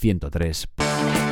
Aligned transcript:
103. 0.00 1.27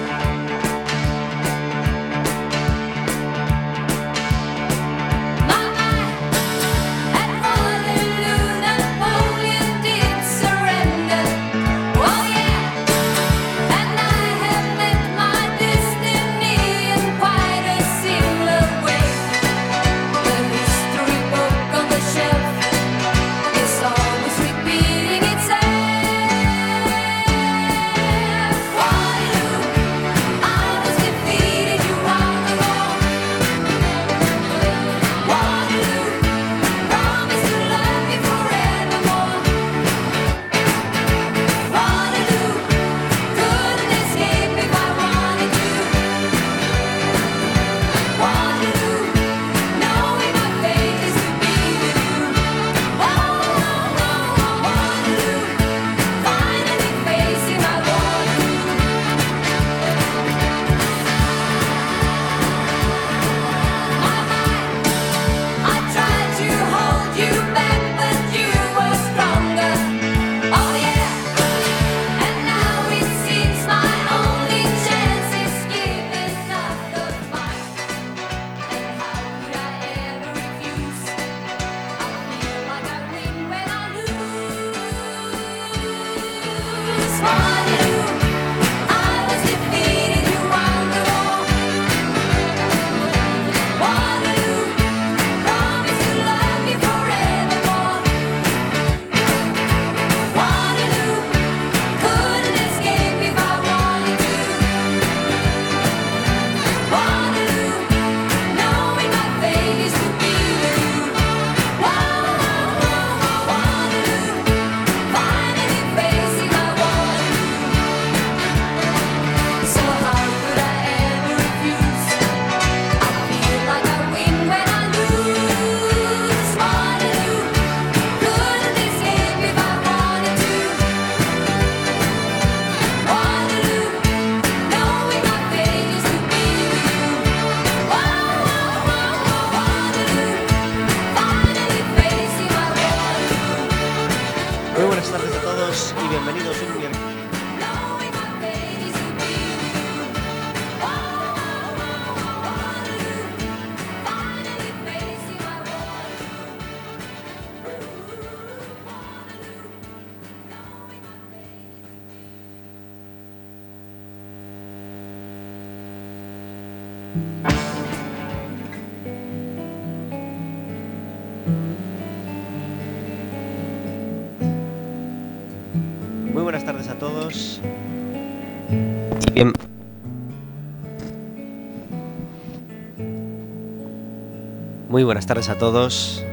Buenas 185.07 185.27
tardes 185.27 185.49
a 185.49 185.57
todos 185.57 186.25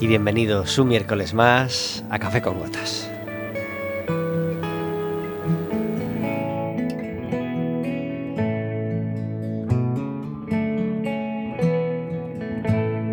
y 0.00 0.06
bienvenidos 0.06 0.78
un 0.78 0.88
miércoles 0.88 1.34
más 1.34 2.02
a 2.08 2.18
Café 2.18 2.40
con 2.40 2.58
Gotas. 2.58 3.06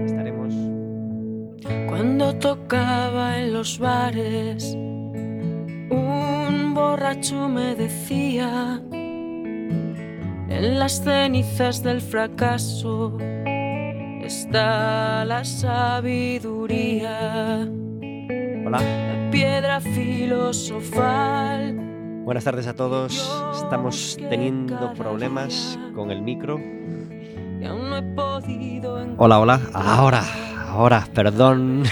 Estaremos 0.06 0.54
Cuando 1.90 2.34
tocaba 2.38 3.40
en 3.40 3.52
los 3.52 3.78
bares, 3.80 4.74
un 5.90 6.74
borracho 6.74 7.50
me 7.50 7.76
decía, 7.76 8.82
en 10.50 10.80
las 10.80 11.04
cenizas 11.04 11.84
del 11.84 12.00
fracaso 12.00 13.18
está 14.28 15.26
la 15.26 15.44
sabiduría. 15.46 17.10
Hola. 18.66 18.80
La 18.82 19.30
piedra 19.32 19.80
filosofal. 19.80 21.74
Buenas 22.26 22.44
tardes 22.44 22.68
a 22.68 22.76
todos. 22.76 23.14
Estamos 23.56 24.18
teniendo 24.30 24.94
problemas 24.96 25.80
con 25.96 26.12
el 26.12 26.22
micro. 26.22 26.60
Hola, 29.18 29.40
hola. 29.40 29.62
Ahora, 29.74 30.24
ahora, 30.68 31.08
perdón. 31.14 31.84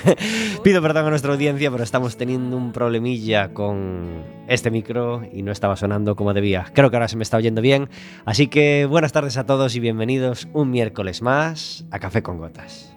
Pido 0.65 0.81
perdón 0.81 1.05
a 1.05 1.09
nuestra 1.11 1.31
audiencia, 1.31 1.69
pero 1.69 1.83
estamos 1.83 2.17
teniendo 2.17 2.57
un 2.57 2.71
problemilla 2.71 3.53
con 3.53 4.23
este 4.47 4.71
micro 4.71 5.21
y 5.31 5.43
no 5.43 5.51
estaba 5.51 5.75
sonando 5.75 6.15
como 6.15 6.33
debía. 6.33 6.65
Creo 6.73 6.89
que 6.89 6.95
ahora 6.95 7.07
se 7.07 7.17
me 7.17 7.21
está 7.21 7.37
oyendo 7.37 7.61
bien. 7.61 7.87
Así 8.25 8.47
que 8.47 8.87
buenas 8.89 9.11
tardes 9.11 9.37
a 9.37 9.45
todos 9.45 9.75
y 9.75 9.79
bienvenidos 9.79 10.47
un 10.53 10.71
miércoles 10.71 11.21
más 11.21 11.85
a 11.91 11.99
Café 11.99 12.23
con 12.23 12.39
Gotas. 12.39 12.94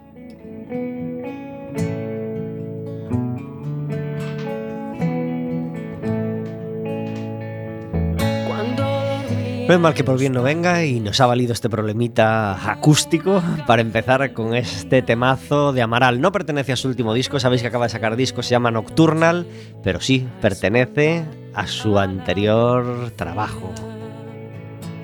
Es 9.74 9.80
mal 9.80 9.92
que 9.92 10.02
por 10.02 10.18
bien 10.18 10.32
no 10.32 10.42
venga 10.42 10.84
y 10.84 10.98
nos 10.98 11.20
ha 11.20 11.26
valido 11.26 11.52
este 11.52 11.68
problemita 11.68 12.70
acústico 12.70 13.42
para 13.66 13.82
empezar 13.82 14.32
con 14.32 14.54
este 14.54 15.02
temazo 15.02 15.74
de 15.74 15.82
Amaral. 15.82 16.22
No 16.22 16.32
pertenece 16.32 16.72
a 16.72 16.76
su 16.76 16.88
último 16.88 17.12
disco, 17.12 17.38
sabéis 17.38 17.60
que 17.60 17.68
acaba 17.68 17.84
de 17.84 17.90
sacar 17.90 18.16
disco, 18.16 18.42
se 18.42 18.50
llama 18.50 18.70
Nocturnal, 18.70 19.46
pero 19.82 20.00
sí 20.00 20.26
pertenece 20.40 21.24
a 21.54 21.66
su 21.66 21.98
anterior 21.98 23.10
trabajo. 23.14 23.70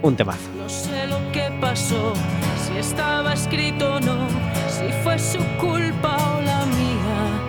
Un 0.00 0.16
temazo. 0.16 0.48
No 0.56 0.68
sé 0.68 1.06
lo 1.08 1.18
que 1.32 1.50
pasó, 1.60 2.14
si 2.66 2.78
estaba 2.78 3.34
escrito 3.34 3.96
o 3.96 4.00
no, 4.00 4.26
si 4.68 4.90
fue 5.02 5.18
su 5.18 5.38
culpa 5.60 6.16
o 6.36 6.40
la 6.40 6.64
mía. 6.64 7.40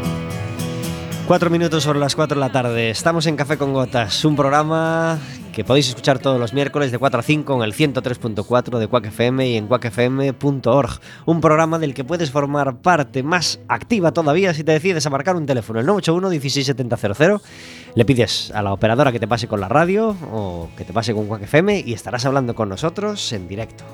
Cuatro 1.28 1.50
minutos 1.50 1.84
sobre 1.84 2.00
las 2.00 2.14
cuatro 2.14 2.36
de 2.36 2.46
la 2.46 2.52
tarde. 2.52 2.90
Estamos 2.90 3.26
en 3.26 3.38
Café 3.38 3.58
con 3.58 3.72
Gotas, 3.72 4.26
un 4.26 4.36
programa 4.36 5.18
que 5.56 5.64
podéis 5.64 5.88
escuchar 5.88 6.20
todos 6.20 6.38
los 6.38 6.54
miércoles 6.54 6.92
de 6.92 7.00
4 7.00 7.18
a 7.22 7.24
5 7.24 7.56
en 7.56 7.62
el 7.64 7.74
103.4 7.74 8.78
de 8.78 8.88
Quack 8.90 9.06
FM 9.06 9.48
y 9.48 9.56
en 9.56 9.68
quackfm.org. 9.68 11.00
Un 11.26 11.40
programa 11.40 11.80
del 11.80 11.94
que 11.94 12.04
puedes 12.04 12.30
formar 12.30 12.82
parte 12.82 13.24
más 13.24 13.62
activa 13.70 14.12
todavía 14.12 14.54
si 14.54 14.66
te 14.66 14.74
decides 14.74 15.06
a 15.06 15.10
marcar 15.10 15.38
un 15.38 15.46
teléfono, 15.46 15.80
el 15.80 15.86
981 15.86 16.30
16700. 16.30 17.42
Le 17.96 18.04
pides 18.04 18.52
a 18.54 18.62
la 18.62 18.74
operadora 18.74 19.14
que 19.14 19.20
te 19.22 19.30
pase 19.30 19.48
con 19.48 19.62
la 19.62 19.70
radio 19.70 20.18
o 20.34 20.68
que 20.76 20.84
te 20.84 20.92
pase 20.92 21.14
con 21.14 21.26
Quack 21.28 21.44
FM 21.44 21.84
y 21.86 21.94
estarás 21.94 22.26
hablando 22.26 22.54
con 22.54 22.68
nosotros 22.68 23.32
en 23.32 23.48
directo. 23.48 23.86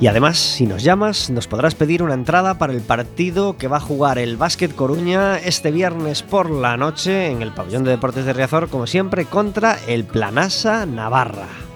Y 0.00 0.06
además, 0.08 0.38
si 0.38 0.66
nos 0.66 0.82
llamas, 0.82 1.30
nos 1.30 1.46
podrás 1.46 1.74
pedir 1.74 2.02
una 2.02 2.14
entrada 2.14 2.58
para 2.58 2.72
el 2.72 2.80
partido 2.80 3.56
que 3.56 3.68
va 3.68 3.76
a 3.78 3.80
jugar 3.80 4.18
el 4.18 4.36
Básquet 4.36 4.74
Coruña 4.74 5.38
este 5.38 5.70
viernes 5.70 6.22
por 6.22 6.50
la 6.50 6.76
noche 6.76 7.30
en 7.30 7.42
el 7.42 7.52
pabellón 7.52 7.84
de 7.84 7.92
deportes 7.92 8.24
de 8.24 8.32
Riazor, 8.32 8.68
como 8.68 8.86
siempre, 8.86 9.24
contra 9.24 9.78
el 9.86 10.04
Planasa 10.04 10.84
Navarra. 10.84 11.73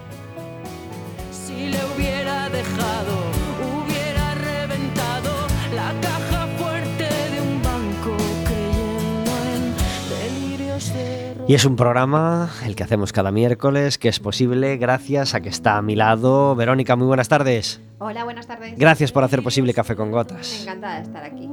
Y 11.49 11.55
es 11.55 11.65
un 11.65 11.77
programa, 11.77 12.51
el 12.67 12.77
que 12.77 12.83
hacemos 12.83 13.11
cada 13.11 13.33
miércoles, 13.33 13.97
que 13.97 14.11
es 14.11 14.21
posible 14.21 14.77
gracias 14.77 15.35
a 15.35 15.41
que 15.41 15.49
está 15.49 15.79
a 15.79 15.83
mi 15.83 15.97
lado 15.97 16.55
Verónica. 16.55 16.95
Muy 16.95 17.07
buenas 17.07 17.31
tardes. 17.31 17.81
Hola, 17.97 18.25
buenas 18.25 18.47
tardes. 18.47 18.79
Gracias 18.79 19.13
por 19.13 19.25
hacer 19.25 19.43
posible 19.43 19.73
Café 19.73 19.97
con 19.97 20.11
Gotas. 20.13 20.61
Encantada 20.61 20.97
de 20.97 21.03
estar 21.05 21.25
aquí. 21.25 21.49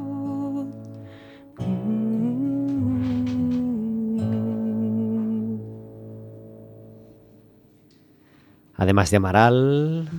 Además 8.76 9.12
de 9.12 9.16
Amaral, 9.16 10.10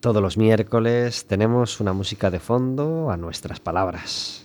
todos 0.00 0.20
los 0.20 0.36
miércoles 0.36 1.26
tenemos 1.26 1.80
una 1.80 1.94
música 1.94 2.30
de 2.30 2.40
fondo 2.40 3.10
a 3.10 3.16
nuestras 3.16 3.58
palabras. 3.58 4.44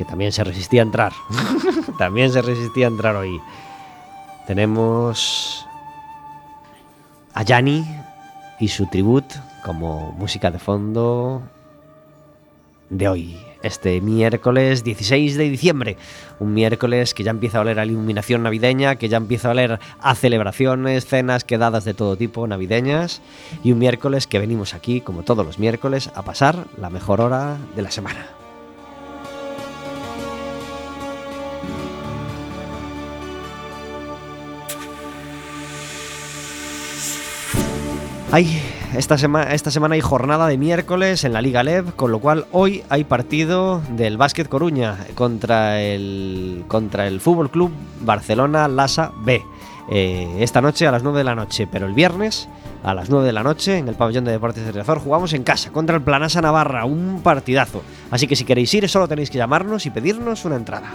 Que 0.00 0.06
también 0.06 0.32
se 0.32 0.42
resistía 0.42 0.80
a 0.80 0.84
entrar. 0.84 1.12
también 1.98 2.32
se 2.32 2.40
resistía 2.40 2.86
a 2.86 2.88
entrar 2.88 3.16
hoy. 3.16 3.38
Tenemos 4.46 5.66
a 7.34 7.42
Yanni 7.42 7.84
y 8.58 8.68
su 8.68 8.86
tribut 8.86 9.26
como 9.62 10.12
música 10.12 10.50
de 10.50 10.58
fondo 10.58 11.42
de 12.88 13.08
hoy, 13.08 13.36
este 13.62 14.00
miércoles 14.00 14.84
16 14.84 15.36
de 15.36 15.50
diciembre. 15.50 15.98
Un 16.38 16.54
miércoles 16.54 17.12
que 17.12 17.22
ya 17.22 17.30
empieza 17.30 17.58
a 17.58 17.60
oler 17.60 17.78
a 17.78 17.84
iluminación 17.84 18.42
navideña, 18.42 18.96
que 18.96 19.10
ya 19.10 19.18
empieza 19.18 19.48
a 19.48 19.50
oler 19.50 19.80
a 20.00 20.14
celebraciones, 20.14 21.04
cenas, 21.04 21.44
quedadas 21.44 21.84
de 21.84 21.92
todo 21.92 22.16
tipo 22.16 22.46
navideñas. 22.46 23.20
Y 23.62 23.72
un 23.72 23.78
miércoles 23.78 24.26
que 24.26 24.38
venimos 24.38 24.72
aquí, 24.72 25.02
como 25.02 25.24
todos 25.24 25.44
los 25.44 25.58
miércoles, 25.58 26.10
a 26.14 26.22
pasar 26.22 26.64
la 26.78 26.88
mejor 26.88 27.20
hora 27.20 27.58
de 27.76 27.82
la 27.82 27.90
semana. 27.90 28.39
Hay, 38.32 38.62
esta, 38.96 39.18
sema- 39.18 39.52
esta 39.52 39.72
semana 39.72 39.96
hay 39.96 40.00
jornada 40.00 40.46
de 40.46 40.56
miércoles 40.56 41.24
en 41.24 41.32
la 41.32 41.42
Liga 41.42 41.64
LEV, 41.64 41.94
con 41.96 42.12
lo 42.12 42.20
cual 42.20 42.46
hoy 42.52 42.84
hay 42.88 43.02
partido 43.04 43.82
del 43.90 44.16
Básquet 44.18 44.48
Coruña 44.48 44.96
contra 45.16 45.80
el, 45.80 46.64
contra 46.68 47.08
el 47.08 47.20
Fútbol 47.20 47.50
Club 47.50 47.72
Barcelona 48.02 48.68
Lasa 48.68 49.10
B. 49.24 49.42
Eh, 49.90 50.36
esta 50.38 50.60
noche 50.60 50.86
a 50.86 50.92
las 50.92 51.02
9 51.02 51.18
de 51.18 51.24
la 51.24 51.34
noche, 51.34 51.66
pero 51.66 51.86
el 51.86 51.92
viernes 51.94 52.48
a 52.84 52.94
las 52.94 53.10
9 53.10 53.26
de 53.26 53.32
la 53.32 53.42
noche 53.42 53.78
en 53.78 53.88
el 53.88 53.96
pabellón 53.96 54.24
de 54.24 54.30
deportes 54.30 54.64
de 54.64 54.70
Riazor 54.70 55.00
jugamos 55.00 55.32
en 55.32 55.42
casa 55.42 55.72
contra 55.72 55.96
el 55.96 56.02
Planasa 56.02 56.40
Navarra, 56.40 56.84
un 56.84 57.22
partidazo. 57.24 57.82
Así 58.12 58.28
que 58.28 58.36
si 58.36 58.44
queréis 58.44 58.72
ir 58.74 58.88
solo 58.88 59.08
tenéis 59.08 59.30
que 59.30 59.38
llamarnos 59.38 59.86
y 59.86 59.90
pedirnos 59.90 60.44
una 60.44 60.54
entrada. 60.54 60.86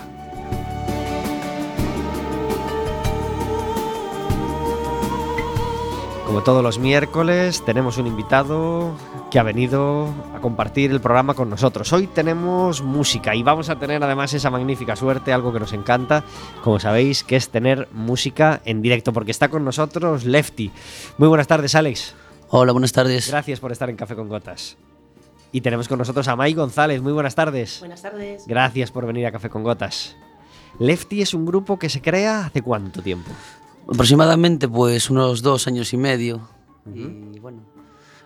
Como 6.36 6.44
todos 6.44 6.64
los 6.64 6.80
miércoles, 6.80 7.64
tenemos 7.64 7.98
un 7.98 8.08
invitado 8.08 8.94
que 9.32 9.40
ha 9.40 9.44
venido 9.44 10.14
a 10.36 10.42
compartir 10.42 10.92
el 10.92 11.00
programa 11.00 11.34
con 11.34 11.50
nosotros. 11.50 11.94
Hoy 11.94 12.08
tenemos 12.08 12.82
música 12.82 13.34
y 13.34 13.42
vamos 13.42 13.70
a 13.70 13.80
tener 13.80 14.04
además 14.04 14.34
esa 14.34 14.50
magnífica 14.50 14.98
suerte, 14.98 15.32
algo 15.32 15.54
que 15.54 15.62
nos 15.62 15.72
encanta, 15.72 16.26
como 16.62 16.78
sabéis, 16.78 17.24
que 17.24 17.38
es 17.38 17.48
tener 17.48 17.88
música 17.94 18.62
en 18.66 18.82
directo, 18.82 19.14
porque 19.14 19.32
está 19.32 19.48
con 19.48 19.64
nosotros 19.64 20.26
Lefty. 20.26 20.74
Muy 21.18 21.30
buenas 21.30 21.48
tardes, 21.48 21.74
Alex. 21.74 22.16
Hola, 22.50 22.74
buenas 22.74 22.92
tardes. 22.92 23.30
Gracias 23.30 23.62
por 23.62 23.72
estar 23.72 23.90
en 23.90 23.96
Café 23.96 24.18
con 24.18 24.28
Gotas. 24.28 24.76
Y 25.54 25.62
tenemos 25.62 25.88
con 25.88 26.00
nosotros 26.00 26.28
a 26.28 26.36
Mai 26.36 26.54
González. 26.54 27.02
Muy 27.02 27.14
buenas 27.14 27.36
tardes. 27.36 27.80
Buenas 27.80 28.02
tardes. 28.02 28.44
Gracias 28.46 28.92
por 28.92 29.06
venir 29.06 29.26
a 29.26 29.32
Café 29.32 29.50
con 29.50 29.64
Gotas. 29.64 30.18
Lefty 30.80 31.22
es 31.22 31.34
un 31.34 31.46
grupo 31.46 31.80
que 31.80 31.88
se 31.88 32.02
crea 32.02 32.48
hace 32.48 32.62
cuánto 32.62 33.02
tiempo. 33.02 33.32
Aproximadamente 33.88 34.68
pues 34.68 35.10
unos 35.10 35.42
dos 35.42 35.68
años 35.68 35.94
y 35.94 35.98
medio. 35.98 36.42
Y 36.94 37.40
bueno, 37.40 37.60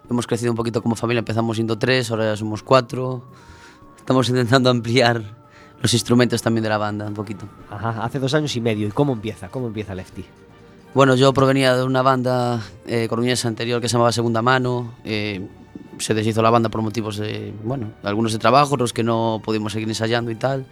hemos 0.09 0.27
crecido 0.27 0.51
un 0.51 0.57
poquito 0.57 0.81
como 0.81 0.95
familia. 0.95 1.19
Empezamos 1.19 1.57
siendo 1.57 1.77
tres, 1.77 2.11
ahora 2.11 2.25
ya 2.25 2.37
somos 2.37 2.63
cuatro. 2.63 3.23
Estamos 3.97 4.27
intentando 4.29 4.69
ampliar 4.69 5.37
los 5.81 5.93
instrumentos 5.93 6.41
también 6.41 6.63
de 6.63 6.69
la 6.69 6.77
banda 6.77 7.07
un 7.07 7.13
poquito. 7.13 7.45
Ajá, 7.69 8.03
hace 8.03 8.19
dos 8.19 8.33
años 8.33 8.55
y 8.55 8.61
medio. 8.61 8.87
¿Y 8.87 8.91
cómo 8.91 9.13
empieza? 9.13 9.49
¿Cómo 9.49 9.67
empieza 9.67 9.95
Lefty? 9.95 10.25
Bueno, 10.93 11.15
yo 11.15 11.31
provenía 11.33 11.75
de 11.75 11.83
una 11.83 12.01
banda 12.01 12.61
eh, 12.87 13.07
coruñesa 13.07 13.47
anterior 13.47 13.79
que 13.79 13.87
se 13.87 13.93
llamaba 13.93 14.11
Segunda 14.11 14.41
Mano. 14.41 14.95
eh, 15.03 15.47
se 15.99 16.13
deshizo 16.13 16.41
la 16.41 16.49
banda 16.49 16.69
por 16.69 16.81
motivos 16.81 17.17
de, 17.17 17.53
bueno, 17.63 17.91
algunos 18.03 18.31
de 18.31 18.39
trabajo, 18.39 18.77
los 18.77 18.93
que 18.93 19.03
no 19.03 19.41
pudimos 19.43 19.73
seguir 19.73 19.87
ensayando 19.87 20.31
y 20.31 20.35
tal. 20.35 20.65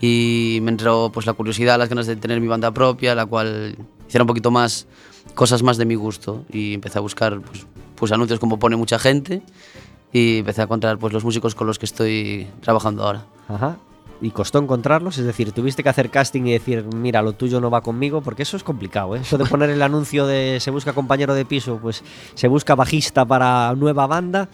Y 0.00 0.58
me 0.62 0.70
entró 0.70 1.10
pues 1.12 1.26
la 1.26 1.32
curiosidad, 1.32 1.78
las 1.78 1.88
ganas 1.88 2.06
de 2.06 2.16
tener 2.16 2.40
mi 2.40 2.46
banda 2.46 2.70
propia, 2.72 3.14
la 3.14 3.24
cual 3.24 3.76
hiciera 4.06 4.22
un 4.22 4.28
poquito 4.28 4.50
más 4.50 4.86
cosas 5.34 5.62
más 5.62 5.76
de 5.76 5.84
mi 5.84 5.94
gusto. 5.94 6.44
Y 6.50 6.74
empecé 6.74 6.98
a 6.98 7.00
buscar 7.00 7.40
pues, 7.40 7.66
pues 7.94 8.12
anuncios 8.12 8.40
como 8.40 8.58
pone 8.58 8.76
mucha 8.76 8.98
gente 8.98 9.42
y 10.12 10.38
empecé 10.38 10.62
a 10.62 10.64
encontrar 10.64 10.98
pues 10.98 11.12
los 11.12 11.24
músicos 11.24 11.54
con 11.54 11.66
los 11.66 11.78
que 11.78 11.86
estoy 11.86 12.46
trabajando 12.60 13.04
ahora. 13.04 13.26
Ajá. 13.48 13.76
¿Y 14.22 14.30
costó 14.30 14.58
encontrarlos? 14.58 15.18
Es 15.18 15.26
decir, 15.26 15.52
tuviste 15.52 15.82
que 15.82 15.90
hacer 15.90 16.08
casting 16.08 16.46
y 16.46 16.52
decir, 16.52 16.86
mira, 16.94 17.20
lo 17.20 17.34
tuyo 17.34 17.60
no 17.60 17.70
va 17.70 17.82
conmigo, 17.82 18.22
porque 18.22 18.44
eso 18.44 18.56
es 18.56 18.64
complicado, 18.64 19.14
¿eh? 19.14 19.20
Eso 19.20 19.36
de 19.36 19.44
poner 19.44 19.68
el 19.68 19.82
anuncio 19.82 20.26
de 20.26 20.58
se 20.58 20.70
busca 20.70 20.94
compañero 20.94 21.34
de 21.34 21.44
piso, 21.44 21.78
pues 21.82 22.02
se 22.34 22.48
busca 22.48 22.74
bajista 22.74 23.26
para 23.26 23.74
nueva 23.76 24.06
banda. 24.06 24.48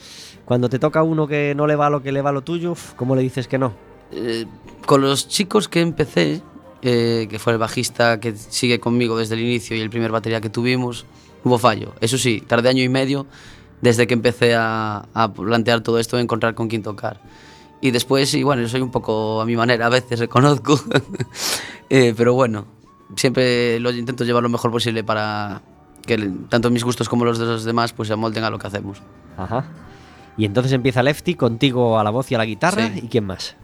Cuando 0.44 0.68
te 0.68 0.80
toca 0.80 1.04
uno 1.04 1.28
que 1.28 1.54
no 1.54 1.68
le 1.68 1.76
va 1.76 1.90
lo 1.90 2.02
que 2.02 2.10
le 2.10 2.22
va 2.22 2.32
lo 2.32 2.42
tuyo, 2.42 2.74
¿cómo 2.96 3.14
le 3.14 3.22
dices 3.22 3.46
que 3.46 3.58
no? 3.58 3.72
Eh, 4.10 4.46
con 4.84 5.00
los 5.00 5.28
chicos 5.28 5.68
que 5.68 5.80
empecé, 5.80 6.42
eh, 6.82 7.26
que 7.30 7.38
fue 7.38 7.52
el 7.52 7.58
bajista 7.58 8.20
que 8.20 8.34
sigue 8.36 8.80
conmigo 8.80 9.16
desde 9.16 9.34
el 9.34 9.40
inicio 9.40 9.76
y 9.76 9.80
el 9.80 9.90
primer 9.90 10.10
batería 10.10 10.40
que 10.40 10.50
tuvimos, 10.50 11.06
hubo 11.44 11.58
fallo. 11.58 11.94
Eso 12.00 12.18
sí, 12.18 12.42
tardé 12.46 12.68
año 12.68 12.82
y 12.82 12.88
medio 12.88 13.26
desde 13.80 14.06
que 14.06 14.14
empecé 14.14 14.54
a, 14.54 15.06
a 15.14 15.32
plantear 15.32 15.80
todo 15.80 15.98
esto, 15.98 16.16
a 16.16 16.20
encontrar 16.20 16.54
con 16.54 16.68
quién 16.68 16.82
tocar. 16.82 17.20
Y 17.80 17.90
después, 17.90 18.30
sí, 18.30 18.44
bueno, 18.44 18.62
yo 18.62 18.68
soy 18.68 18.80
un 18.80 18.92
poco 18.92 19.40
a 19.40 19.44
mi 19.44 19.56
manera, 19.56 19.86
a 19.86 19.88
veces 19.88 20.20
reconozco, 20.20 20.80
Eh, 21.94 22.14
pero 22.16 22.32
bueno, 22.32 22.64
siempre 23.16 23.78
lo 23.78 23.90
intento 23.90 24.24
llevar 24.24 24.42
lo 24.42 24.48
mejor 24.48 24.70
posible 24.70 25.04
para 25.04 25.60
que 26.06 26.16
tanto 26.48 26.70
mis 26.70 26.82
gustos 26.84 27.06
como 27.06 27.26
los 27.26 27.38
de 27.38 27.44
los 27.44 27.64
demás 27.64 27.92
pues 27.92 28.06
se 28.06 28.14
amolden 28.14 28.44
a 28.44 28.50
lo 28.50 28.58
que 28.58 28.66
hacemos. 28.66 29.02
Ajá. 29.36 29.66
Y 30.38 30.46
entonces 30.46 30.72
empieza 30.72 31.02
Lefty 31.02 31.34
contigo 31.34 31.98
a 31.98 32.04
la 32.04 32.08
voz 32.08 32.32
y 32.32 32.34
a 32.34 32.38
la 32.38 32.46
guitarra. 32.46 32.88
Sí. 32.88 33.00
¿Y 33.04 33.08
quién 33.08 33.26
más? 33.26 33.56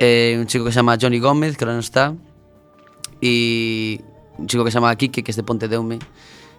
Eh, 0.00 0.36
un 0.40 0.48
chico 0.48 0.64
que 0.64 0.72
se 0.72 0.76
llama 0.76 0.98
Johnny 1.00 1.20
Gómez, 1.20 1.56
que 1.56 1.64
ahora 1.64 1.74
no 1.74 1.80
está, 1.80 2.16
y 3.22 4.00
un 4.36 4.46
chico 4.46 4.64
que 4.64 4.70
se 4.70 4.74
llama 4.74 4.94
Kike, 4.96 5.22
que 5.22 5.30
es 5.30 5.36
de 5.36 5.42
Ponte 5.42 5.68
de 5.68 5.78
Ume, 5.78 5.98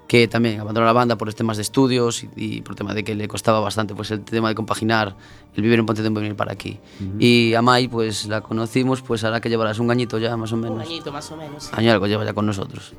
que 0.07 0.27
también 0.27 0.59
abandonó 0.59 0.85
la 0.85 0.93
banda 0.93 1.17
por 1.17 1.27
los 1.27 1.35
temas 1.35 1.57
de 1.57 1.63
estudios 1.63 2.23
y, 2.23 2.29
y 2.35 2.61
por 2.61 2.75
tema 2.75 2.93
de 2.93 3.03
que 3.03 3.15
le 3.15 3.27
costaba 3.27 3.59
bastante 3.59 3.93
pues 3.95 4.11
el 4.11 4.21
tema 4.21 4.49
de 4.49 4.55
compaginar 4.55 5.15
el 5.55 5.63
vivir 5.63 5.79
en 5.79 5.85
Ponte 5.85 6.01
de 6.01 6.09
Ume 6.09 6.19
y 6.19 6.23
venir 6.23 6.35
para 6.37 6.51
aquí. 6.53 6.79
Y 7.19 7.53
a 7.53 7.61
Mai, 7.61 7.87
pues 7.87 8.25
la 8.27 8.41
conocimos, 8.41 9.01
pues 9.01 9.23
ahora 9.23 9.39
que 9.41 9.49
llevarás 9.49 9.79
un 9.79 9.91
añito 9.91 10.17
ya, 10.17 10.35
más 10.37 10.51
o 10.51 10.55
Un 10.55 10.61
menos. 10.61 10.79
añito 10.81 11.11
más 11.11 11.31
o 11.31 11.37
menos. 11.37 11.71
Año 11.73 11.87
y 11.87 11.89
algo 11.89 12.07
lleva 12.07 12.25
ya 12.25 12.33
con 12.33 12.45
nosotros. 12.45 12.93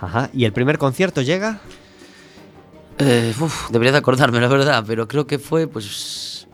Ajá. 0.00 0.28
¿Y 0.34 0.44
el 0.44 0.52
primer 0.52 0.76
concierto 0.78 1.22
llega? 1.22 1.60
Eh, 2.98 3.34
uf, 3.40 3.70
debería 3.70 3.92
de 3.92 3.98
acordarme, 3.98 4.40
la 4.40 4.48
verdad, 4.48 4.84
pero 4.86 5.08
creo 5.08 5.26
que 5.26 5.38
fue, 5.38 5.66
pues, 5.66 6.46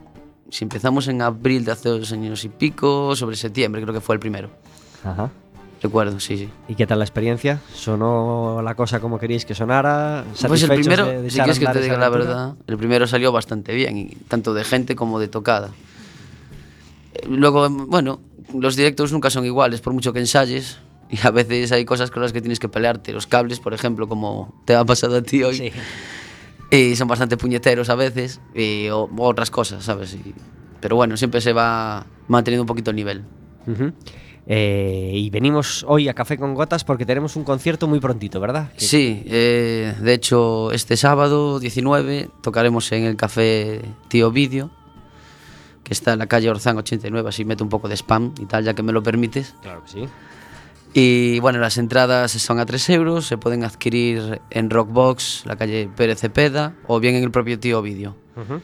si 0.48 0.64
empezamos 0.64 1.06
en 1.08 1.20
abril 1.22 1.64
de 1.64 1.72
hace 1.72 1.88
dos 1.88 2.10
años 2.12 2.44
y 2.44 2.48
pico, 2.48 3.14
sobre 3.14 3.36
septiembre 3.36 3.82
creo 3.82 3.92
que 3.94 4.00
fue 4.00 4.14
el 4.14 4.20
primero. 4.20 4.50
Ajá. 5.04 5.30
Recuerdo, 5.82 6.20
sí, 6.20 6.36
sí. 6.36 6.48
¿Y 6.68 6.74
qué 6.74 6.86
tal 6.86 6.98
la 6.98 7.04
experiencia? 7.04 7.60
¿Sonó 7.74 8.60
la 8.62 8.74
cosa 8.74 9.00
como 9.00 9.18
queríais 9.18 9.44
que 9.44 9.54
sonara? 9.54 10.24
Pues 10.28 10.42
el 10.44 10.48
¿Satisfechos 10.50 10.76
primero, 10.86 11.06
de- 11.06 11.22
de 11.22 11.30
si 11.30 11.36
quieres 11.38 11.58
que 11.58 11.66
te 11.66 11.80
diga 11.80 11.96
la 11.98 12.06
aventura? 12.06 12.34
verdad, 12.34 12.54
el 12.66 12.76
primero 12.76 13.06
salió 13.06 13.32
bastante 13.32 13.74
bien, 13.74 14.10
tanto 14.28 14.54
de 14.54 14.64
gente 14.64 14.94
como 14.96 15.18
de 15.18 15.28
tocada. 15.28 15.70
Luego, 17.28 17.68
bueno, 17.68 18.20
los 18.58 18.76
directos 18.76 19.12
nunca 19.12 19.30
son 19.30 19.44
iguales, 19.44 19.80
por 19.80 19.92
mucho 19.92 20.12
que 20.12 20.20
ensayes. 20.20 20.78
Y 21.10 21.18
a 21.26 21.30
veces 21.32 21.72
hay 21.72 21.84
cosas 21.84 22.10
con 22.12 22.22
las 22.22 22.32
que 22.32 22.40
tienes 22.40 22.60
que 22.60 22.68
pelearte. 22.68 23.12
Los 23.12 23.26
cables, 23.26 23.58
por 23.58 23.74
ejemplo, 23.74 24.06
como 24.08 24.54
te 24.64 24.76
ha 24.76 24.84
pasado 24.84 25.16
a 25.16 25.22
ti 25.22 25.42
hoy. 25.42 25.56
Sí. 25.56 25.72
Y 26.70 26.94
son 26.94 27.08
bastante 27.08 27.36
puñeteros 27.36 27.90
a 27.90 27.96
veces. 27.96 28.40
Y, 28.54 28.88
o, 28.90 29.10
otras 29.18 29.50
cosas, 29.50 29.82
¿sabes? 29.84 30.14
Y- 30.14 30.34
pero 30.80 30.94
bueno, 30.96 31.16
siempre 31.16 31.40
se 31.40 31.52
va 31.52 32.06
manteniendo 32.28 32.62
un 32.62 32.68
poquito 32.68 32.90
el 32.90 32.96
nivel. 32.96 33.24
Ujú. 33.66 33.92
Eh, 34.52 35.12
y 35.14 35.30
venimos 35.30 35.84
hoy 35.86 36.08
a 36.08 36.14
Café 36.14 36.36
con 36.36 36.54
Gotas 36.54 36.82
porque 36.82 37.06
tenemos 37.06 37.36
un 37.36 37.44
concierto 37.44 37.86
muy 37.86 38.00
prontito, 38.00 38.40
¿verdad? 38.40 38.72
Sí, 38.76 39.22
eh, 39.26 39.94
de 40.00 40.12
hecho, 40.12 40.72
este 40.72 40.96
sábado 40.96 41.60
19 41.60 42.30
tocaremos 42.42 42.90
en 42.90 43.04
el 43.04 43.14
café 43.14 43.80
Tío 44.08 44.32
Vídeo, 44.32 44.72
que 45.84 45.92
está 45.92 46.14
en 46.14 46.18
la 46.18 46.26
calle 46.26 46.50
Orzán 46.50 46.76
89, 46.76 47.28
así 47.28 47.44
meto 47.44 47.62
un 47.62 47.70
poco 47.70 47.88
de 47.88 47.94
spam 47.94 48.34
y 48.40 48.46
tal, 48.46 48.64
ya 48.64 48.74
que 48.74 48.82
me 48.82 48.90
lo 48.90 49.04
permites. 49.04 49.54
Claro 49.62 49.84
que 49.84 49.88
sí. 49.88 50.08
Y 50.94 51.38
bueno, 51.38 51.60
las 51.60 51.78
entradas 51.78 52.32
son 52.32 52.58
a 52.58 52.66
3 52.66 52.90
euros, 52.90 53.28
se 53.28 53.38
pueden 53.38 53.62
adquirir 53.62 54.40
en 54.50 54.68
Rockbox, 54.68 55.44
la 55.46 55.54
calle 55.54 55.88
Pérez 55.94 56.18
Cepeda, 56.18 56.74
o 56.88 56.98
bien 56.98 57.14
en 57.14 57.22
el 57.22 57.30
propio 57.30 57.60
Tío 57.60 57.82
Vídeo. 57.82 58.16
Ujú. 58.34 58.60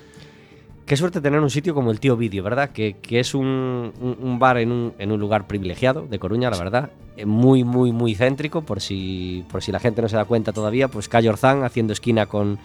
Qué 0.86 0.96
suerte 0.96 1.20
tener 1.20 1.40
un 1.40 1.50
sitio 1.50 1.74
como 1.74 1.90
el 1.90 1.98
Tío 1.98 2.16
Vídeo, 2.16 2.44
¿verdad? 2.44 2.70
Que, 2.70 2.96
que 3.02 3.18
es 3.18 3.34
un, 3.34 3.92
un- 4.00 4.16
un 4.20 4.38
bar 4.38 4.58
en 4.58 4.70
un, 4.70 4.92
en 4.98 5.10
un 5.10 5.18
lugar 5.18 5.48
privilegiado 5.48 6.06
de 6.08 6.18
Coruña, 6.20 6.48
la 6.48 6.58
verdad. 6.58 6.90
Eh, 7.16 7.26
Muy, 7.26 7.64
muy, 7.64 7.90
muy 7.92 8.14
céntrico, 8.14 8.62
por 8.62 8.80
si, 8.80 9.44
por 9.50 9.62
si 9.64 9.72
la 9.72 9.80
gente 9.80 10.00
no 10.00 10.08
se 10.08 10.14
da 10.16 10.24
cuenta 10.24 10.52
todavía, 10.52 10.86
pues 10.88 11.08
calle 11.08 11.28
Orzán 11.28 11.64
haciendo 11.64 11.92
esquina 11.92 12.26
con, 12.26 12.58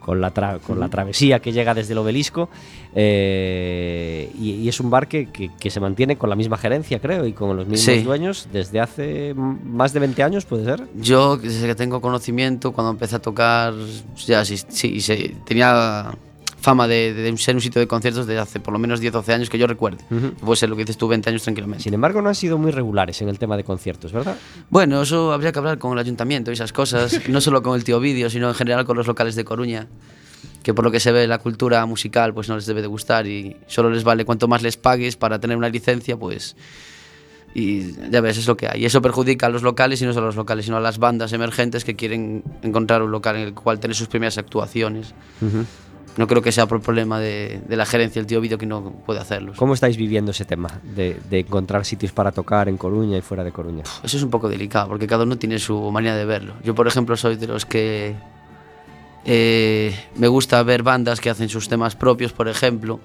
con, 0.00 0.20
la, 0.20 0.34
tra- 0.34 0.58
con 0.60 0.80
la 0.80 0.88
travesía 0.88 1.38
que 1.38 1.52
llega 1.52 1.72
desde 1.72 1.92
el 1.92 1.98
obelisco. 1.98 2.48
eh, 2.96 4.28
y, 4.40 4.54
y 4.54 4.68
es 4.68 4.80
un 4.80 4.90
bar 4.90 5.06
que, 5.06 5.26
que- 5.30 5.50
que 5.60 5.70
se 5.70 5.78
mantiene 5.78 6.16
con 6.16 6.30
la 6.30 6.34
misma 6.36 6.56
gerencia, 6.56 6.98
creo, 6.98 7.26
y 7.26 7.32
con 7.32 7.56
los 7.56 7.68
mismos 7.68 7.94
Sí. 7.96 8.02
dueños 8.02 8.48
desde 8.52 8.80
hace 8.80 9.34
más 9.34 9.92
de 9.92 10.00
20 10.00 10.22
años, 10.24 10.46
¿puede 10.46 10.64
ser? 10.64 10.82
Yo, 10.96 11.36
desde 11.36 11.66
que 11.68 11.76
tengo 11.76 12.00
conocimiento, 12.00 12.72
cuando 12.72 12.90
empecé 12.90 13.14
a 13.14 13.18
tocar, 13.20 13.72
ya 14.26 14.44
sí, 14.44 14.56
sí, 14.68 15.00
sí, 15.00 15.36
tenía 15.44 16.10
fama 16.60 16.88
de, 16.88 17.14
de 17.14 17.36
ser 17.36 17.54
un 17.54 17.60
sitio 17.60 17.80
de 17.80 17.86
conciertos 17.86 18.26
desde 18.26 18.40
hace 18.40 18.60
por 18.60 18.72
lo 18.72 18.78
menos 18.78 19.00
10 19.00 19.12
12 19.12 19.32
años 19.32 19.50
que 19.50 19.58
yo 19.58 19.66
recuerde. 19.66 20.04
Ujú. 20.10 20.32
Puede 20.34 20.56
ser 20.56 20.68
lo 20.68 20.76
que 20.76 20.82
dices 20.82 20.98
tú, 20.98 21.08
20 21.08 21.30
años 21.30 21.42
tranquilamente. 21.42 21.84
Sin 21.84 21.94
embargo, 21.94 22.20
no 22.22 22.28
han 22.28 22.34
sido 22.34 22.58
muy 22.58 22.70
regulares 22.70 23.20
en 23.22 23.28
el 23.28 23.38
tema 23.38 23.56
de 23.56 23.64
conciertos, 23.64 24.12
¿verdad? 24.12 24.36
Bueno, 24.70 25.02
eso 25.02 25.32
habría 25.32 25.52
que 25.52 25.58
hablar 25.58 25.78
con 25.78 25.92
el 25.92 25.98
ayuntamiento 25.98 26.50
y 26.50 26.54
esas 26.54 26.72
cosas, 26.72 27.20
no 27.28 27.40
solo 27.40 27.62
con 27.62 27.76
el 27.76 27.84
tío 27.84 28.00
vídeo, 28.00 28.30
sino 28.30 28.48
en 28.48 28.54
general 28.54 28.84
con 28.84 28.96
los 28.96 29.06
locales 29.06 29.34
de 29.34 29.44
Coruña, 29.44 29.86
que 30.62 30.74
por 30.74 30.84
lo 30.84 30.90
que 30.90 31.00
se 31.00 31.12
ve 31.12 31.26
la 31.26 31.38
cultura 31.38 31.84
musical 31.86 32.34
pues 32.34 32.48
no 32.48 32.56
les 32.56 32.66
debe 32.66 32.82
de 32.82 32.88
gustar 32.88 33.26
y 33.26 33.56
solo 33.66 33.90
les 33.90 34.04
vale 34.04 34.24
cuanto 34.24 34.48
más 34.48 34.62
les 34.62 34.76
pagues 34.76 35.16
para 35.16 35.38
tener 35.38 35.56
una 35.56 35.68
licencia, 35.68 36.16
pues 36.16 36.56
y 37.54 37.92
ya 38.10 38.20
ves, 38.20 38.38
es 38.38 38.46
lo 38.46 38.56
que 38.56 38.68
hay. 38.68 38.82
Y 38.82 38.84
eso 38.84 39.00
perjudica 39.02 39.46
a 39.46 39.48
los 39.48 39.62
locales 39.62 40.00
y 40.02 40.06
no 40.06 40.12
solo 40.12 40.26
a 40.26 40.28
los 40.28 40.36
locales, 40.36 40.66
sino 40.66 40.76
a 40.76 40.80
las 40.80 40.98
bandas 40.98 41.32
emergentes 41.32 41.84
que 41.84 41.96
quieren 41.96 42.44
encontrar 42.62 43.02
un 43.02 43.10
local 43.10 43.36
en 43.36 43.42
el 43.42 43.54
cual 43.54 43.80
tener 43.80 43.96
sus 43.96 44.08
primeras 44.08 44.38
actuaciones. 44.38 45.14
No 46.18 46.26
creo 46.26 46.42
que 46.42 46.50
sea 46.50 46.66
por 46.66 46.82
problema 46.82 47.20
de, 47.20 47.60
de 47.68 47.76
la 47.76 47.86
gerencia 47.86 48.20
del 48.20 48.26
tío 48.26 48.40
vídeo 48.40 48.58
que 48.58 48.66
no 48.66 48.90
puede 49.06 49.20
hacerlos. 49.20 49.56
¿Cómo 49.56 49.74
estáis 49.74 49.96
viviendo 49.96 50.32
ese 50.32 50.44
tema 50.44 50.68
de, 50.82 51.16
de 51.30 51.38
encontrar 51.38 51.84
sitios 51.84 52.10
para 52.10 52.32
tocar 52.32 52.68
en 52.68 52.76
Coruña 52.76 53.16
y 53.16 53.20
fuera 53.20 53.44
de 53.44 53.52
Coruña? 53.52 53.84
Eso 54.02 54.16
es 54.16 54.22
un 54.24 54.28
poco 54.28 54.48
delicado, 54.48 54.88
porque 54.88 55.06
cada 55.06 55.22
uno 55.22 55.38
tiene 55.38 55.60
su 55.60 55.92
manera 55.92 56.16
de 56.16 56.24
verlo. 56.24 56.54
Yo, 56.64 56.74
por 56.74 56.88
ejemplo, 56.88 57.16
soy 57.16 57.36
de 57.36 57.46
los 57.46 57.64
que 57.64 58.16
eh, 59.24 59.94
me 60.16 60.26
gusta 60.26 60.60
ver 60.64 60.82
bandas 60.82 61.20
que 61.20 61.30
hacen 61.30 61.48
sus 61.48 61.68
temas 61.68 61.94
propios, 61.94 62.32
por 62.32 62.48
ejemplo, 62.48 62.98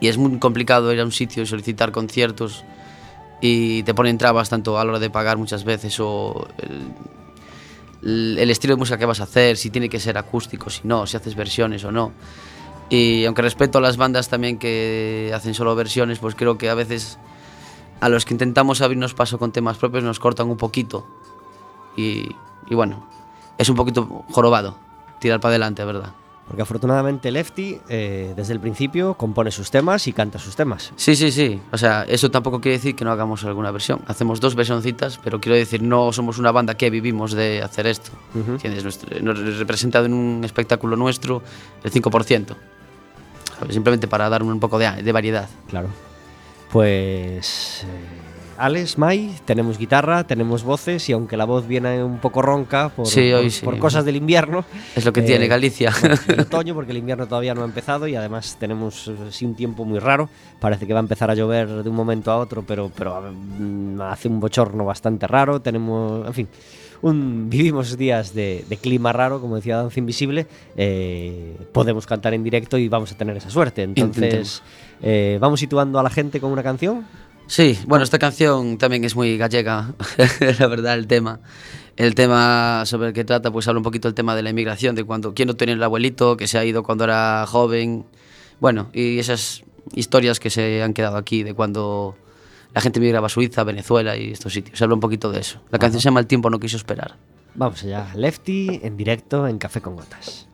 y 0.00 0.08
es 0.08 0.18
muy 0.18 0.36
complicado 0.40 0.92
ir 0.92 1.00
a 1.00 1.04
un 1.04 1.12
sitio 1.12 1.44
y 1.44 1.46
solicitar 1.46 1.92
conciertos 1.92 2.64
y 3.40 3.84
te 3.84 3.94
ponen 3.94 4.18
trabas 4.18 4.48
tanto 4.48 4.80
a 4.80 4.84
la 4.84 4.90
hora 4.90 4.98
de 4.98 5.10
pagar 5.10 5.36
muchas 5.36 5.62
veces 5.62 6.00
o 6.00 6.48
el, 6.58 6.86
el 8.02 8.50
estilo 8.50 8.74
de 8.74 8.78
música 8.78 8.98
que 8.98 9.06
vas 9.06 9.20
a 9.20 9.24
hacer, 9.24 9.56
si 9.56 9.70
tiene 9.70 9.88
que 9.88 10.00
ser 10.00 10.18
acústico, 10.18 10.70
si 10.70 10.82
no, 10.84 11.06
si 11.06 11.16
haces 11.16 11.34
versiones 11.34 11.84
o 11.84 11.92
no. 11.92 12.12
Y 12.88 13.24
aunque 13.24 13.42
respeto 13.42 13.78
a 13.78 13.80
las 13.80 13.96
bandas 13.96 14.28
también 14.28 14.58
que 14.58 15.32
hacen 15.34 15.54
solo 15.54 15.74
versiones, 15.74 16.18
pues 16.18 16.34
creo 16.34 16.56
que 16.58 16.70
a 16.70 16.74
veces 16.74 17.18
a 18.00 18.08
los 18.08 18.24
que 18.24 18.34
intentamos 18.34 18.80
abrirnos 18.80 19.14
paso 19.14 19.38
con 19.38 19.52
temas 19.52 19.78
propios 19.78 20.04
nos 20.04 20.20
cortan 20.20 20.48
un 20.48 20.56
poquito. 20.56 21.06
Y, 21.96 22.28
y 22.68 22.74
bueno, 22.74 23.08
es 23.58 23.68
un 23.68 23.76
poquito 23.76 24.24
jorobado 24.30 24.78
tirar 25.18 25.40
para 25.40 25.50
adelante, 25.50 25.84
¿verdad? 25.84 26.12
Porque 26.46 26.62
afortunadamente 26.62 27.32
Lefty 27.32 27.80
eh, 27.88 28.32
desde 28.36 28.52
el 28.52 28.60
principio 28.60 29.14
compone 29.14 29.50
sus 29.50 29.70
temas 29.72 30.06
y 30.06 30.12
canta 30.12 30.38
sus 30.38 30.54
temas. 30.54 30.92
Sí, 30.94 31.16
sí, 31.16 31.32
sí. 31.32 31.60
O 31.72 31.76
sea, 31.78 32.04
eso 32.08 32.30
tampoco 32.30 32.60
quiere 32.60 32.78
decir 32.78 32.94
que 32.94 33.04
no 33.04 33.10
hagamos 33.10 33.44
alguna 33.44 33.72
versión. 33.72 34.00
Hacemos 34.06 34.38
dos 34.38 34.54
versioncitas, 34.54 35.18
pero 35.24 35.40
quiero 35.40 35.56
decir, 35.56 35.82
no 35.82 36.12
somos 36.12 36.38
una 36.38 36.52
banda 36.52 36.74
que 36.76 36.88
vivimos 36.88 37.32
de 37.32 37.62
hacer 37.62 37.88
esto. 37.88 38.12
Ujú. 38.34 38.52
¿Entiendes? 38.52 38.84
Nuestro- 38.84 39.20
nos 39.22 39.58
representa 39.58 39.98
en 40.04 40.12
un 40.12 40.44
espectáculo 40.44 40.94
nuestro 40.96 41.42
el 41.82 41.90
5%. 41.90 42.54
¿Sabes? 43.58 43.74
Simplemente 43.74 44.06
para 44.06 44.28
dar 44.28 44.42
un 44.44 44.60
poco 44.60 44.78
de, 44.78 45.02
de 45.02 45.12
variedad. 45.12 45.48
Claro. 45.68 45.88
Pues 46.70 47.82
eh, 47.84 47.86
Alex, 48.58 48.98
Mai, 48.98 49.30
tenemos 49.44 49.78
guitarra, 49.78 50.24
tenemos 50.26 50.62
voces 50.64 51.08
y 51.08 51.12
aunque 51.12 51.36
la 51.36 51.44
voz 51.44 51.66
viene 51.68 52.02
un 52.02 52.18
poco 52.18 52.42
ronca 52.42 52.88
por, 52.88 53.06
Sí, 53.06 53.30
por- 53.30 53.40
hoy 53.40 53.50
sí. 53.50 53.64
por 53.64 53.78
cosas 53.78 54.04
del 54.04 54.16
invierno. 54.16 54.64
Es 54.94 55.04
lo 55.04 55.12
que 55.12 55.20
eh, 55.20 55.24
tiene 55.24 55.46
Galicia. 55.46 55.92
bueno, 56.00 56.16
el 56.28 56.40
otoño, 56.40 56.74
porque 56.74 56.92
el 56.92 56.98
invierno 56.98 57.26
todavía 57.26 57.54
no 57.54 57.62
ha 57.62 57.66
empezado 57.66 58.06
y 58.08 58.16
además 58.16 58.56
tenemos 58.58 59.08
eh, 59.08 59.14
sí, 59.30 59.44
un 59.44 59.54
tiempo 59.54 59.84
muy 59.84 59.98
raro. 59.98 60.28
Parece 60.60 60.86
que 60.86 60.92
va 60.92 61.00
a 61.00 61.02
empezar 61.02 61.30
a 61.30 61.34
llover 61.34 61.68
de 61.82 61.88
un 61.90 61.96
momento 61.96 62.30
a 62.32 62.38
otro, 62.38 62.62
pero, 62.66 62.90
pero 62.96 63.22
mm, 63.32 64.00
hace 64.00 64.28
un 64.28 64.40
bochorno 64.40 64.84
bastante 64.84 65.26
raro. 65.26 65.60
Tenemos, 65.60 66.26
en 66.26 66.34
fin, 66.34 66.48
un, 67.02 67.50
vivimos 67.50 67.96
días 67.98 68.32
de, 68.34 68.64
de 68.68 68.76
clima 68.78 69.12
raro, 69.12 69.40
como 69.40 69.56
decía 69.56 69.76
Danza 69.76 70.00
Invisible. 70.00 70.46
eh, 70.76 71.56
podemos 71.72 72.06
cantar 72.06 72.32
en 72.34 72.42
directo 72.42 72.78
y 72.78 72.88
vamos 72.88 73.12
a 73.12 73.16
tener 73.18 73.36
esa 73.36 73.50
suerte. 73.50 73.82
Entonces, 73.82 74.62
eh, 75.02 75.36
vamos 75.40 75.60
situando 75.60 75.98
a 75.98 76.02
la 76.02 76.10
gente 76.10 76.40
con 76.40 76.50
una 76.52 76.62
canción. 76.62 77.04
Sí, 77.46 77.78
bueno, 77.86 78.04
esta 78.04 78.18
canción 78.18 78.76
también 78.76 79.04
es 79.04 79.14
muy 79.14 79.38
gallega, 79.38 79.94
la 80.58 80.66
verdad, 80.66 80.94
el 80.94 81.06
tema. 81.06 81.40
El 81.96 82.14
tema 82.14 82.82
sobre 82.84 83.08
el 83.08 83.14
que 83.14 83.24
trata, 83.24 83.50
pues 83.50 83.66
habla 83.68 83.78
un 83.78 83.84
poquito 83.84 84.08
del 84.08 84.14
tema 84.14 84.34
de 84.34 84.42
la 84.42 84.50
inmigración, 84.50 84.94
de 84.94 85.04
cuando 85.04 85.32
quién 85.32 85.48
no 85.48 85.54
tiene 85.54 85.72
el 85.72 85.82
abuelito, 85.82 86.36
que 86.36 86.46
se 86.46 86.58
ha 86.58 86.64
ido 86.64 86.82
cuando 86.82 87.04
era 87.04 87.46
joven. 87.46 88.04
Bueno, 88.60 88.90
y 88.92 89.18
esas 89.18 89.62
historias 89.94 90.38
que 90.38 90.50
se 90.50 90.82
han 90.82 90.92
quedado 90.92 91.16
aquí, 91.16 91.42
de 91.42 91.54
cuando 91.54 92.16
la 92.74 92.80
gente 92.82 93.00
migraba 93.00 93.26
a 93.26 93.30
Suiza, 93.30 93.64
Venezuela 93.64 94.16
y 94.16 94.32
estos 94.32 94.52
sitios. 94.52 94.76
Se 94.76 94.84
habla 94.84 94.94
un 94.94 95.00
poquito 95.00 95.32
de 95.32 95.40
eso. 95.40 95.60
La 95.70 95.78
canción 95.78 96.00
se 96.02 96.04
llama 96.06 96.20
El 96.20 96.26
tiempo 96.26 96.50
no 96.50 96.60
quiso 96.60 96.76
esperar. 96.76 97.16
Vamos 97.54 97.82
allá, 97.84 98.08
Lefty 98.14 98.80
en 98.82 98.98
directo 98.98 99.48
en 99.48 99.56
Café 99.56 99.80
con 99.80 99.96
Gotas. 99.96 100.46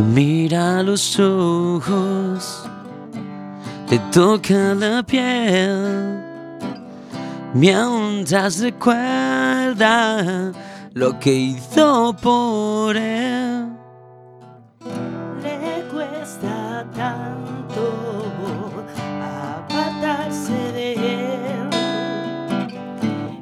Mira 0.00 0.82
los 0.82 1.20
ojos, 1.20 2.68
te 3.88 4.00
toca 4.12 4.74
la 4.74 5.04
piel, 5.04 6.20
mientras 7.54 8.58
recuerda 8.58 10.50
lo 10.94 11.16
que 11.20 11.32
hizo 11.32 12.12
por 12.20 12.96
él. 12.96 13.68
Le 15.40 15.84
cuesta 15.92 16.84
tanto 16.92 18.24
apartarse 19.22 20.72
de 20.72 20.94
él 20.94 21.70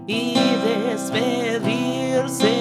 y 0.07 0.35
despedirse 0.91 2.52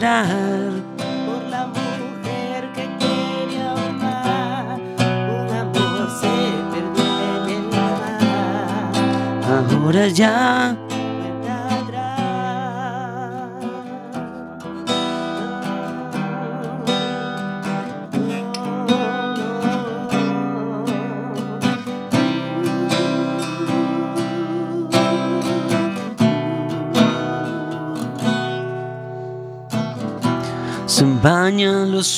por 0.00 1.42
la 1.50 1.66
mujer 1.66 2.72
que 2.72 2.88
quería 2.98 3.72
amar. 3.72 4.80
Un 4.96 5.50
amor 5.54 6.10
se 6.18 6.34
perdió 6.70 7.04
en 7.36 7.50
el 7.50 7.64
mar. 7.68 8.92
ahora 9.74 10.08
ya 10.08 10.74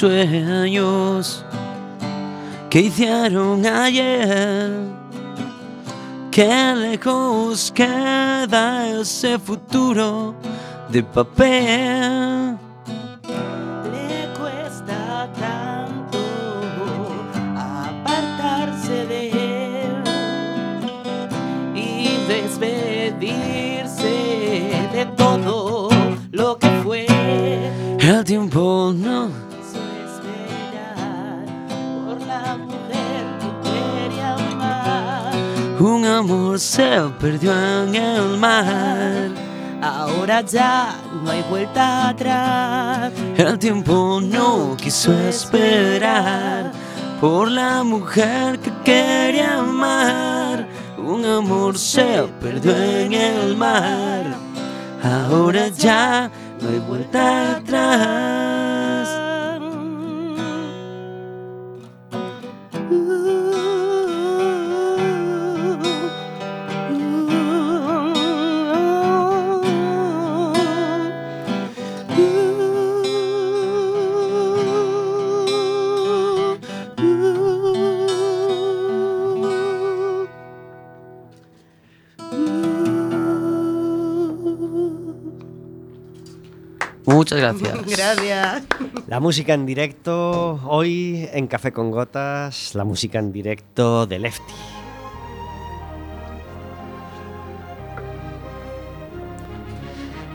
sueños 0.02 1.44
que 2.68 2.80
hicieron 2.80 3.64
ayer. 3.64 4.73
Qué 6.32 6.75
lejos 6.75 7.71
queda 7.71 8.88
ese 9.00 9.38
futuro 9.38 10.35
de 10.88 11.04
papel. 11.04 12.59
Le 13.92 14.28
cuesta 14.37 15.30
tanto 15.38 16.18
apartarse 17.54 19.06
de 19.06 19.30
él 19.85 20.02
y 21.76 22.16
despedirse 22.26 24.14
de 24.94 25.06
todo 25.16 25.90
lo 26.32 26.59
que 26.59 26.71
fue. 26.82 27.06
El 28.00 28.25
tiempo 28.25 28.92
no 28.92 29.51
amor 36.12 36.61
se 36.61 37.00
perdió 37.19 37.52
en 37.52 37.95
el 37.95 38.38
mar. 38.38 39.31
Ahora 39.83 40.42
ya 40.42 40.97
no 41.25 41.31
hay 41.31 41.42
vuelta 41.50 42.11
atrás. 42.11 43.12
El 43.37 43.59
tiempo 43.59 44.21
no 44.23 44.76
quiso 44.76 45.12
esperar 45.12 46.73
por 47.21 47.50
la 47.50 47.83
mujer 47.83 48.61
que 48.61 48.71
quería 48.85 49.59
amar. 49.59 50.69
Un 50.99 51.25
amor 51.25 51.76
se 51.76 52.28
perdió 52.40 52.76
en 52.76 53.12
el 53.12 53.57
mar. 53.57 54.37
Ahora 55.02 55.69
ya 55.69 56.31
no 56.61 56.69
hay 56.69 56.78
vuelta 56.78 57.57
atrás. 57.57 58.62
Muchas 87.32 87.60
gracias. 87.60 87.86
Gracias. 87.98 88.62
La 89.06 89.20
música 89.20 89.54
en 89.54 89.66
directo, 89.66 90.60
hoy 90.66 91.28
en 91.32 91.46
Café 91.46 91.72
con 91.72 91.90
Gotas, 91.90 92.74
la 92.74 92.84
música 92.84 93.18
en 93.18 93.32
directo 93.32 94.06
de 94.06 94.18
Lefty. 94.18 94.71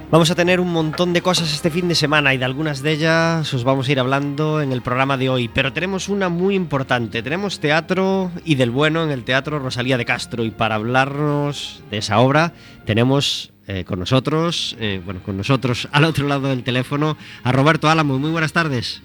Vamos 0.09 0.31
a 0.31 0.35
tener 0.35 0.61
un 0.61 0.71
montón 0.71 1.11
de 1.11 1.21
cosas 1.21 1.51
este 1.53 1.69
fin 1.69 1.89
de 1.89 1.95
semana 1.95 2.33
y 2.33 2.37
de 2.37 2.45
algunas 2.45 2.81
de 2.81 2.93
ellas 2.93 3.53
os 3.53 3.65
vamos 3.65 3.89
a 3.89 3.91
ir 3.91 3.99
hablando 3.99 4.61
en 4.61 4.71
el 4.71 4.81
programa 4.81 5.17
de 5.17 5.27
hoy. 5.27 5.49
Pero 5.49 5.73
tenemos 5.73 6.07
una 6.07 6.29
muy 6.29 6.55
importante. 6.55 7.21
Tenemos 7.21 7.59
teatro 7.59 8.31
y 8.45 8.55
del 8.55 8.71
bueno 8.71 9.03
en 9.03 9.11
el 9.11 9.25
Teatro 9.25 9.59
Rosalía 9.59 9.97
de 9.97 10.05
Castro. 10.05 10.45
Y 10.45 10.51
para 10.51 10.75
hablarnos 10.75 11.83
de 11.91 11.97
esa 11.97 12.19
obra 12.19 12.53
tenemos 12.85 13.51
eh, 13.67 13.83
con 13.83 13.99
nosotros, 13.99 14.77
eh, 14.79 15.01
bueno, 15.03 15.19
con 15.21 15.35
nosotros 15.35 15.89
al 15.91 16.05
otro 16.05 16.25
lado 16.25 16.47
del 16.47 16.63
teléfono, 16.63 17.17
a 17.43 17.51
Roberto 17.51 17.89
Álamo. 17.89 18.17
Muy 18.17 18.31
buenas 18.31 18.53
tardes. 18.53 19.01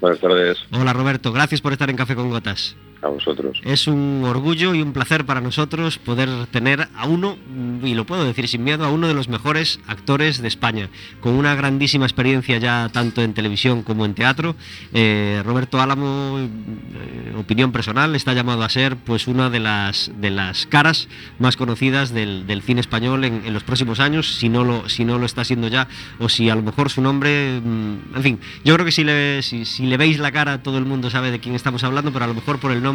Buenas 0.00 0.20
tardes 0.20 0.56
Hola 0.72 0.94
Roberto, 0.94 1.30
gracias 1.30 1.60
por 1.60 1.74
estar 1.74 1.90
en 1.90 1.96
Café 1.96 2.14
con 2.14 2.30
Gotas. 2.30 2.74
Vosotros. 3.08 3.60
Es 3.64 3.86
un 3.86 4.22
orgullo 4.24 4.74
y 4.74 4.82
un 4.82 4.92
placer 4.92 5.24
para 5.24 5.40
nosotros 5.40 5.98
poder 5.98 6.28
tener 6.50 6.88
a 6.94 7.06
uno, 7.06 7.36
y 7.82 7.94
lo 7.94 8.04
puedo 8.04 8.24
decir 8.24 8.48
sin 8.48 8.64
miedo, 8.64 8.84
a 8.84 8.90
uno 8.90 9.08
de 9.08 9.14
los 9.14 9.28
mejores 9.28 9.80
actores 9.86 10.42
de 10.42 10.48
España, 10.48 10.90
con 11.20 11.32
una 11.32 11.54
grandísima 11.54 12.04
experiencia 12.04 12.58
ya 12.58 12.90
tanto 12.92 13.22
en 13.22 13.34
televisión 13.34 13.82
como 13.82 14.04
en 14.04 14.14
teatro. 14.14 14.54
Eh, 14.92 15.42
Roberto 15.44 15.80
Álamo, 15.80 16.38
eh, 16.38 17.34
opinión 17.36 17.72
personal, 17.72 18.14
está 18.14 18.34
llamado 18.34 18.62
a 18.62 18.68
ser 18.68 18.96
pues 18.96 19.26
una 19.26 19.50
de 19.50 19.60
las, 19.60 20.10
de 20.16 20.30
las 20.30 20.66
caras 20.66 21.08
más 21.38 21.56
conocidas 21.56 22.12
del, 22.12 22.46
del 22.46 22.62
cine 22.62 22.80
español 22.80 23.24
en, 23.24 23.46
en 23.46 23.54
los 23.54 23.64
próximos 23.64 24.00
años, 24.00 24.34
si 24.34 24.48
no, 24.48 24.64
lo, 24.64 24.88
si 24.88 25.04
no 25.04 25.18
lo 25.18 25.26
está 25.26 25.44
siendo 25.44 25.68
ya, 25.68 25.88
o 26.18 26.28
si 26.28 26.50
a 26.50 26.54
lo 26.54 26.62
mejor 26.62 26.90
su 26.90 27.00
nombre, 27.00 27.60
mm, 27.60 28.16
en 28.16 28.22
fin, 28.22 28.40
yo 28.64 28.74
creo 28.74 28.84
que 28.84 28.92
si 28.92 29.04
le, 29.04 29.42
si, 29.42 29.64
si 29.64 29.86
le 29.86 29.96
veis 29.96 30.18
la 30.18 30.32
cara 30.32 30.62
todo 30.62 30.78
el 30.78 30.84
mundo 30.84 31.10
sabe 31.10 31.30
de 31.30 31.40
quién 31.40 31.54
estamos 31.54 31.84
hablando, 31.84 32.12
pero 32.12 32.24
a 32.24 32.28
lo 32.28 32.34
mejor 32.34 32.58
por 32.58 32.72
el 32.72 32.82
nombre 32.82 32.89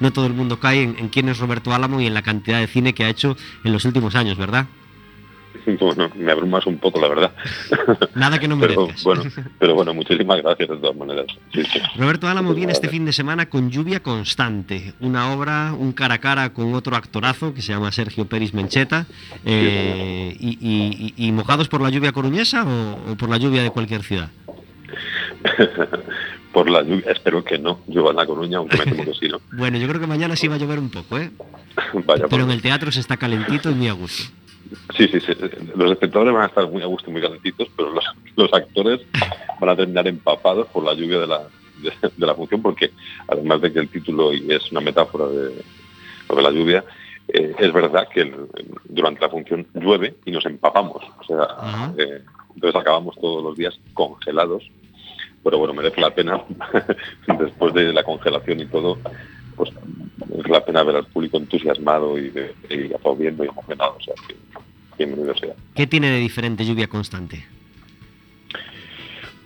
no 0.00 0.12
todo 0.12 0.26
el 0.26 0.34
mundo 0.34 0.58
cae 0.60 0.82
en, 0.82 0.96
en 0.98 1.08
quién 1.08 1.28
es 1.28 1.38
Roberto 1.38 1.72
Álamo 1.74 2.00
y 2.00 2.06
en 2.06 2.14
la 2.14 2.22
cantidad 2.22 2.60
de 2.60 2.66
cine 2.66 2.92
que 2.94 3.04
ha 3.04 3.08
hecho 3.08 3.36
en 3.64 3.72
los 3.72 3.84
últimos 3.84 4.14
años, 4.14 4.36
¿verdad? 4.38 4.66
Bueno, 5.80 6.10
me 6.16 6.30
abrumas 6.30 6.66
un 6.66 6.76
poco, 6.76 7.00
la 7.00 7.08
verdad. 7.08 7.32
Nada 8.14 8.38
que 8.38 8.46
no 8.48 8.58
pero 8.60 8.82
merezcas. 8.82 9.02
bueno, 9.04 9.22
pero 9.58 9.74
bueno, 9.74 9.94
muchísimas 9.94 10.42
gracias 10.42 10.68
de 10.68 10.76
todas 10.76 10.94
maneras. 10.94 11.24
Sí, 11.54 11.62
sí. 11.64 11.78
Roberto 11.96 12.26
Álamo 12.28 12.48
Muchísimas 12.50 12.56
viene 12.58 12.72
este 12.72 12.88
fin 12.90 13.06
de 13.06 13.12
semana 13.14 13.46
con 13.48 13.70
Lluvia 13.70 14.00
Constante, 14.02 14.92
una 15.00 15.32
obra, 15.32 15.72
un 15.72 15.92
cara 15.92 16.16
a 16.16 16.18
cara 16.18 16.52
con 16.52 16.74
otro 16.74 16.96
actorazo 16.96 17.54
que 17.54 17.62
se 17.62 17.72
llama 17.72 17.90
Sergio 17.92 18.26
Peris 18.26 18.52
Mencheta. 18.52 19.06
eh, 19.46 20.36
y, 20.38 20.58
y- 20.60 21.14
y- 21.16 21.28
y 21.28 21.32
mojados 21.32 21.68
por 21.68 21.80
la 21.80 21.88
lluvia 21.88 22.12
coruñesa 22.12 22.64
o, 22.64 23.12
o 23.12 23.16
por 23.16 23.30
la 23.30 23.38
lluvia 23.38 23.62
de 23.62 23.70
cualquier 23.70 24.02
ciudad? 24.02 24.28
Por 26.54 26.70
la 26.70 26.82
lluvia, 26.82 27.10
espero 27.10 27.42
que 27.44 27.58
no. 27.58 27.80
Yo 27.88 28.08
en 28.10 28.16
La 28.16 28.24
Coruña, 28.26 28.58
aunque 28.58 28.78
me 28.78 28.84
temo 28.84 29.04
que 29.04 29.14
sí, 29.14 29.28
¿no? 29.28 29.40
Bueno, 29.52 29.76
yo 29.76 29.86
creo 29.88 30.00
que 30.00 30.06
mañana 30.06 30.36
sí 30.36 30.48
va 30.48 30.54
a 30.54 30.58
llover 30.58 30.78
un 30.78 30.88
poco, 30.90 31.18
¿eh? 31.18 31.30
Vaya, 32.06 32.26
Pero 32.30 32.42
en 32.44 32.46
por- 32.48 32.54
el 32.54 32.62
teatro 32.62 32.90
se 32.92 33.00
está 33.00 33.16
calentito 33.16 33.70
y 33.70 33.74
muy 33.74 33.88
a 33.88 33.92
gusto. 33.92 34.22
Sí, 34.96 35.06
sí, 35.08 35.20
sí. 35.20 35.32
Los 35.76 35.90
espectadores 35.92 36.32
van 36.32 36.44
a 36.44 36.46
estar 36.46 36.66
muy 36.70 36.82
a 36.82 36.86
gusto 36.86 37.10
y 37.10 37.12
muy 37.12 37.20
calentitos, 37.22 37.68
pero 37.76 37.90
los, 37.92 38.04
los 38.36 38.52
actores 38.52 39.00
van 39.60 39.70
a 39.70 39.76
terminar 39.76 40.06
empapados 40.08 40.66
por 40.68 40.84
la 40.84 40.94
lluvia 40.94 41.18
de 41.20 41.26
la, 41.26 41.38
de, 41.82 41.92
de 42.16 42.26
la 42.26 42.34
función, 42.34 42.62
porque 42.62 42.90
además 43.28 43.60
de 43.60 43.72
que 43.72 43.80
el 43.80 43.88
título 43.88 44.32
es 44.32 44.70
una 44.72 44.80
metáfora 44.80 45.26
de, 45.26 45.48
de 45.48 46.42
la 46.42 46.50
lluvia, 46.50 46.84
eh, 47.28 47.54
es 47.58 47.72
verdad 47.72 48.08
que 48.12 48.22
el- 48.22 48.46
durante 48.88 49.20
la 49.20 49.28
función 49.28 49.66
llueve 49.74 50.14
y 50.24 50.30
nos 50.30 50.44
empapamos. 50.46 51.02
O 51.20 51.24
sea, 51.24 51.92
eh, 51.98 52.22
entonces 52.54 52.80
acabamos 52.80 53.16
todos 53.20 53.42
los 53.44 53.56
días 53.56 53.78
congelados, 53.92 54.62
pero 55.44 55.58
bueno, 55.58 55.74
merece 55.74 56.00
la 56.00 56.10
pena, 56.10 56.42
después 57.38 57.74
de 57.74 57.92
la 57.92 58.02
congelación 58.02 58.60
y 58.60 58.66
todo, 58.66 58.98
pues 59.54 59.70
merece 60.26 60.48
la 60.48 60.64
pena 60.64 60.82
ver 60.82 60.96
al 60.96 61.06
público 61.06 61.36
entusiasmado 61.36 62.18
y, 62.18 62.30
de, 62.30 62.54
y 62.70 62.92
aplaudiendo 62.92 63.44
y 63.44 63.48
emocionado. 63.48 63.96
O 63.96 64.00
sea, 64.00 64.14
que 64.26 64.34
bienvenido 64.96 65.36
sea. 65.36 65.54
¿Qué 65.74 65.86
tiene 65.86 66.10
de 66.10 66.18
diferente 66.18 66.64
Lluvia 66.64 66.88
Constante? 66.88 67.44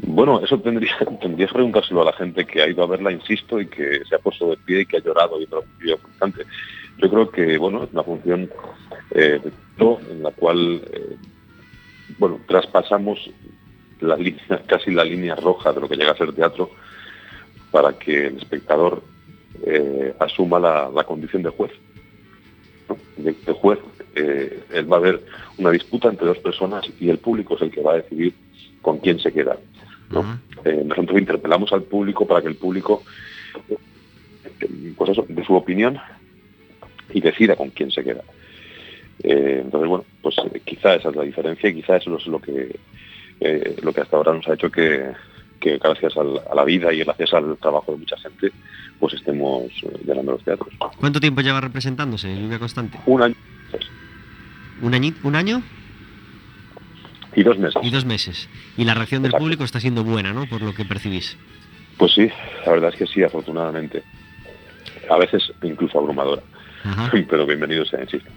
Bueno, 0.01 0.41
eso 0.43 0.59
tendría, 0.61 0.97
tendría 1.21 1.49
que 1.49 1.55
preguntárselo 1.55 2.03
a 2.03 2.07
la 2.07 2.13
gente 2.13 2.47
que 2.47 2.63
ha 2.63 2.69
ido 2.69 2.85
a 2.85 2.87
verla, 2.87 3.11
insisto, 3.11 3.61
y 3.61 3.67
que 3.67 4.03
se 4.09 4.15
ha 4.15 4.19
puesto 4.19 4.51
de 4.51 4.57
pie 4.59 4.83
y 4.83 4.87
que 4.87 4.99
ha 4.99 5.03
llorado 5.03 5.41
y 5.41 5.47
lo 5.47 5.65
bastante. 5.99 6.45
Yo 6.99 7.11
creo 7.11 7.31
que, 7.31 7.59
bueno, 7.59 7.85
es 7.85 7.93
una 7.93 8.03
función 8.03 8.51
eh, 9.13 9.41
en 9.81 10.23
la 10.23 10.31
cual, 10.31 10.83
eh, 10.93 11.17
bueno, 12.19 12.41
traspasamos 12.47 13.31
la 14.01 14.17
línea, 14.17 14.63
casi 14.67 14.91
la 14.91 15.05
línea 15.05 15.35
roja 15.35 15.73
de 15.73 15.81
lo 15.81 15.89
que 15.89 15.97
llega 15.97 16.13
a 16.13 16.17
ser 16.17 16.33
teatro 16.33 16.71
para 17.71 17.93
que 17.93 18.29
el 18.29 18.39
espectador 18.39 19.03
eh, 19.65 20.15
asuma 20.19 20.59
la, 20.59 20.91
la 20.95 21.05
condición 21.05 21.43
de 21.43 21.51
juez. 21.51 21.73
¿no? 22.89 22.97
De, 23.17 23.33
de 23.33 23.53
juez, 23.53 23.79
eh, 24.15 24.65
él 24.73 24.91
va 24.91 24.97
a 24.97 25.01
ver 25.01 25.23
una 25.59 25.71
disputa 25.71 26.09
entre 26.09 26.27
dos 26.27 26.39
personas 26.39 26.85
y 26.99 27.11
el 27.11 27.19
público 27.19 27.57
es 27.57 27.63
el 27.63 27.71
que 27.71 27.83
va 27.83 27.93
a 27.93 27.97
decidir 27.97 28.35
con 28.81 28.99
quién 28.99 29.19
se 29.21 29.33
queda. 29.33 29.59
¿no? 30.11 30.41
Eh, 30.65 30.83
nosotros 30.85 31.19
interpelamos 31.19 31.73
al 31.73 31.83
público 31.83 32.27
para 32.27 32.41
que 32.41 32.49
el 32.49 32.57
público 32.57 33.03
pues 34.97 35.11
eso, 35.11 35.25
de 35.29 35.45
su 35.45 35.55
opinión 35.55 35.99
y 37.13 37.21
decida 37.21 37.55
con 37.55 37.71
quién 37.71 37.91
se 37.91 38.03
queda. 38.03 38.23
Entonces, 39.21 39.89
bueno, 39.89 40.05
pues 40.23 40.37
quizá 40.65 40.95
esa 40.95 41.11
es 41.11 41.17
la 41.17 41.25
diferencia 41.25 41.69
y 41.69 41.75
quizá 41.75 41.97
eso 41.97 42.17
es 42.17 42.27
lo 42.27 42.41
que, 42.41 42.77
eh, 43.41 43.77
lo 43.83 43.93
que 43.93 44.01
hasta 44.01 44.17
ahora 44.17 44.33
nos 44.33 44.47
ha 44.49 44.55
hecho 44.55 44.71
que, 44.71 45.13
que 45.61 45.79
gracias 45.79 46.17
al- 46.17 46.41
a 46.51 46.55
la 46.55 46.65
vida 46.65 46.93
y 46.93 46.99
gracias 47.01 47.33
al 47.35 47.57
trabajo 47.59 47.93
de 47.93 47.99
mucha 47.99 48.17
gente, 48.19 48.53
pues 48.99 49.15
estemos 49.15 49.65
eh, 49.83 50.01
llenando 50.05 50.33
los 50.33 50.45
teatros. 50.45 50.69
¿Cuánto 50.99 51.21
tiempo 51.21 51.41
lleva 51.41 51.61
representándose 51.61 52.35
Lluvia 52.35 52.59
Constante? 52.59 52.99
Un 53.07 53.23
año 53.23 53.35
¿Un, 54.81 54.93
añi- 54.93 55.15
¿Un 55.25 55.35
año 55.35 55.63
y 57.35 57.43
dos 57.43 57.59
meses. 57.59 57.81
y 57.83 57.91
dos 57.91 58.05
meses? 58.05 58.49
Y 58.77 58.85
la 58.85 58.95
reacción 58.95 59.23
del 59.23 59.33
público 59.33 59.65
está 59.65 59.81
siendo 59.81 60.05
buena, 60.05 60.33
¿no? 60.33 60.47
Por 60.47 60.63
lo 60.63 60.73
que 60.75 60.85
percibís. 60.85 61.37
Pues 61.97 62.13
sí, 62.15 62.29
la 62.65 62.73
verdad 62.73 62.91
es 62.93 62.97
que 62.97 63.07
sí, 63.07 63.23
afortunadamente. 63.23 64.03
A 65.11 65.17
veces 65.19 65.53
incluso 65.63 65.99
abrumadora, 65.99 66.43
Ajá. 66.85 67.11
pero 67.29 67.45
bienvenido 67.47 67.85
sea, 67.85 68.01
insisto. 68.03 68.31